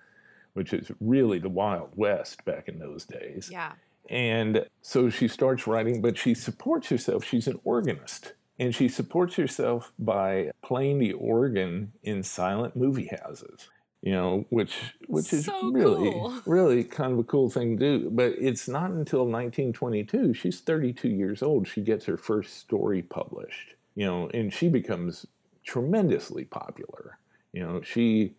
which 0.53 0.73
is 0.73 0.91
really 0.99 1.39
the 1.39 1.49
Wild 1.49 1.91
West 1.95 2.43
back 2.45 2.67
in 2.67 2.79
those 2.79 3.05
days. 3.05 3.49
Yeah. 3.51 3.73
And 4.09 4.65
so 4.81 5.09
she 5.09 5.27
starts 5.27 5.67
writing, 5.67 6.01
but 6.01 6.17
she 6.17 6.33
supports 6.33 6.89
herself. 6.89 7.23
She's 7.23 7.47
an 7.47 7.59
organist. 7.63 8.33
And 8.59 8.75
she 8.75 8.89
supports 8.89 9.35
herself 9.35 9.91
by 9.97 10.51
playing 10.61 10.99
the 10.99 11.13
organ 11.13 11.93
in 12.03 12.21
silent 12.21 12.75
movie 12.75 13.09
houses 13.23 13.69
you 14.01 14.11
know, 14.11 14.45
which 14.49 14.95
which 15.07 15.31
is 15.31 15.45
so 15.45 15.71
really 15.71 16.11
cool. 16.11 16.41
really 16.45 16.83
kind 16.83 17.13
of 17.13 17.19
a 17.19 17.23
cool 17.23 17.49
thing 17.49 17.77
to 17.77 17.99
do. 17.99 18.09
But 18.09 18.33
it's 18.39 18.67
not 18.67 18.91
until 18.91 19.25
1922, 19.25 20.33
she's 20.33 20.59
32 20.59 21.09
years 21.09 21.43
old, 21.43 21.67
she 21.67 21.81
gets 21.81 22.05
her 22.05 22.17
first 22.17 22.57
story 22.57 23.01
published. 23.01 23.75
You 23.95 24.05
know, 24.05 24.29
and 24.33 24.53
she 24.53 24.69
becomes 24.69 25.27
tremendously 25.63 26.45
popular. 26.45 27.17
You 27.53 27.63
know, 27.63 27.81
she 27.81 28.33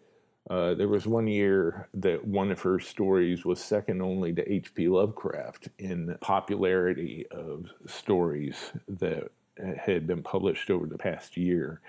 uh, 0.50 0.74
there 0.74 0.88
was 0.88 1.06
one 1.06 1.28
year 1.28 1.88
that 1.94 2.24
one 2.24 2.50
of 2.50 2.60
her 2.62 2.80
stories 2.80 3.44
was 3.44 3.62
second 3.62 4.02
only 4.02 4.32
to 4.32 4.52
H.P. 4.52 4.88
Lovecraft 4.88 5.68
in 5.78 6.16
popularity 6.20 7.26
of 7.30 7.66
stories 7.86 8.72
that 8.88 9.30
had 9.56 10.06
been 10.06 10.22
published 10.22 10.70
over 10.70 10.86
the 10.86 10.98
past 10.98 11.36
year. 11.36 11.80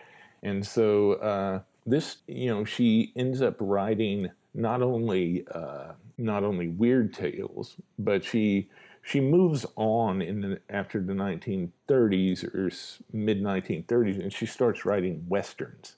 And 0.43 0.65
so 0.65 1.13
uh, 1.13 1.61
this, 1.85 2.17
you 2.27 2.47
know, 2.47 2.65
she 2.65 3.11
ends 3.15 3.41
up 3.41 3.55
writing 3.59 4.29
not 4.53 4.81
only 4.81 5.45
uh, 5.53 5.93
not 6.17 6.43
only 6.43 6.67
weird 6.67 7.13
tales, 7.13 7.75
but 7.97 8.23
she 8.23 8.69
she 9.01 9.19
moves 9.19 9.65
on 9.75 10.21
in 10.21 10.41
the, 10.41 10.59
after 10.69 11.01
the 11.01 11.13
1930s 11.13 12.43
or 12.43 12.71
mid 13.11 13.43
1930s, 13.43 14.21
and 14.21 14.31
she 14.31 14.45
starts 14.45 14.85
writing 14.85 15.25
westerns, 15.27 15.95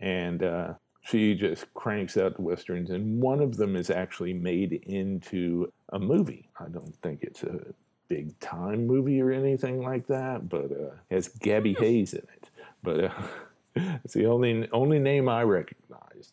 and 0.00 0.42
uh, 0.42 0.74
she 1.02 1.34
just 1.34 1.72
cranks 1.74 2.16
out 2.16 2.36
the 2.36 2.42
westerns, 2.42 2.90
and 2.90 3.20
one 3.20 3.40
of 3.40 3.56
them 3.56 3.76
is 3.76 3.90
actually 3.90 4.34
made 4.34 4.72
into 4.72 5.72
a 5.90 5.98
movie. 5.98 6.48
I 6.60 6.68
don't 6.68 6.94
think 7.02 7.22
it's 7.22 7.42
a 7.42 7.60
big 8.08 8.38
time 8.40 8.86
movie 8.86 9.20
or 9.20 9.30
anything 9.32 9.82
like 9.82 10.06
that, 10.08 10.48
but 10.48 10.70
uh, 10.72 10.94
has 11.10 11.28
Gabby 11.28 11.74
hmm. 11.74 11.82
Hayes 11.84 12.12
in 12.12 12.20
it. 12.20 12.50
But 12.82 13.04
uh, 13.04 13.10
it's 14.04 14.14
the 14.14 14.26
only 14.26 14.68
only 14.72 14.98
name 14.98 15.28
I 15.28 15.42
recognized. 15.42 16.32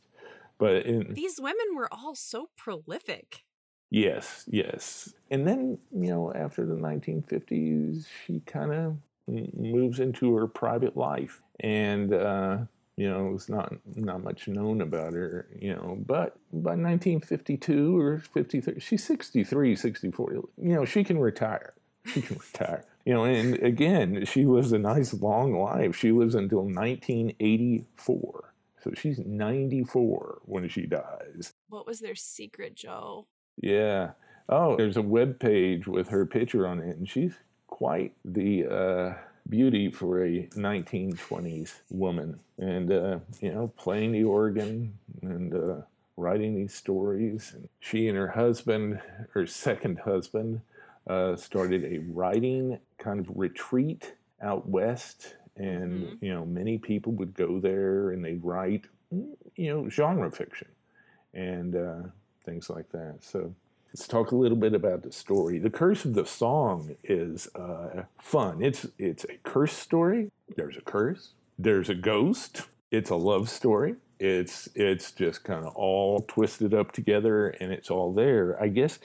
But 0.58 0.86
in, 0.86 1.14
these 1.14 1.40
women 1.40 1.76
were 1.76 1.90
all 1.92 2.16
so 2.16 2.50
prolific. 2.58 3.44
Yes, 3.90 4.46
yes. 4.48 5.14
And 5.30 5.46
then, 5.48 5.78
you 5.92 6.10
know, 6.10 6.32
after 6.34 6.66
the 6.66 6.76
1950s, 6.76 8.06
she 8.26 8.40
kind 8.46 8.72
of 8.74 8.98
moves 9.28 10.00
into 10.00 10.36
her 10.36 10.48
private 10.48 10.98
life. 10.98 11.42
And 11.60 12.14
uh, 12.14 12.58
You 12.96 13.10
know, 13.10 13.34
it's 13.34 13.50
not 13.50 13.74
not 13.96 14.24
much 14.24 14.48
known 14.48 14.82
about 14.82 15.14
her, 15.14 15.48
you 15.60 15.74
know, 15.74 15.98
but 16.06 16.38
by 16.52 16.76
1952 16.78 18.00
or 18.00 18.20
53, 18.20 18.80
she's 18.80 19.04
63, 19.04 19.76
64. 19.76 20.32
You 20.34 20.46
know, 20.58 20.86
she 20.86 21.04
can 21.04 21.18
retire. 21.18 21.74
She 22.06 22.22
can 22.22 22.38
retire. 22.54 22.86
You 23.06 23.14
know, 23.14 23.26
and 23.26 23.56
again, 23.62 24.26
she 24.26 24.46
lives 24.46 24.72
a 24.72 24.80
nice 24.80 25.14
long 25.14 25.60
life. 25.60 25.96
She 25.96 26.12
lives 26.12 26.36
until 26.36 26.64
1984. 26.64 28.54
So 28.82 28.92
she's 28.96 29.20
94 29.20 30.42
when 30.46 30.68
she 30.70 30.86
dies. 30.86 31.54
What 31.70 31.88
was 31.88 32.00
their 32.00 32.16
secret, 32.16 32.76
Joe? 32.76 33.28
Yeah. 33.62 34.12
Oh, 34.50 34.76
there's 34.76 34.98
a 34.98 35.02
web 35.02 35.40
page 35.40 35.88
with 35.88 36.10
her 36.10 36.26
picture 36.26 36.68
on 36.68 36.80
it, 36.80 36.98
and 36.98 37.10
she's 37.10 37.34
quite 37.68 38.14
the 38.26 38.66
uh, 38.66 39.14
beauty 39.50 39.90
for 39.90 40.26
a 40.26 40.48
1920s 40.56 41.74
woman. 41.90 42.40
And, 42.58 42.92
uh, 42.92 43.20
you 43.42 43.54
know, 43.54 43.68
playing 43.78 44.12
the 44.12 44.24
organ 44.24 44.98
and 45.22 45.54
uh, 45.54 45.82
writing 46.18 46.56
these 46.56 46.74
stories. 46.74 47.52
And 47.54 47.70
she 47.80 48.08
and 48.08 48.18
her 48.18 48.30
husband, 48.30 49.02
her 49.32 49.48
second 49.48 50.00
husband, 50.00 50.62
uh, 51.08 51.36
started 51.36 51.84
a 51.84 52.00
writing 52.12 52.80
kind 53.04 53.20
of 53.20 53.28
retreat 53.36 54.14
out 54.42 54.68
west. 54.68 55.36
And, 55.56 56.04
mm-hmm. 56.06 56.26
you 56.26 56.34
know, 56.34 56.46
many 56.46 56.78
people 56.78 57.14
would 57.14 57.34
go 57.34 57.60
there 57.60 58.12
and 58.12 58.24
they'd 58.24 58.44
write, 58.44 58.86
you 59.12 59.70
know, 59.70 59.90
genre 59.90 60.32
fiction 60.32 60.70
and 61.34 61.76
uh, 61.76 62.08
things 62.46 62.70
like 62.70 62.90
that. 62.90 63.18
So, 63.22 63.54
Let's 63.94 64.08
talk 64.08 64.32
a 64.32 64.36
little 64.36 64.58
bit 64.58 64.74
about 64.74 65.04
the 65.04 65.12
story. 65.12 65.60
The 65.60 65.70
curse 65.70 66.04
of 66.04 66.16
the 66.16 66.26
song 66.26 66.96
is 67.04 67.48
uh, 67.54 68.06
fun. 68.20 68.64
It's 68.64 68.88
it's 68.98 69.24
a 69.26 69.38
curse 69.44 69.74
story. 69.74 70.32
There's 70.56 70.76
a 70.76 70.82
curse. 70.82 71.34
There's 71.60 71.90
a 71.90 71.94
ghost. 71.94 72.64
It's 72.90 73.12
a 73.12 73.16
love 73.16 73.50
story. 73.50 73.98
It's 74.20 74.70
it's 74.76 75.12
just 75.12 75.44
kind 75.44 75.66
of 75.66 75.76
all 75.76 76.22
twisted 76.28 76.74
up 76.74 76.92
together, 76.92 77.50
and 77.50 77.72
it's 77.72 77.90
all 77.90 78.14
there. 78.14 78.62
I 78.62 78.68
guess 78.68 79.00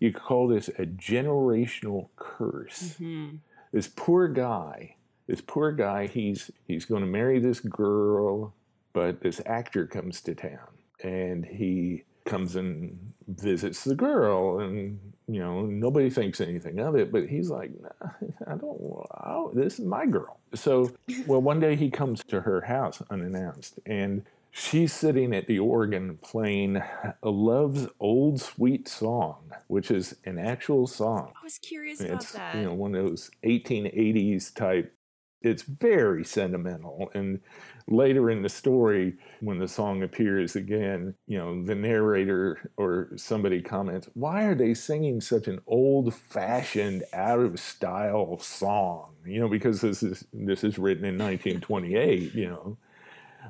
you 0.00 0.12
could 0.12 0.22
call 0.22 0.48
this 0.48 0.68
a 0.68 0.86
generational 0.86 2.08
curse. 2.16 2.96
Mm-hmm. 3.00 3.36
This 3.72 3.88
poor 3.88 4.28
guy. 4.28 4.96
This 5.26 5.40
poor 5.40 5.72
guy. 5.72 6.06
He's 6.06 6.50
he's 6.66 6.84
going 6.84 7.02
to 7.02 7.08
marry 7.08 7.38
this 7.38 7.60
girl, 7.60 8.54
but 8.92 9.20
this 9.20 9.40
actor 9.46 9.86
comes 9.86 10.20
to 10.22 10.34
town, 10.34 10.68
and 11.02 11.44
he 11.44 12.04
comes 12.28 12.56
and 12.56 13.12
visits 13.26 13.84
the 13.84 13.94
girl 13.94 14.60
and 14.60 14.98
you 15.26 15.40
know 15.40 15.64
nobody 15.64 16.10
thinks 16.10 16.42
anything 16.42 16.78
of 16.78 16.94
it 16.94 17.10
but 17.10 17.26
he's 17.26 17.48
like 17.48 17.70
nah, 17.80 18.10
i 18.46 18.50
don't 18.50 18.78
oh, 19.24 19.50
this 19.54 19.78
is 19.78 19.84
my 19.86 20.04
girl 20.04 20.38
so 20.54 20.90
well 21.26 21.40
one 21.40 21.58
day 21.58 21.74
he 21.74 21.90
comes 21.90 22.22
to 22.22 22.42
her 22.42 22.60
house 22.62 23.02
unannounced 23.10 23.78
and 23.86 24.22
she's 24.50 24.92
sitting 24.92 25.34
at 25.34 25.46
the 25.46 25.58
organ 25.58 26.18
playing 26.22 26.82
a 27.22 27.30
love's 27.30 27.86
old 28.00 28.40
sweet 28.40 28.88
song 28.88 29.48
which 29.68 29.90
is 29.90 30.16
an 30.24 30.38
actual 30.38 30.86
song. 30.86 31.32
I 31.40 31.44
was 31.44 31.58
curious 31.58 32.00
about 32.00 32.22
it's, 32.22 32.32
that. 32.32 32.56
you 32.56 32.62
know 32.62 32.74
one 32.74 32.94
of 32.94 33.04
those 33.04 33.30
1880s 33.44 34.52
type. 34.54 34.92
It's 35.40 35.62
very 35.62 36.24
sentimental 36.24 37.10
and 37.14 37.40
later 37.86 38.28
in 38.28 38.42
the 38.42 38.48
story 38.48 39.16
when 39.40 39.58
the 39.60 39.68
song 39.68 40.02
appears 40.02 40.56
again 40.56 41.14
you 41.28 41.38
know 41.38 41.64
the 41.64 41.76
narrator 41.76 42.70
or 42.76 43.10
somebody 43.16 43.62
comments 43.62 44.08
why 44.14 44.42
are 44.42 44.56
they 44.56 44.74
singing 44.74 45.20
such 45.20 45.46
an 45.46 45.60
old 45.68 46.12
fashioned 46.12 47.04
out 47.12 47.38
of 47.38 47.60
style 47.60 48.38
song? 48.40 49.14
You 49.24 49.40
know 49.40 49.48
because 49.48 49.80
this 49.80 50.02
is 50.02 50.24
this 50.32 50.64
is 50.64 50.78
written 50.78 51.04
in 51.04 51.18
1928 51.18 52.34
you 52.34 52.48
know. 52.48 52.78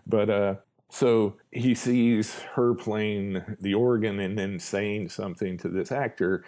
But 0.06 0.30
uh 0.30 0.54
so 0.90 1.36
he 1.52 1.74
sees 1.74 2.40
her 2.54 2.74
playing 2.74 3.42
the 3.60 3.74
organ 3.74 4.20
and 4.20 4.38
then 4.38 4.58
saying 4.58 5.10
something 5.10 5.58
to 5.58 5.68
this 5.68 5.92
actor 5.92 6.44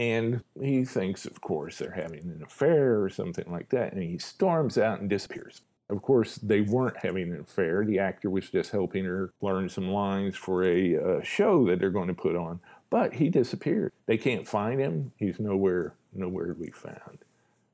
and 0.00 0.42
he 0.58 0.86
thinks, 0.86 1.26
of 1.26 1.42
course, 1.42 1.76
they're 1.76 1.90
having 1.90 2.20
an 2.20 2.42
affair 2.42 3.02
or 3.02 3.10
something 3.10 3.44
like 3.52 3.68
that. 3.68 3.92
And 3.92 4.02
he 4.02 4.16
storms 4.16 4.78
out 4.78 5.00
and 5.00 5.10
disappears. 5.10 5.60
Of 5.90 6.00
course, 6.00 6.36
they 6.36 6.62
weren't 6.62 6.96
having 6.96 7.34
an 7.34 7.40
affair. 7.40 7.84
The 7.84 7.98
actor 7.98 8.30
was 8.30 8.48
just 8.48 8.70
helping 8.70 9.04
her 9.04 9.30
learn 9.42 9.68
some 9.68 9.90
lines 9.90 10.36
for 10.36 10.64
a 10.64 10.96
uh, 10.96 11.22
show 11.22 11.66
that 11.66 11.80
they're 11.80 11.90
going 11.90 12.08
to 12.08 12.14
put 12.14 12.34
on. 12.34 12.60
But 12.88 13.12
he 13.12 13.28
disappeared. 13.28 13.92
They 14.06 14.16
can't 14.16 14.48
find 14.48 14.80
him. 14.80 15.12
He's 15.18 15.38
nowhere, 15.38 15.92
nowhere 16.14 16.46
to 16.46 16.54
be 16.54 16.70
found. 16.70 17.18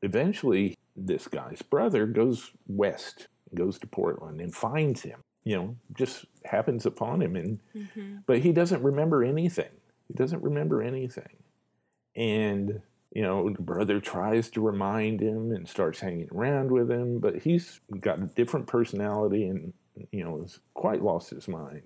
Eventually, 0.03 0.77
this 0.97 1.29
guy's 1.29 1.62
brother 1.62 2.07
goes 2.07 2.51
west, 2.67 3.29
goes 3.55 3.79
to 3.79 3.87
Portland, 3.87 4.41
and 4.41 4.53
finds 4.53 5.03
him. 5.03 5.23
You 5.47 5.57
know, 5.57 5.77
just 5.97 6.27
happens 6.45 6.87
upon 6.87 7.23
him, 7.23 7.37
and 7.37 7.61
mm-hmm. 7.75 8.17
but 8.27 8.41
he 8.41 8.53
doesn't 8.53 8.83
remember 8.83 9.23
anything. 9.25 9.71
He 10.09 10.15
doesn't 10.15 10.43
remember 10.43 10.83
anything. 10.83 11.37
And, 12.17 12.81
you 13.13 13.23
know, 13.23 13.51
the 13.51 13.63
brother 13.63 14.01
tries 14.01 14.51
to 14.51 14.61
remind 14.61 15.21
him 15.21 15.53
and 15.53 15.69
starts 15.69 16.01
hanging 16.01 16.29
around 16.33 16.71
with 16.71 16.91
him, 16.91 17.21
but 17.21 17.37
he's 17.43 17.81
got 18.01 18.19
a 18.19 18.27
different 18.27 18.67
personality 18.67 19.49
and, 19.49 19.73
you 20.11 20.25
know, 20.25 20.41
has 20.41 20.59
quite 20.75 21.03
lost 21.03 21.31
his 21.31 21.47
mind. 21.47 21.83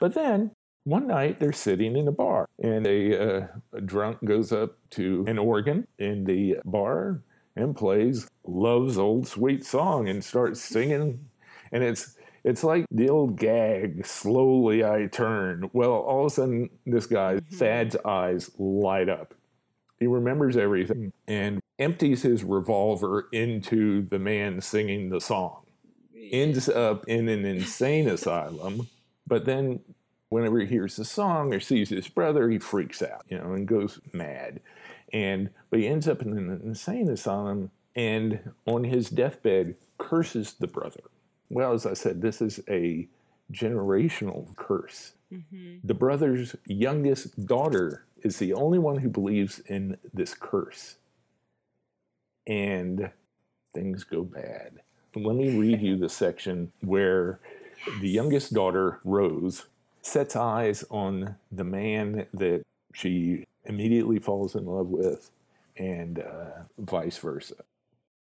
But 0.00 0.14
then 0.14 0.50
one 0.84 1.06
night 1.06 1.38
they're 1.38 1.52
sitting 1.52 1.96
in 1.96 2.08
a 2.08 2.12
bar 2.12 2.48
and 2.62 2.86
a, 2.86 3.20
uh, 3.20 3.46
a 3.72 3.80
drunk 3.80 4.24
goes 4.24 4.52
up 4.52 4.76
to 4.90 5.24
an 5.26 5.38
organ 5.38 5.86
in 5.98 6.24
the 6.24 6.56
bar 6.64 7.22
and 7.56 7.76
plays 7.76 8.28
Love's 8.44 8.98
Old 8.98 9.28
Sweet 9.28 9.64
Song 9.64 10.08
and 10.08 10.24
starts 10.24 10.60
singing. 10.60 11.28
And 11.72 11.82
it's 11.82 12.16
it's 12.44 12.62
like 12.62 12.84
the 12.90 13.08
old 13.08 13.38
gag, 13.38 14.06
slowly 14.06 14.84
I 14.84 15.06
turn. 15.06 15.70
Well, 15.72 15.92
all 15.92 16.26
of 16.26 16.26
a 16.26 16.34
sudden, 16.34 16.70
this 16.84 17.06
guy, 17.06 17.36
mm-hmm. 17.36 17.56
Thad's 17.56 17.96
eyes 18.04 18.50
light 18.58 19.08
up. 19.08 19.34
He 19.98 20.06
remembers 20.06 20.56
everything 20.56 21.12
and 21.26 21.60
empties 21.78 22.22
his 22.22 22.44
revolver 22.44 23.28
into 23.32 24.02
the 24.02 24.18
man 24.18 24.60
singing 24.60 25.08
the 25.08 25.20
song. 25.20 25.62
Ends 26.30 26.68
up 26.68 27.06
in 27.08 27.28
an 27.28 27.46
insane 27.46 28.08
asylum, 28.08 28.88
but 29.26 29.46
then 29.46 29.80
whenever 30.28 30.58
he 30.58 30.66
hears 30.66 30.96
the 30.96 31.04
song 31.04 31.54
or 31.54 31.60
sees 31.60 31.88
his 31.88 32.08
brother, 32.08 32.50
he 32.50 32.58
freaks 32.58 33.02
out, 33.02 33.24
you 33.28 33.38
know, 33.38 33.52
and 33.52 33.66
goes 33.66 34.00
mad. 34.12 34.60
And 35.12 35.50
but 35.70 35.78
he 35.78 35.86
ends 35.86 36.08
up 36.08 36.20
in 36.20 36.36
an 36.36 36.60
insane 36.64 37.08
asylum 37.08 37.70
and 37.94 38.52
on 38.66 38.84
his 38.84 39.08
deathbed 39.08 39.76
curses 39.96 40.54
the 40.54 40.66
brother. 40.66 41.04
Well, 41.50 41.72
as 41.72 41.86
I 41.86 41.94
said, 41.94 42.20
this 42.20 42.40
is 42.40 42.60
a 42.68 43.06
generational 43.52 44.54
curse. 44.56 45.12
Mm-hmm. 45.32 45.76
The 45.84 45.94
brother's 45.94 46.56
youngest 46.66 47.46
daughter 47.46 48.04
is 48.22 48.38
the 48.38 48.54
only 48.54 48.78
one 48.78 48.98
who 48.98 49.08
believes 49.08 49.60
in 49.60 49.98
this 50.12 50.34
curse. 50.34 50.96
And 52.46 53.10
things 53.72 54.04
go 54.04 54.22
bad. 54.22 54.80
Let 55.14 55.36
me 55.36 55.58
read 55.58 55.80
you 55.80 55.96
the 55.96 56.08
section 56.08 56.72
where 56.80 57.38
the 58.00 58.08
youngest 58.08 58.52
daughter, 58.52 59.00
Rose, 59.04 59.66
sets 60.02 60.36
eyes 60.36 60.84
on 60.90 61.36
the 61.52 61.64
man 61.64 62.26
that 62.34 62.62
she 62.92 63.44
immediately 63.64 64.18
falls 64.18 64.54
in 64.54 64.66
love 64.66 64.88
with, 64.88 65.30
and 65.76 66.18
uh, 66.18 66.64
vice 66.78 67.18
versa. 67.18 67.56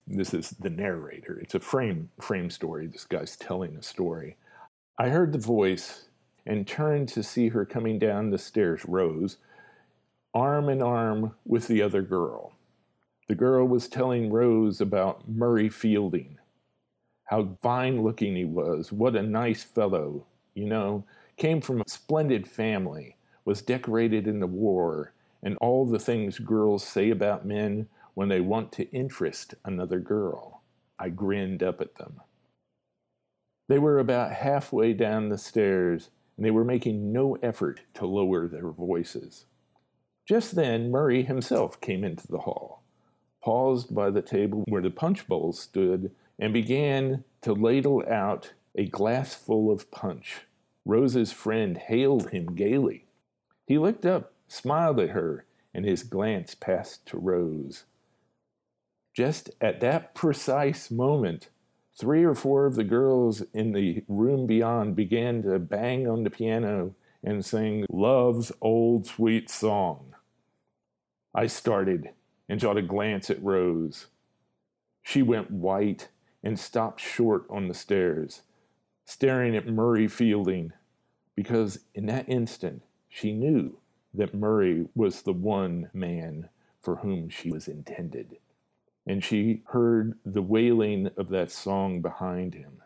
This 0.06 0.32
is 0.32 0.50
the 0.50 0.70
narrator. 0.70 1.38
It's 1.38 1.54
a 1.56 1.60
frame 1.60 2.10
frame 2.20 2.50
story. 2.50 2.86
This 2.86 3.04
guy's 3.04 3.36
telling 3.36 3.76
a 3.76 3.82
story. 3.82 4.36
I 4.98 5.08
heard 5.08 5.32
the 5.32 5.38
voice 5.38 6.04
and 6.46 6.66
turned 6.66 7.08
to 7.08 7.22
see 7.22 7.48
her 7.48 7.64
coming 7.64 7.98
down 7.98 8.30
the 8.30 8.38
stairs, 8.38 8.84
Rose, 8.86 9.38
arm 10.32 10.68
in 10.68 10.80
arm 10.80 11.34
with 11.44 11.66
the 11.66 11.82
other 11.82 12.02
girl. 12.02 12.52
The 13.26 13.34
girl 13.34 13.66
was 13.66 13.88
telling 13.88 14.30
Rose 14.30 14.80
about 14.80 15.28
Murray 15.28 15.68
Fielding, 15.68 16.38
how 17.24 17.58
fine 17.60 18.04
looking 18.04 18.36
he 18.36 18.44
was, 18.44 18.92
what 18.92 19.16
a 19.16 19.22
nice 19.22 19.64
fellow, 19.64 20.24
you 20.54 20.66
know, 20.66 21.04
came 21.36 21.60
from 21.60 21.80
a 21.80 21.88
splendid 21.88 22.46
family, 22.46 23.16
was 23.44 23.60
decorated 23.60 24.28
in 24.28 24.38
the 24.38 24.46
war, 24.46 25.12
and 25.42 25.56
all 25.60 25.84
the 25.84 25.98
things 25.98 26.38
girls 26.38 26.86
say 26.86 27.10
about 27.10 27.44
men 27.44 27.88
when 28.16 28.30
they 28.30 28.40
want 28.40 28.72
to 28.72 28.90
interest 28.92 29.54
another 29.62 30.00
girl. 30.00 30.62
I 30.98 31.10
grinned 31.10 31.62
up 31.62 31.82
at 31.82 31.96
them. 31.96 32.22
They 33.68 33.78
were 33.78 33.98
about 33.98 34.32
halfway 34.32 34.94
down 34.94 35.28
the 35.28 35.36
stairs, 35.36 36.08
and 36.34 36.46
they 36.46 36.50
were 36.50 36.64
making 36.64 37.12
no 37.12 37.34
effort 37.42 37.82
to 37.92 38.06
lower 38.06 38.48
their 38.48 38.70
voices. 38.70 39.44
Just 40.26 40.56
then, 40.56 40.90
Murray 40.90 41.24
himself 41.24 41.78
came 41.82 42.04
into 42.04 42.26
the 42.26 42.38
hall, 42.38 42.82
paused 43.44 43.94
by 43.94 44.08
the 44.08 44.22
table 44.22 44.64
where 44.66 44.82
the 44.82 44.90
punch 44.90 45.28
bowl 45.28 45.52
stood, 45.52 46.10
and 46.38 46.54
began 46.54 47.22
to 47.42 47.52
ladle 47.52 48.02
out 48.08 48.54
a 48.74 48.86
glass 48.86 49.34
full 49.34 49.70
of 49.70 49.90
punch. 49.90 50.46
Rose's 50.86 51.32
friend 51.32 51.76
hailed 51.76 52.30
him 52.30 52.54
gaily. 52.54 53.04
He 53.66 53.76
looked 53.76 54.06
up, 54.06 54.32
smiled 54.48 55.00
at 55.00 55.10
her, 55.10 55.44
and 55.74 55.84
his 55.84 56.02
glance 56.02 56.54
passed 56.54 57.04
to 57.08 57.18
Rose. 57.18 57.84
Just 59.16 59.50
at 59.60 59.80
that 59.80 60.14
precise 60.14 60.90
moment, 60.90 61.48
Three 61.98 62.24
or 62.24 62.34
four 62.34 62.66
of 62.66 62.74
the 62.74 62.84
girls 62.84 63.42
in 63.54 63.72
the 63.72 64.04
room 64.06 64.46
beyond 64.46 64.96
began 64.96 65.42
to 65.44 65.58
bang 65.58 66.06
on 66.06 66.24
the 66.24 66.30
piano 66.30 66.94
and 67.24 67.42
sing 67.42 67.86
Love's 67.88 68.52
Old 68.60 69.06
Sweet 69.06 69.48
Song. 69.48 70.14
I 71.34 71.46
started 71.46 72.10
and 72.50 72.60
shot 72.60 72.76
a 72.76 72.82
glance 72.82 73.30
at 73.30 73.42
Rose. 73.42 74.08
She 75.02 75.22
went 75.22 75.50
white 75.50 76.08
and 76.44 76.58
stopped 76.58 77.00
short 77.00 77.46
on 77.48 77.68
the 77.68 77.74
stairs, 77.74 78.42
staring 79.06 79.56
at 79.56 79.66
Murray 79.66 80.06
Fielding, 80.06 80.72
because 81.34 81.78
in 81.94 82.04
that 82.06 82.28
instant 82.28 82.82
she 83.08 83.32
knew 83.32 83.78
that 84.12 84.34
Murray 84.34 84.86
was 84.94 85.22
the 85.22 85.32
one 85.32 85.88
man 85.94 86.50
for 86.82 86.96
whom 86.96 87.30
she 87.30 87.50
was 87.50 87.68
intended. 87.68 88.36
And 89.06 89.22
she 89.22 89.62
heard 89.66 90.18
the 90.24 90.42
wailing 90.42 91.10
of 91.16 91.28
that 91.28 91.50
song 91.50 92.00
behind 92.02 92.54
him. 92.54 92.82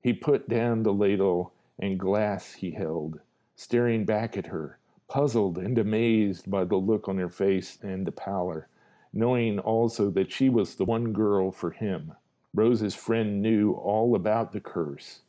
He 0.00 0.12
put 0.12 0.48
down 0.48 0.82
the 0.82 0.92
ladle 0.92 1.52
and 1.78 1.98
glass 1.98 2.54
he 2.54 2.72
held, 2.72 3.20
staring 3.54 4.04
back 4.04 4.36
at 4.36 4.46
her, 4.46 4.78
puzzled 5.08 5.58
and 5.58 5.78
amazed 5.78 6.50
by 6.50 6.64
the 6.64 6.76
look 6.76 7.08
on 7.08 7.18
her 7.18 7.28
face 7.28 7.78
and 7.82 8.06
the 8.06 8.12
pallor, 8.12 8.68
knowing 9.12 9.58
also 9.58 10.10
that 10.10 10.32
she 10.32 10.48
was 10.48 10.74
the 10.74 10.84
one 10.84 11.12
girl 11.12 11.50
for 11.52 11.70
him. 11.70 12.12
Rose's 12.54 12.94
friend 12.94 13.40
knew 13.40 13.72
all 13.72 14.14
about 14.14 14.52
the 14.52 14.60
curse 14.60 15.20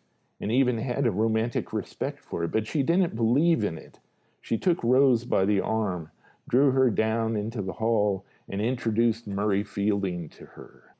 and 0.41 0.51
even 0.51 0.77
had 0.77 1.05
a 1.05 1.11
romantic 1.11 1.71
respect 1.71 2.19
for 2.19 2.43
it, 2.43 2.51
but 2.51 2.67
she 2.67 2.83
didn't 2.83 3.15
believe 3.15 3.63
in 3.63 3.77
it. 3.77 3.99
She 4.41 4.57
took 4.57 4.83
Rose 4.83 5.23
by 5.23 5.45
the 5.45 5.61
arm, 5.61 6.11
drew 6.49 6.71
her 6.71 6.89
down 6.89 7.37
into 7.37 7.61
the 7.61 7.73
hall, 7.73 8.25
and 8.49 8.61
introduced 8.61 9.27
Murray 9.27 9.63
Fielding 9.63 10.29
to 10.29 10.45
her. 10.45 10.95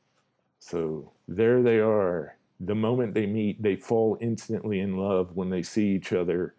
So 0.59 1.11
there 1.27 1.61
they 1.61 1.79
are. 1.79 2.37
The 2.59 2.75
moment 2.75 3.13
they 3.13 3.25
meet, 3.25 3.61
they 3.61 3.75
fall 3.75 4.17
instantly 4.21 4.79
in 4.79 4.97
love 4.97 5.35
when 5.35 5.49
they 5.49 5.61
see 5.61 5.89
each 5.89 6.13
other, 6.13 6.55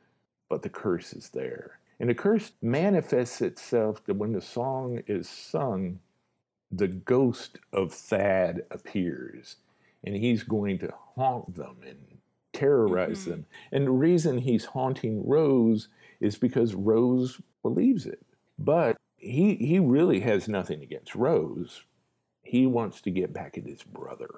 but 0.48 0.62
the 0.62 0.68
curse 0.68 1.12
is 1.12 1.30
there. 1.30 1.78
And 1.98 2.10
the 2.10 2.14
curse 2.14 2.52
manifests 2.60 3.40
itself 3.40 4.04
that 4.04 4.16
when 4.16 4.32
the 4.32 4.40
song 4.40 5.02
is 5.06 5.28
sung, 5.28 6.00
the 6.70 6.88
ghost 6.88 7.58
of 7.72 7.92
Thad 7.94 8.64
appears 8.70 9.56
and 10.02 10.16
he's 10.16 10.42
going 10.42 10.78
to 10.80 10.92
haunt 11.14 11.54
them 11.54 11.76
and 11.86 11.98
terrorize 12.52 13.20
mm-hmm. 13.20 13.30
them. 13.30 13.46
And 13.72 13.86
the 13.86 13.92
reason 13.92 14.38
he's 14.38 14.66
haunting 14.66 15.26
Rose 15.26 15.88
is 16.20 16.36
because 16.36 16.74
Rose 16.74 17.40
believes 17.62 18.06
it. 18.06 18.20
But 18.58 18.96
he 19.24 19.54
he 19.56 19.78
really 19.78 20.20
has 20.20 20.48
nothing 20.48 20.82
against 20.82 21.14
Rose. 21.14 21.82
He 22.42 22.66
wants 22.66 23.00
to 23.02 23.10
get 23.10 23.32
back 23.32 23.56
at 23.56 23.64
his 23.64 23.82
brother. 23.82 24.30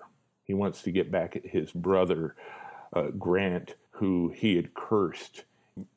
He 0.44 0.54
wants 0.54 0.82
to 0.82 0.92
get 0.92 1.10
back 1.10 1.34
at 1.34 1.46
his 1.46 1.72
brother 1.72 2.36
uh, 2.92 3.08
Grant, 3.18 3.74
who 3.90 4.32
he 4.34 4.56
had 4.56 4.74
cursed. 4.74 5.44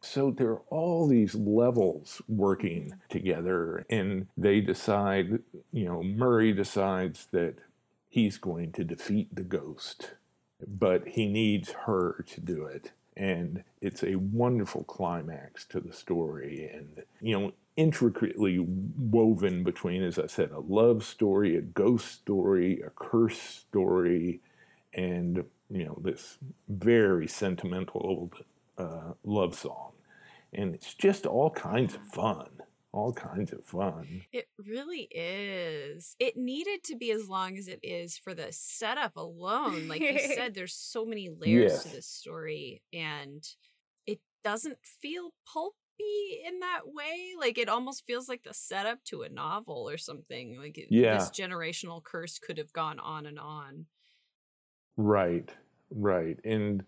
So 0.01 0.31
there 0.31 0.49
are 0.49 0.61
all 0.69 1.07
these 1.07 1.35
levels 1.35 2.21
working 2.27 2.95
together, 3.09 3.85
and 3.89 4.27
they 4.35 4.61
decide. 4.61 5.39
You 5.71 5.85
know, 5.85 6.03
Murray 6.03 6.51
decides 6.51 7.27
that 7.31 7.55
he's 8.09 8.37
going 8.37 8.71
to 8.73 8.83
defeat 8.83 9.33
the 9.33 9.43
ghost, 9.43 10.11
but 10.67 11.09
he 11.09 11.27
needs 11.27 11.71
her 11.85 12.25
to 12.27 12.41
do 12.41 12.65
it 12.65 12.91
and 13.19 13.63
it's 13.81 14.01
a 14.01 14.15
wonderful 14.15 14.85
climax 14.85 15.65
to 15.65 15.79
the 15.81 15.91
story 15.91 16.69
and 16.73 17.03
you 17.21 17.37
know 17.37 17.51
intricately 17.75 18.59
woven 18.59 19.63
between 19.63 20.03
as 20.03 20.19
i 20.19 20.27
said 20.27 20.51
a 20.51 20.59
love 20.59 21.03
story 21.03 21.55
a 21.55 21.61
ghost 21.61 22.07
story 22.11 22.81
a 22.81 22.89
curse 22.89 23.39
story 23.39 24.41
and 24.93 25.43
you 25.69 25.85
know 25.85 25.97
this 26.01 26.37
very 26.67 27.27
sentimental 27.27 28.31
uh, 28.77 29.13
love 29.23 29.55
song 29.55 29.91
and 30.51 30.73
it's 30.73 30.93
just 30.93 31.25
all 31.25 31.51
kinds 31.51 31.95
of 31.95 32.01
fun 32.07 32.49
all 32.91 33.13
kinds 33.13 33.53
of 33.53 33.63
fun. 33.65 34.23
It 34.31 34.47
really 34.57 35.07
is. 35.11 36.15
It 36.19 36.37
needed 36.37 36.83
to 36.85 36.95
be 36.95 37.11
as 37.11 37.27
long 37.27 37.57
as 37.57 37.67
it 37.67 37.79
is 37.83 38.17
for 38.17 38.33
the 38.33 38.47
setup 38.51 39.15
alone. 39.15 39.87
Like 39.87 40.01
you 40.01 40.19
said, 40.35 40.53
there's 40.53 40.73
so 40.73 41.05
many 41.05 41.29
layers 41.29 41.71
yes. 41.71 41.83
to 41.83 41.89
this 41.89 42.07
story, 42.07 42.81
and 42.91 43.47
it 44.07 44.19
doesn't 44.43 44.79
feel 44.83 45.33
in 46.45 46.59
that 46.59 46.81
way. 46.85 47.33
Like 47.39 47.57
it 47.57 47.69
almost 47.69 48.05
feels 48.05 48.29
like 48.29 48.43
the 48.43 48.53
setup 48.53 49.03
to 49.05 49.21
a 49.23 49.29
novel 49.29 49.89
or 49.89 49.97
something. 49.97 50.57
Like 50.59 50.77
it, 50.77 50.87
yeah. 50.89 51.15
this 51.15 51.29
generational 51.29 52.03
curse 52.03 52.39
could 52.39 52.57
have 52.57 52.73
gone 52.73 52.99
on 52.99 53.25
and 53.25 53.39
on. 53.39 53.85
Right, 54.97 55.49
right. 55.89 56.39
And 56.43 56.83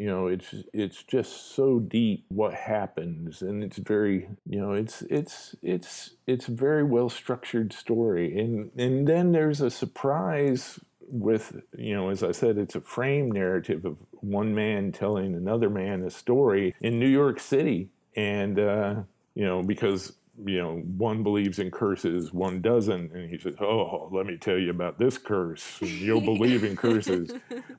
you 0.00 0.06
know 0.06 0.28
it's 0.28 0.54
it's 0.72 1.02
just 1.02 1.54
so 1.54 1.78
deep 1.78 2.24
what 2.28 2.54
happens 2.54 3.42
and 3.42 3.62
it's 3.62 3.76
very 3.76 4.30
you 4.46 4.58
know 4.58 4.72
it's 4.72 5.02
it's 5.02 5.54
it's 5.62 6.12
it's 6.26 6.48
a 6.48 6.52
very 6.52 6.82
well 6.82 7.10
structured 7.10 7.70
story 7.70 8.38
and 8.38 8.70
and 8.78 9.06
then 9.06 9.32
there's 9.32 9.60
a 9.60 9.68
surprise 9.68 10.80
with 11.02 11.60
you 11.76 11.94
know 11.94 12.08
as 12.08 12.22
i 12.22 12.32
said 12.32 12.56
it's 12.56 12.74
a 12.74 12.80
frame 12.80 13.30
narrative 13.30 13.84
of 13.84 13.98
one 14.12 14.54
man 14.54 14.90
telling 14.90 15.34
another 15.34 15.68
man 15.68 16.02
a 16.02 16.10
story 16.10 16.74
in 16.80 16.98
new 16.98 17.06
york 17.06 17.38
city 17.38 17.90
and 18.16 18.58
uh 18.58 18.94
you 19.34 19.44
know 19.44 19.62
because 19.62 20.12
you 20.44 20.58
know, 20.58 20.78
one 20.96 21.22
believes 21.22 21.58
in 21.58 21.70
curses, 21.70 22.32
one 22.32 22.60
doesn't. 22.60 23.12
And 23.12 23.28
he 23.28 23.38
says, 23.38 23.54
Oh, 23.60 24.08
let 24.12 24.26
me 24.26 24.36
tell 24.36 24.58
you 24.58 24.70
about 24.70 24.98
this 24.98 25.18
curse. 25.18 25.78
You'll 25.80 26.20
believe 26.36 26.64
in 26.64 26.76
curses. 26.76 27.32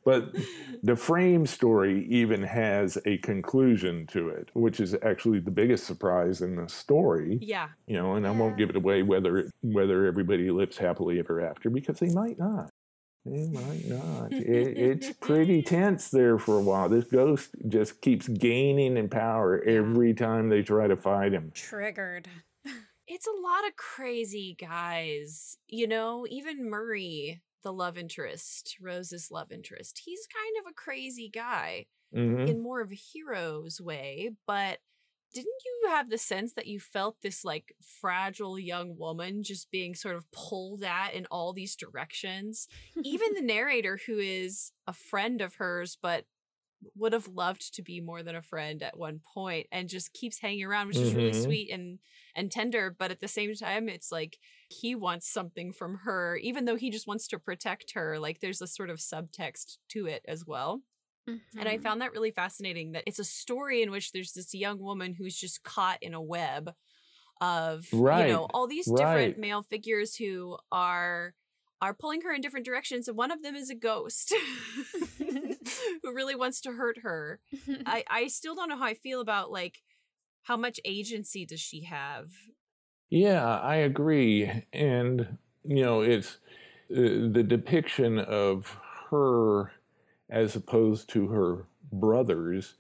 But 0.03 0.35
the 0.83 0.95
frame 0.95 1.45
story 1.45 2.05
even 2.09 2.43
has 2.43 2.97
a 3.05 3.17
conclusion 3.17 4.07
to 4.07 4.29
it, 4.29 4.49
which 4.53 4.79
is 4.79 4.95
actually 5.01 5.39
the 5.39 5.51
biggest 5.51 5.85
surprise 5.85 6.41
in 6.41 6.55
the 6.55 6.67
story. 6.67 7.39
Yeah. 7.41 7.69
You 7.87 7.95
know, 7.95 8.15
and. 8.15 8.31
I 8.31 8.33
won't 8.33 8.57
give 8.57 8.69
it 8.69 8.77
away 8.77 9.03
whether 9.03 9.51
whether 9.61 10.05
everybody 10.05 10.49
lives 10.51 10.77
happily 10.77 11.19
ever 11.19 11.41
after 11.41 11.69
because 11.69 11.99
they 11.99 12.13
might 12.13 12.39
not. 12.39 12.69
They 13.25 13.47
might 13.47 13.87
not. 13.87 14.33
It, 14.33 14.77
it's 14.77 15.11
pretty 15.19 15.61
tense 15.61 16.09
there 16.09 16.39
for 16.39 16.57
a 16.57 16.61
while. 16.61 16.89
This 16.89 17.05
ghost 17.05 17.51
just 17.67 18.01
keeps 18.01 18.27
gaining 18.27 18.97
in 18.97 19.09
power 19.09 19.63
every 19.63 20.13
time 20.13 20.49
they 20.49 20.63
try 20.63 20.87
to 20.87 20.97
fight 20.97 21.33
him. 21.33 21.51
Triggered 21.53 22.27
it's 23.11 23.27
a 23.27 23.41
lot 23.41 23.67
of 23.67 23.75
crazy 23.75 24.55
guys. 24.57 25.57
You 25.67 25.85
know, 25.85 26.25
even 26.29 26.69
Murray, 26.69 27.41
the 27.61 27.73
love 27.73 27.97
interest, 27.97 28.77
Rose's 28.79 29.29
love 29.29 29.51
interest, 29.51 30.01
he's 30.05 30.25
kind 30.33 30.65
of 30.65 30.71
a 30.71 30.73
crazy 30.73 31.29
guy 31.29 31.87
mm-hmm. 32.15 32.47
in 32.47 32.63
more 32.63 32.79
of 32.79 32.91
a 32.91 32.95
hero's 32.95 33.81
way. 33.81 34.31
But 34.47 34.79
didn't 35.33 35.63
you 35.65 35.89
have 35.89 36.09
the 36.09 36.17
sense 36.17 36.53
that 36.53 36.67
you 36.67 36.79
felt 36.79 37.21
this 37.21 37.43
like 37.45 37.75
fragile 37.81 38.59
young 38.59 38.97
woman 38.97 39.43
just 39.43 39.71
being 39.71 39.95
sort 39.95 40.15
of 40.15 40.29
pulled 40.31 40.83
at 40.83 41.13
in 41.13 41.25
all 41.27 41.53
these 41.53 41.75
directions? 41.75 42.67
even 43.03 43.33
the 43.35 43.41
narrator, 43.41 43.99
who 44.05 44.17
is 44.17 44.71
a 44.87 44.93
friend 44.93 45.41
of 45.41 45.55
hers, 45.55 45.97
but 46.01 46.25
would 46.95 47.13
have 47.13 47.27
loved 47.27 47.73
to 47.75 47.81
be 47.81 48.01
more 48.01 48.23
than 48.23 48.35
a 48.35 48.41
friend 48.41 48.81
at 48.81 48.97
one 48.97 49.19
point 49.33 49.67
and 49.71 49.89
just 49.89 50.13
keeps 50.13 50.39
hanging 50.39 50.63
around 50.63 50.87
which 50.87 50.97
mm-hmm. 50.97 51.07
is 51.07 51.15
really 51.15 51.31
mm-hmm. 51.31 51.43
sweet 51.43 51.71
and 51.71 51.99
and 52.35 52.51
tender 52.51 52.95
but 52.97 53.11
at 53.11 53.19
the 53.19 53.27
same 53.27 53.53
time 53.55 53.87
it's 53.87 54.11
like 54.11 54.37
he 54.67 54.95
wants 54.95 55.31
something 55.31 55.71
from 55.71 55.99
her 56.03 56.37
even 56.37 56.65
though 56.65 56.75
he 56.75 56.89
just 56.89 57.07
wants 57.07 57.27
to 57.27 57.37
protect 57.37 57.91
her 57.93 58.19
like 58.19 58.39
there's 58.39 58.61
a 58.61 58.67
sort 58.67 58.89
of 58.89 58.97
subtext 58.97 59.77
to 59.89 60.05
it 60.05 60.23
as 60.27 60.45
well 60.45 60.81
mm-hmm. 61.31 61.59
and 61.59 61.67
i 61.67 61.73
mm-hmm. 61.73 61.83
found 61.83 62.01
that 62.01 62.11
really 62.11 62.31
fascinating 62.31 62.91
that 62.91 63.03
it's 63.05 63.19
a 63.19 63.23
story 63.23 63.81
in 63.81 63.91
which 63.91 64.11
there's 64.11 64.33
this 64.33 64.53
young 64.53 64.79
woman 64.79 65.13
who's 65.13 65.35
just 65.35 65.63
caught 65.63 66.01
in 66.01 66.13
a 66.13 66.21
web 66.21 66.73
of 67.39 67.87
right. 67.91 68.27
you 68.27 68.33
know 68.33 68.47
all 68.53 68.67
these 68.67 68.85
different 68.85 69.37
male 69.37 69.63
figures 69.63 70.15
who 70.15 70.57
are 70.71 71.33
are 71.81 71.95
pulling 71.95 72.21
her 72.21 72.31
in 72.31 72.41
different 72.41 72.65
directions 72.65 73.07
and 73.07 73.17
one 73.17 73.31
of 73.31 73.41
them 73.41 73.55
is 73.55 73.69
a 73.69 73.75
ghost 73.75 74.33
who 75.17 76.13
really 76.13 76.35
wants 76.35 76.61
to 76.61 76.71
hurt 76.71 76.99
her 77.01 77.39
i 77.85 78.03
i 78.09 78.27
still 78.27 78.53
don't 78.55 78.69
know 78.69 78.77
how 78.77 78.85
i 78.85 78.93
feel 78.93 79.19
about 79.19 79.51
like 79.51 79.81
how 80.43 80.55
much 80.55 80.79
agency 80.85 81.45
does 81.45 81.59
she 81.59 81.83
have 81.83 82.29
yeah 83.09 83.59
i 83.59 83.75
agree 83.75 84.65
and 84.71 85.37
you 85.63 85.83
know 85.83 86.01
it's 86.01 86.37
uh, 86.91 87.31
the 87.31 87.43
depiction 87.47 88.19
of 88.19 88.77
her 89.09 89.71
as 90.31 90.55
opposed 90.55 91.09
to 91.09 91.27
her 91.27 91.65
brothers 91.91 92.75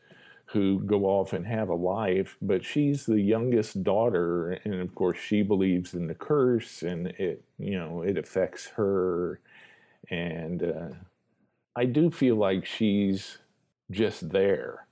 who 0.45 0.79
go 0.79 1.05
off 1.05 1.33
and 1.33 1.45
have 1.45 1.69
a 1.69 1.75
life, 1.75 2.37
but 2.41 2.63
she's 2.65 3.05
the 3.05 3.21
youngest 3.21 3.83
daughter, 3.83 4.51
and 4.65 4.75
of 4.75 4.93
course 4.95 5.17
she 5.17 5.43
believes 5.43 5.93
in 5.93 6.07
the 6.07 6.15
curse, 6.15 6.81
and 6.81 7.07
it 7.07 7.43
you 7.57 7.77
know 7.77 8.01
it 8.01 8.17
affects 8.17 8.67
her, 8.67 9.39
and 10.09 10.63
uh, 10.63 10.89
I 11.75 11.85
do 11.85 12.11
feel 12.11 12.35
like 12.35 12.65
she's 12.65 13.37
just 13.91 14.29
there. 14.29 14.87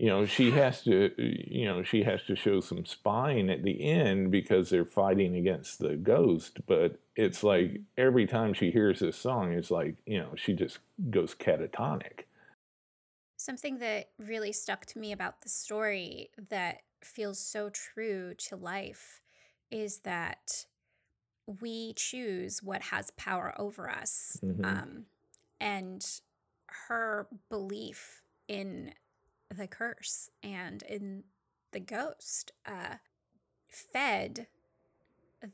You 0.00 0.06
know 0.06 0.24
she 0.24 0.50
has 0.50 0.82
to 0.82 1.12
you 1.18 1.66
know 1.66 1.82
she 1.82 2.02
has 2.02 2.22
to 2.22 2.34
show 2.34 2.58
some 2.60 2.86
spine 2.86 3.50
at 3.50 3.62
the 3.62 3.84
end 3.84 4.30
because 4.30 4.70
they're 4.70 4.86
fighting 4.86 5.36
against 5.36 5.78
the 5.78 5.94
ghost 5.94 6.58
but 6.66 6.98
it's 7.16 7.42
like 7.44 7.82
every 7.98 8.26
time 8.26 8.54
she 8.54 8.70
hears 8.70 9.00
this 9.00 9.18
song 9.18 9.52
it's 9.52 9.70
like 9.70 9.96
you 10.06 10.18
know 10.18 10.30
she 10.36 10.54
just 10.54 10.78
goes 11.10 11.34
catatonic 11.34 12.20
something 13.36 13.78
that 13.78 14.08
really 14.18 14.52
stuck 14.52 14.86
to 14.86 14.98
me 14.98 15.12
about 15.12 15.42
the 15.42 15.50
story 15.50 16.30
that 16.48 16.78
feels 17.04 17.38
so 17.38 17.68
true 17.68 18.32
to 18.34 18.56
life 18.56 19.20
is 19.70 19.98
that 20.00 20.64
we 21.60 21.92
choose 21.94 22.62
what 22.62 22.80
has 22.80 23.10
power 23.12 23.54
over 23.58 23.90
us 23.90 24.38
Mhm. 24.42 24.64
um, 24.64 25.06
and 25.60 26.20
her 26.88 27.28
belief 27.50 28.22
in 28.48 28.94
the 29.54 29.66
curse 29.66 30.30
and 30.42 30.82
in 30.84 31.24
the 31.72 31.80
ghost 31.80 32.52
uh, 32.66 32.96
fed 33.68 34.46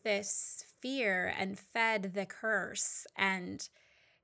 this 0.05 0.64
fear 0.80 1.32
and 1.38 1.59
fed 1.59 2.12
the 2.14 2.26
curse. 2.26 3.07
And 3.16 3.68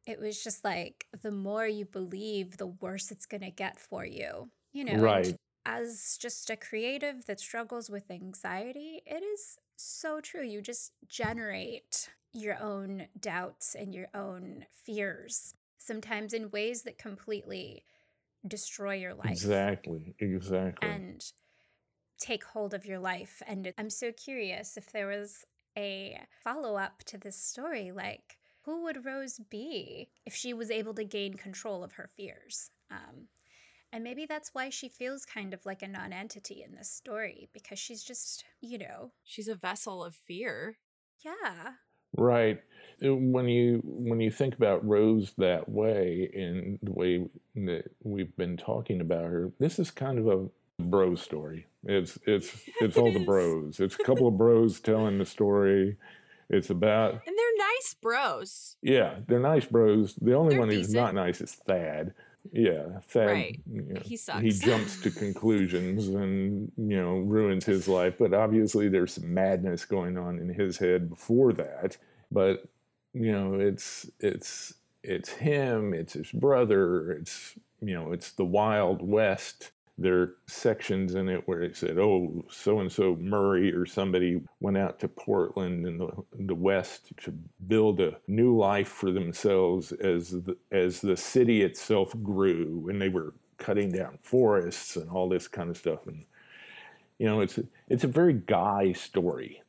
it 0.06 0.18
was 0.18 0.42
just 0.42 0.64
like 0.64 1.06
the 1.22 1.30
more 1.30 1.66
you 1.66 1.84
believe 1.84 2.56
the 2.56 2.66
worse 2.66 3.10
it's 3.10 3.26
going 3.26 3.42
to 3.42 3.50
get 3.50 3.78
for 3.78 4.04
you 4.04 4.50
you 4.72 4.84
know? 4.84 4.96
Right. 4.96 5.36
as 5.66 6.18
just 6.20 6.50
a 6.50 6.56
creative 6.56 7.26
that 7.26 7.38
struggles 7.38 7.88
with 7.88 8.10
anxiety 8.10 9.02
it 9.06 9.22
is 9.22 9.58
so 9.76 10.20
true. 10.20 10.44
You 10.44 10.62
just 10.62 10.92
generate 11.08 12.08
your 12.32 12.56
own 12.60 13.06
doubts 13.18 13.74
and 13.74 13.94
your 13.94 14.06
own 14.14 14.64
fears 14.84 15.54
sometimes 15.78 16.32
in 16.32 16.50
ways 16.50 16.82
that 16.82 16.98
completely 16.98 17.84
destroy 18.46 18.94
your 18.94 19.14
life 19.14 19.42
exactly 19.44 20.14
exactly 20.18 20.78
and 20.80 21.32
take 22.18 22.44
hold 22.44 22.74
of 22.74 22.86
your 22.86 22.98
life. 22.98 23.42
And 23.46 23.72
I'm 23.78 23.90
so 23.90 24.12
curious 24.12 24.76
if 24.76 24.92
there 24.92 25.08
was 25.08 25.44
a 25.76 26.20
follow 26.44 26.76
up 26.76 27.04
to 27.06 27.18
this 27.18 27.36
story 27.36 27.92
like, 27.92 28.38
who 28.64 28.84
would 28.84 29.04
Rose 29.04 29.38
be 29.50 30.10
if 30.24 30.34
she 30.34 30.54
was 30.54 30.70
able 30.70 30.94
to 30.94 31.04
gain 31.04 31.34
control 31.34 31.82
of 31.82 31.94
her 31.94 32.08
fears? 32.08 32.70
Um, 32.90 33.28
and 33.92 34.04
maybe 34.04 34.26
that's 34.26 34.54
why 34.54 34.70
she 34.70 34.88
feels 34.88 35.26
kind 35.26 35.54
of 35.54 35.66
like 35.66 35.82
a 35.82 35.88
non 35.88 36.12
entity 36.12 36.62
in 36.62 36.74
this 36.74 36.90
story 36.90 37.48
because 37.52 37.78
she's 37.78 38.04
just, 38.04 38.44
you 38.60 38.78
know, 38.78 39.12
She's 39.24 39.48
a 39.48 39.54
vessel 39.56 40.04
of 40.04 40.14
fear. 40.14 40.78
yeah. 41.24 41.74
Right. 42.16 42.62
When 43.00 43.48
you 43.48 43.80
when 43.84 44.20
you 44.20 44.30
think 44.30 44.54
about 44.54 44.86
Rose 44.86 45.32
that 45.38 45.68
way, 45.68 46.30
in 46.32 46.78
the 46.82 46.92
way 46.92 47.26
that 47.56 47.90
we've 48.02 48.34
been 48.36 48.56
talking 48.56 49.00
about 49.00 49.24
her, 49.24 49.50
this 49.58 49.78
is 49.78 49.90
kind 49.90 50.18
of 50.18 50.26
a 50.28 50.82
bro 50.82 51.14
story. 51.14 51.66
It's 51.84 52.18
it's 52.26 52.52
it's 52.80 52.96
all 52.96 53.08
It 53.08 53.14
the 53.18 53.24
bros. 53.24 53.80
It's 53.80 53.96
a 53.98 54.04
couple 54.04 54.28
of 54.28 54.36
bros 54.36 54.80
telling 54.80 55.18
the 55.18 55.26
story. 55.26 55.96
It's 56.50 56.70
about 56.70 57.12
And 57.26 57.36
they're 57.38 57.58
nice 57.58 57.94
bros. 57.94 58.76
yeah, 58.82 59.16
they're 59.26 59.40
nice 59.40 59.64
bros. 59.64 60.14
The 60.16 60.34
only 60.34 60.50
They're 60.50 60.60
one 60.60 60.70
who's 60.70 60.92
not 60.92 61.14
nice 61.14 61.40
is 61.40 61.54
Thad. 61.54 62.12
Yeah, 62.52 62.98
Thad. 63.06 63.26
Right. 63.26 63.60
you 63.72 63.82
know, 63.82 64.00
He 64.04 64.18
He 64.40 64.50
jumps 64.50 65.00
to 65.02 65.10
conclusions 65.24 66.08
and 66.08 66.70
you 66.76 67.00
know 67.00 67.18
ruins 67.18 67.64
his 67.64 67.88
life. 67.88 68.16
But 68.18 68.34
obviously, 68.34 68.88
there's 68.88 69.14
some 69.14 69.32
madness 69.32 69.84
going 69.84 70.18
on 70.18 70.38
in 70.38 70.48
his 70.52 70.76
head 70.78 71.08
before 71.08 71.52
that. 71.54 71.96
But 72.30 72.64
you 73.14 73.32
know, 73.32 73.54
it's 73.60 74.10
it's 74.20 74.74
it's 75.02 75.30
him. 75.30 75.94
It's 75.94 76.14
his 76.14 76.30
brother. 76.32 77.10
It's 77.12 77.54
you 77.80 77.94
know, 77.94 78.12
it's 78.12 78.32
the 78.32 78.44
Wild 78.44 79.02
West. 79.02 79.72
There 79.98 80.20
are 80.20 80.34
sections 80.46 81.14
in 81.14 81.28
it 81.28 81.46
where 81.46 81.62
it 81.62 81.76
said, 81.76 81.98
"Oh, 81.98 82.44
so 82.50 82.80
and 82.80 82.90
so 82.90 83.16
Murray 83.16 83.72
or 83.72 83.84
somebody 83.86 84.40
went 84.60 84.78
out 84.78 84.98
to 85.00 85.08
Portland 85.08 85.86
in 85.86 85.98
the 85.98 86.08
the 86.32 86.54
West 86.54 87.12
to 87.24 87.32
build 87.66 88.00
a 88.00 88.18
new 88.26 88.56
life 88.56 88.88
for 88.88 89.10
themselves 89.12 89.92
as 89.92 90.30
the, 90.30 90.56
as 90.70 91.00
the 91.00 91.16
city 91.16 91.62
itself 91.62 92.14
grew, 92.22 92.88
and 92.88 93.00
they 93.00 93.10
were 93.10 93.34
cutting 93.58 93.92
down 93.92 94.18
forests 94.22 94.96
and 94.96 95.10
all 95.10 95.28
this 95.28 95.48
kind 95.48 95.70
of 95.70 95.76
stuff." 95.76 96.06
And 96.06 96.24
you 97.18 97.26
know, 97.26 97.40
it's 97.40 97.58
it's 97.88 98.04
a 98.04 98.08
very 98.08 98.34
guy 98.34 98.92
story. 98.92 99.62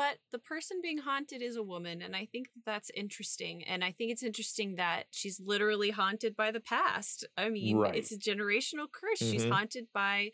But 0.00 0.18
the 0.30 0.38
person 0.38 0.80
being 0.80 0.98
haunted 0.98 1.42
is 1.42 1.56
a 1.56 1.62
woman, 1.62 2.00
and 2.00 2.16
I 2.16 2.24
think 2.24 2.48
that 2.54 2.64
that's 2.64 2.90
interesting. 2.94 3.62
And 3.64 3.84
I 3.84 3.92
think 3.92 4.10
it's 4.10 4.22
interesting 4.22 4.76
that 4.76 5.08
she's 5.10 5.38
literally 5.38 5.90
haunted 5.90 6.34
by 6.34 6.50
the 6.52 6.60
past. 6.60 7.26
I 7.36 7.50
mean, 7.50 7.82
Right. 7.82 7.92
it's 7.92 8.10
a 8.10 8.18
generational 8.18 8.90
curse. 8.90 9.18
She's 9.20 9.44
Mhm. 9.44 9.50
haunted 9.50 9.88
by 9.92 10.30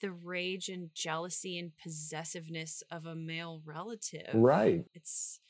the 0.00 0.12
rage 0.12 0.68
and 0.68 0.94
jealousy 0.94 1.58
and 1.58 1.76
possessiveness 1.76 2.82
of 2.90 3.06
a 3.06 3.16
male 3.16 3.62
relative. 3.64 4.42
Right. 4.42 4.86
It's. 4.94 5.40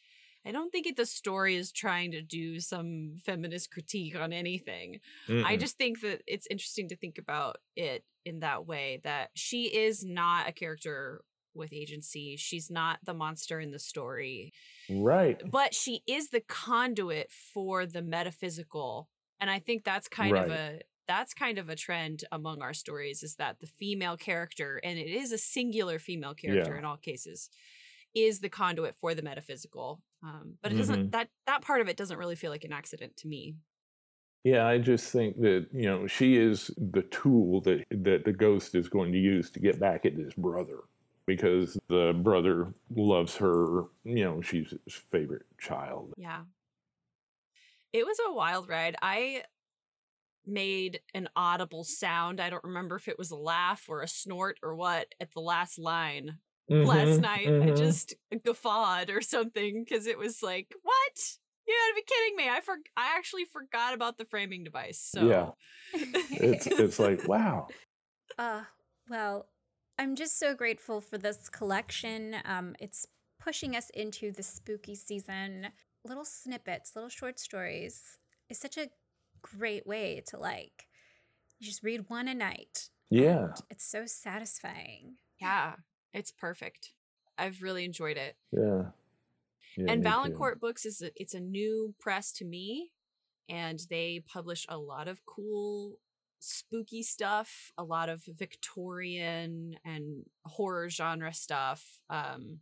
I 0.44 0.52
don't 0.52 0.70
think 0.70 0.86
it, 0.86 0.96
the 0.96 1.06
story 1.06 1.56
is 1.56 1.72
trying 1.72 2.12
to 2.12 2.22
do 2.22 2.60
some 2.60 3.16
feminist 3.24 3.70
critique 3.70 4.16
on 4.16 4.32
anything. 4.32 5.00
I 5.42 5.56
Mm-mm. 5.56 5.58
just 5.58 5.78
think 5.78 6.00
that 6.02 6.22
it's 6.26 6.46
interesting 6.50 6.88
to 6.88 6.96
think 6.96 7.18
about 7.18 7.58
it 7.76 8.04
in 8.24 8.40
that 8.40 8.66
way 8.66 9.00
that 9.04 9.30
she 9.34 9.74
is 9.74 10.04
not 10.04 10.48
a 10.48 10.52
character 10.52 11.24
with 11.54 11.72
agency. 11.72 12.36
She's 12.36 12.70
not 12.70 12.98
the 13.04 13.14
monster 13.14 13.60
in 13.60 13.70
the 13.70 13.78
story, 13.78 14.52
right. 14.90 15.40
but 15.50 15.74
she 15.74 16.02
is 16.06 16.30
the 16.30 16.40
conduit 16.40 17.30
for 17.30 17.86
the 17.86 18.02
metaphysical. 18.02 19.08
And 19.40 19.50
I 19.50 19.58
think 19.58 19.84
that's 19.84 20.08
kind 20.08 20.36
of 20.36 20.50
a 20.50 20.80
that's 21.06 21.34
kind 21.34 21.58
of 21.58 21.68
a 21.68 21.76
trend 21.76 22.24
among 22.32 22.62
our 22.62 22.72
stories 22.72 23.22
is 23.22 23.34
that 23.36 23.60
the 23.60 23.66
female 23.66 24.16
character 24.16 24.80
and 24.82 24.98
it 24.98 25.10
is 25.10 25.32
a 25.32 25.38
singular 25.38 25.98
female 25.98 26.32
character 26.32 26.72
Yeah. 26.72 26.78
in 26.78 26.84
all 26.86 26.96
cases 26.96 27.50
is 28.14 28.40
the 28.40 28.48
conduit 28.48 28.94
for 28.94 29.14
the 29.14 29.22
metaphysical. 29.22 30.00
Um, 30.22 30.54
but 30.62 30.72
it 30.72 30.76
doesn't 30.76 31.10
that 31.10 31.28
that 31.46 31.62
part 31.62 31.80
of 31.80 31.88
it 31.88 31.96
doesn't 31.96 32.18
really 32.18 32.36
feel 32.36 32.50
like 32.50 32.64
an 32.64 32.72
accident 32.72 33.16
to 33.18 33.28
me. 33.28 33.56
Yeah, 34.44 34.66
I 34.66 34.78
just 34.78 35.10
think 35.10 35.40
that 35.40 35.66
you 35.72 35.90
know 35.90 36.06
she 36.06 36.36
is 36.36 36.70
the 36.78 37.02
tool 37.02 37.60
that 37.62 37.84
that 37.90 38.24
the 38.24 38.32
ghost 38.32 38.74
is 38.74 38.88
going 38.88 39.12
to 39.12 39.18
use 39.18 39.50
to 39.50 39.60
get 39.60 39.80
back 39.80 40.06
at 40.06 40.14
his 40.14 40.32
brother 40.34 40.80
because 41.26 41.78
the 41.88 42.12
brother 42.22 42.74
loves 42.94 43.36
her. 43.36 43.84
You 44.04 44.24
know, 44.24 44.40
she's 44.42 44.74
his 44.84 44.94
favorite 44.94 45.46
child. 45.58 46.12
Yeah. 46.16 46.44
It 47.92 48.04
was 48.04 48.18
a 48.26 48.32
wild 48.32 48.68
ride. 48.68 48.96
I 49.00 49.44
made 50.46 51.00
an 51.14 51.28
audible 51.36 51.84
sound. 51.84 52.40
I 52.40 52.50
don't 52.50 52.64
remember 52.64 52.96
if 52.96 53.08
it 53.08 53.18
was 53.18 53.30
a 53.30 53.36
laugh 53.36 53.86
or 53.88 54.02
a 54.02 54.08
snort 54.08 54.58
or 54.62 54.74
what 54.74 55.14
at 55.20 55.32
the 55.32 55.40
last 55.40 55.78
line 55.78 56.38
last 56.82 57.18
Mhm, 57.18 57.20
night. 57.20 57.54
I 57.62 57.70
mhm. 57.70 57.74
just 57.74 58.14
guffawed 58.44 59.10
or 59.10 59.22
something 59.22 59.84
because 59.84 60.06
it 60.06 60.18
was 60.18 60.42
like, 60.42 60.74
what? 60.82 61.36
You 61.66 61.74
gotta 61.74 61.94
be 61.94 62.02
kidding 62.06 62.36
me. 62.36 62.48
I 62.50 62.60
for- 62.60 62.78
I 62.96 63.16
actually 63.16 63.46
forgot 63.46 63.94
about 63.94 64.18
the 64.18 64.26
framing 64.26 64.64
device. 64.64 65.00
So 65.00 65.22
Yeah. 65.28 65.52
it's 66.38 66.66
it's 66.78 66.98
like 66.98 67.24
wow. 67.26 67.68
Uh, 68.38 68.64
well, 69.08 69.48
I'm 69.98 70.16
just 70.16 70.38
so 70.38 70.54
grateful 70.54 71.00
for 71.00 71.18
this 71.18 71.48
collection. 71.48 72.36
Um, 72.44 72.74
it's 72.80 73.06
pushing 73.40 73.76
us 73.76 73.90
into 73.90 74.32
the 74.32 74.42
spooky 74.42 74.94
season. 74.94 75.68
Little 76.04 76.24
snippets, 76.24 76.94
little 76.94 77.08
short 77.08 77.38
stories 77.38 78.18
is 78.50 78.58
such 78.58 78.76
a 78.76 78.88
great 79.42 79.86
way 79.86 80.22
to 80.28 80.38
like 80.38 80.86
you 81.60 81.66
just 81.66 81.82
read 81.82 82.04
one 82.08 82.28
a 82.28 82.34
night. 82.34 82.88
Yeah, 83.10 83.48
It's 83.70 83.84
so 83.88 84.06
satisfying. 84.06 85.14
yeah, 85.40 85.74
it's 86.12 86.32
perfect. 86.32 86.90
I've 87.38 87.62
really 87.62 87.84
enjoyed 87.84 88.16
it. 88.16 88.36
yeah. 88.52 88.86
Yeah, 89.76 89.90
and. 89.92 90.02
Valancourt 90.04 90.60
Books 90.60 90.84
is 90.86 91.02
a, 91.02 91.10
it's 91.16 91.34
a 91.34 91.40
new 91.40 91.94
press 92.00 92.32
to 92.34 92.44
me, 92.44 92.90
and 93.48 93.80
they 93.90 94.22
publish 94.26 94.66
a 94.68 94.78
lot 94.78 95.08
of 95.08 95.24
cool 95.26 95.98
spooky 96.44 97.02
stuff, 97.02 97.72
a 97.78 97.84
lot 97.84 98.08
of 98.08 98.22
Victorian 98.26 99.76
and 99.84 100.24
horror 100.44 100.88
genre 100.90 101.32
stuff. 101.32 101.82
Um, 102.10 102.60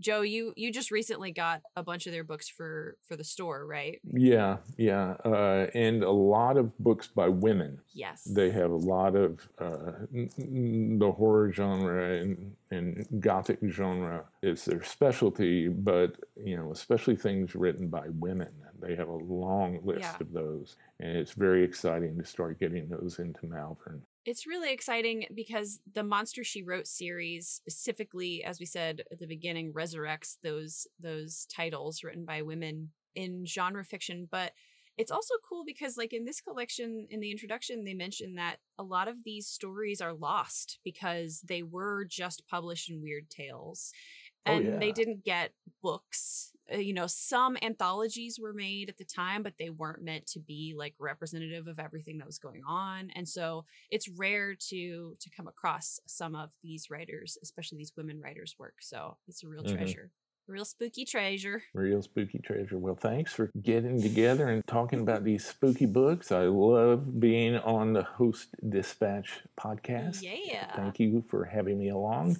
Joe, 0.00 0.20
you 0.20 0.52
you 0.56 0.72
just 0.72 0.92
recently 0.92 1.32
got 1.32 1.60
a 1.74 1.82
bunch 1.82 2.06
of 2.06 2.12
their 2.12 2.22
books 2.22 2.48
for 2.48 2.96
for 3.02 3.16
the 3.16 3.24
store, 3.24 3.66
right? 3.66 4.00
Yeah, 4.04 4.58
yeah, 4.76 5.16
uh, 5.24 5.66
and 5.74 6.04
a 6.04 6.10
lot 6.10 6.56
of 6.56 6.76
books 6.78 7.08
by 7.08 7.28
women. 7.28 7.80
Yes, 7.92 8.22
They 8.22 8.50
have 8.50 8.70
a 8.70 8.76
lot 8.76 9.16
of 9.16 9.48
uh, 9.58 9.92
the 10.12 11.12
horror 11.16 11.52
genre 11.52 12.16
and, 12.16 12.54
and 12.70 13.06
gothic 13.18 13.58
genre 13.68 14.24
is 14.40 14.64
their 14.64 14.84
specialty, 14.84 15.66
but 15.66 16.14
you 16.36 16.56
know, 16.56 16.70
especially 16.70 17.16
things 17.16 17.56
written 17.56 17.88
by 17.88 18.06
women. 18.10 18.52
They 18.80 18.94
have 18.96 19.08
a 19.08 19.12
long 19.14 19.80
list 19.84 20.00
Yeah. 20.00 20.16
of 20.20 20.32
those, 20.32 20.76
and 21.00 21.16
it's 21.16 21.32
very 21.32 21.64
exciting 21.64 22.16
to 22.18 22.24
start 22.24 22.60
getting 22.60 22.88
those 22.88 23.18
into 23.18 23.46
Malvern. 23.46 24.02
it's 24.24 24.46
really 24.46 24.70
exciting 24.72 25.24
because 25.34 25.80
the 25.94 26.02
monster 26.02 26.44
she 26.44 26.62
wrote 26.62 26.86
series 26.86 27.48
specifically 27.48 28.44
as 28.44 28.60
we 28.60 28.66
said 28.66 29.02
at 29.10 29.18
the 29.18 29.26
beginning 29.26 29.72
resurrects 29.72 30.36
those 30.42 30.86
those 31.00 31.46
titles 31.46 32.02
written 32.04 32.26
by 32.26 32.42
women 32.42 32.90
in 33.14 33.46
genre 33.46 33.82
fiction 33.84 34.28
but 34.30 34.52
it's 34.98 35.12
also 35.12 35.34
cool 35.48 35.64
because 35.64 35.96
like 35.96 36.12
in 36.12 36.24
this 36.26 36.40
collection 36.42 37.06
in 37.08 37.20
the 37.20 37.30
introduction 37.30 37.84
they 37.84 37.94
mentioned 37.94 38.36
that 38.36 38.56
a 38.78 38.82
lot 38.82 39.08
of 39.08 39.24
these 39.24 39.46
stories 39.46 40.00
are 40.02 40.12
lost 40.12 40.78
because 40.84 41.40
they 41.48 41.62
were 41.62 42.04
just 42.04 42.46
published 42.48 42.90
in 42.90 43.00
weird 43.00 43.30
tales 43.30 43.92
and 44.48 44.66
oh, 44.66 44.70
yeah. 44.72 44.78
they 44.78 44.92
didn't 44.92 45.24
get 45.24 45.52
books 45.82 46.52
uh, 46.72 46.76
you 46.76 46.92
know 46.92 47.06
some 47.06 47.56
anthologies 47.62 48.38
were 48.40 48.52
made 48.52 48.88
at 48.88 48.96
the 48.98 49.04
time 49.04 49.42
but 49.42 49.54
they 49.58 49.70
weren't 49.70 50.02
meant 50.02 50.26
to 50.26 50.40
be 50.40 50.74
like 50.76 50.94
representative 50.98 51.66
of 51.66 51.78
everything 51.78 52.18
that 52.18 52.26
was 52.26 52.38
going 52.38 52.62
on 52.68 53.10
and 53.14 53.28
so 53.28 53.64
it's 53.90 54.08
rare 54.08 54.54
to 54.54 55.14
to 55.20 55.30
come 55.30 55.46
across 55.46 56.00
some 56.06 56.34
of 56.34 56.50
these 56.62 56.90
writers 56.90 57.38
especially 57.42 57.78
these 57.78 57.92
women 57.96 58.20
writers 58.20 58.56
work 58.58 58.74
so 58.80 59.16
it's 59.28 59.42
a 59.44 59.48
real 59.48 59.62
mm-hmm. 59.62 59.76
treasure 59.76 60.10
Real 60.48 60.64
spooky 60.64 61.04
treasure. 61.04 61.62
Real 61.74 62.00
spooky 62.00 62.38
treasure. 62.38 62.78
Well, 62.78 62.94
thanks 62.94 63.34
for 63.34 63.50
getting 63.60 64.00
together 64.00 64.48
and 64.48 64.66
talking 64.66 65.00
about 65.00 65.22
these 65.22 65.44
spooky 65.44 65.84
books. 65.84 66.32
I 66.32 66.44
love 66.44 67.20
being 67.20 67.58
on 67.58 67.92
the 67.92 68.02
Host 68.02 68.48
Dispatch 68.66 69.42
podcast. 69.60 70.22
Yeah. 70.22 70.74
Thank 70.74 71.00
you 71.00 71.22
for 71.28 71.44
having 71.44 71.78
me 71.78 71.90
along. 71.90 72.38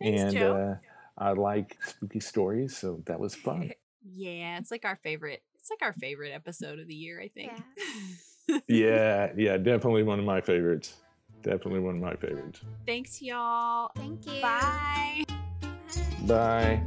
Thanks, 0.00 0.22
and 0.22 0.38
uh, 0.38 0.74
I 1.22 1.32
like 1.32 1.78
spooky 1.86 2.18
stories, 2.18 2.76
so 2.76 3.00
that 3.06 3.20
was 3.20 3.34
fun. 3.34 3.70
yeah, 4.14 4.58
it's 4.58 4.72
like 4.72 4.84
our 4.84 4.96
favorite. 4.96 5.42
It's 5.54 5.70
like 5.70 5.82
our 5.82 5.92
favorite 5.92 6.32
episode 6.32 6.80
of 6.80 6.88
the 6.88 6.94
year, 6.94 7.20
I 7.20 7.28
think. 7.28 7.52
Yeah, 8.48 8.58
yeah, 8.68 9.32
yeah, 9.36 9.56
definitely 9.56 10.02
one 10.02 10.18
of 10.18 10.24
my 10.24 10.40
favorites. 10.40 10.94
Definitely 11.42 11.80
one 11.80 11.96
of 11.96 12.02
my 12.02 12.16
favorites. 12.16 12.60
Thanks, 12.86 13.22
y'all. 13.22 13.92
Thank 13.94 14.26
you. 14.26 14.42
Bye. 14.42 15.24
Bye. 16.26 16.82